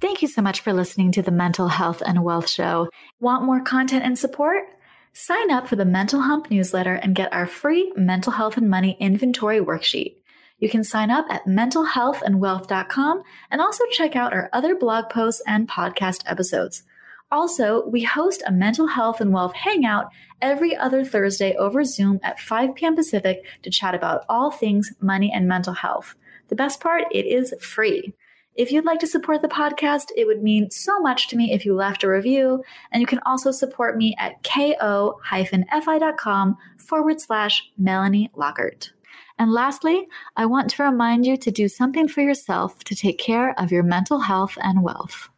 Thank 0.00 0.22
you 0.22 0.28
so 0.28 0.40
much 0.40 0.60
for 0.60 0.72
listening 0.72 1.12
to 1.12 1.22
the 1.22 1.30
Mental 1.30 1.68
Health 1.68 2.02
and 2.04 2.24
Wealth 2.24 2.48
Show. 2.48 2.88
Want 3.20 3.44
more 3.44 3.60
content 3.60 4.02
and 4.02 4.18
support? 4.18 4.64
Sign 5.12 5.50
up 5.50 5.68
for 5.68 5.76
the 5.76 5.84
Mental 5.84 6.22
Hump 6.22 6.50
newsletter 6.50 6.94
and 6.94 7.14
get 7.14 7.30
our 7.34 7.46
free 7.46 7.92
mental 7.96 8.32
health 8.32 8.56
and 8.56 8.70
money 8.70 8.96
inventory 8.98 9.60
worksheet. 9.60 10.14
You 10.58 10.70
can 10.70 10.84
sign 10.84 11.10
up 11.10 11.26
at 11.28 11.44
mentalhealthandwealth.com 11.44 13.22
and 13.50 13.60
also 13.60 13.84
check 13.90 14.16
out 14.16 14.32
our 14.32 14.48
other 14.54 14.74
blog 14.74 15.10
posts 15.10 15.42
and 15.46 15.68
podcast 15.68 16.22
episodes. 16.24 16.82
Also, 17.30 17.86
we 17.86 18.02
host 18.02 18.42
a 18.46 18.52
mental 18.52 18.86
health 18.86 19.20
and 19.20 19.34
wealth 19.34 19.52
hangout 19.52 20.06
every 20.40 20.74
other 20.74 21.04
Thursday 21.04 21.54
over 21.56 21.84
Zoom 21.84 22.20
at 22.22 22.40
5 22.40 22.74
p.m. 22.74 22.96
Pacific 22.96 23.44
to 23.62 23.70
chat 23.70 23.94
about 23.94 24.24
all 24.30 24.50
things 24.50 24.94
money 24.98 25.30
and 25.30 25.46
mental 25.46 25.74
health. 25.74 26.14
The 26.48 26.56
best 26.56 26.80
part, 26.80 27.04
it 27.12 27.26
is 27.26 27.54
free. 27.60 28.14
If 28.60 28.70
you'd 28.70 28.84
like 28.84 29.00
to 29.00 29.06
support 29.06 29.40
the 29.40 29.48
podcast, 29.48 30.10
it 30.18 30.26
would 30.26 30.42
mean 30.42 30.70
so 30.70 31.00
much 31.00 31.28
to 31.28 31.36
me 31.36 31.50
if 31.50 31.64
you 31.64 31.74
left 31.74 32.04
a 32.04 32.10
review, 32.10 32.62
and 32.92 33.00
you 33.00 33.06
can 33.06 33.20
also 33.24 33.50
support 33.50 33.96
me 33.96 34.14
at 34.18 34.42
ko-fi.com 34.42 35.08
forward 36.76 37.20
slash 37.22 37.70
Melanie 37.78 38.30
Lockert. 38.36 38.90
And 39.38 39.50
lastly, 39.50 40.06
I 40.36 40.44
want 40.44 40.68
to 40.68 40.82
remind 40.82 41.24
you 41.24 41.38
to 41.38 41.50
do 41.50 41.68
something 41.68 42.06
for 42.06 42.20
yourself 42.20 42.84
to 42.84 42.94
take 42.94 43.16
care 43.16 43.58
of 43.58 43.72
your 43.72 43.82
mental 43.82 44.20
health 44.20 44.58
and 44.60 44.82
wealth. 44.82 45.30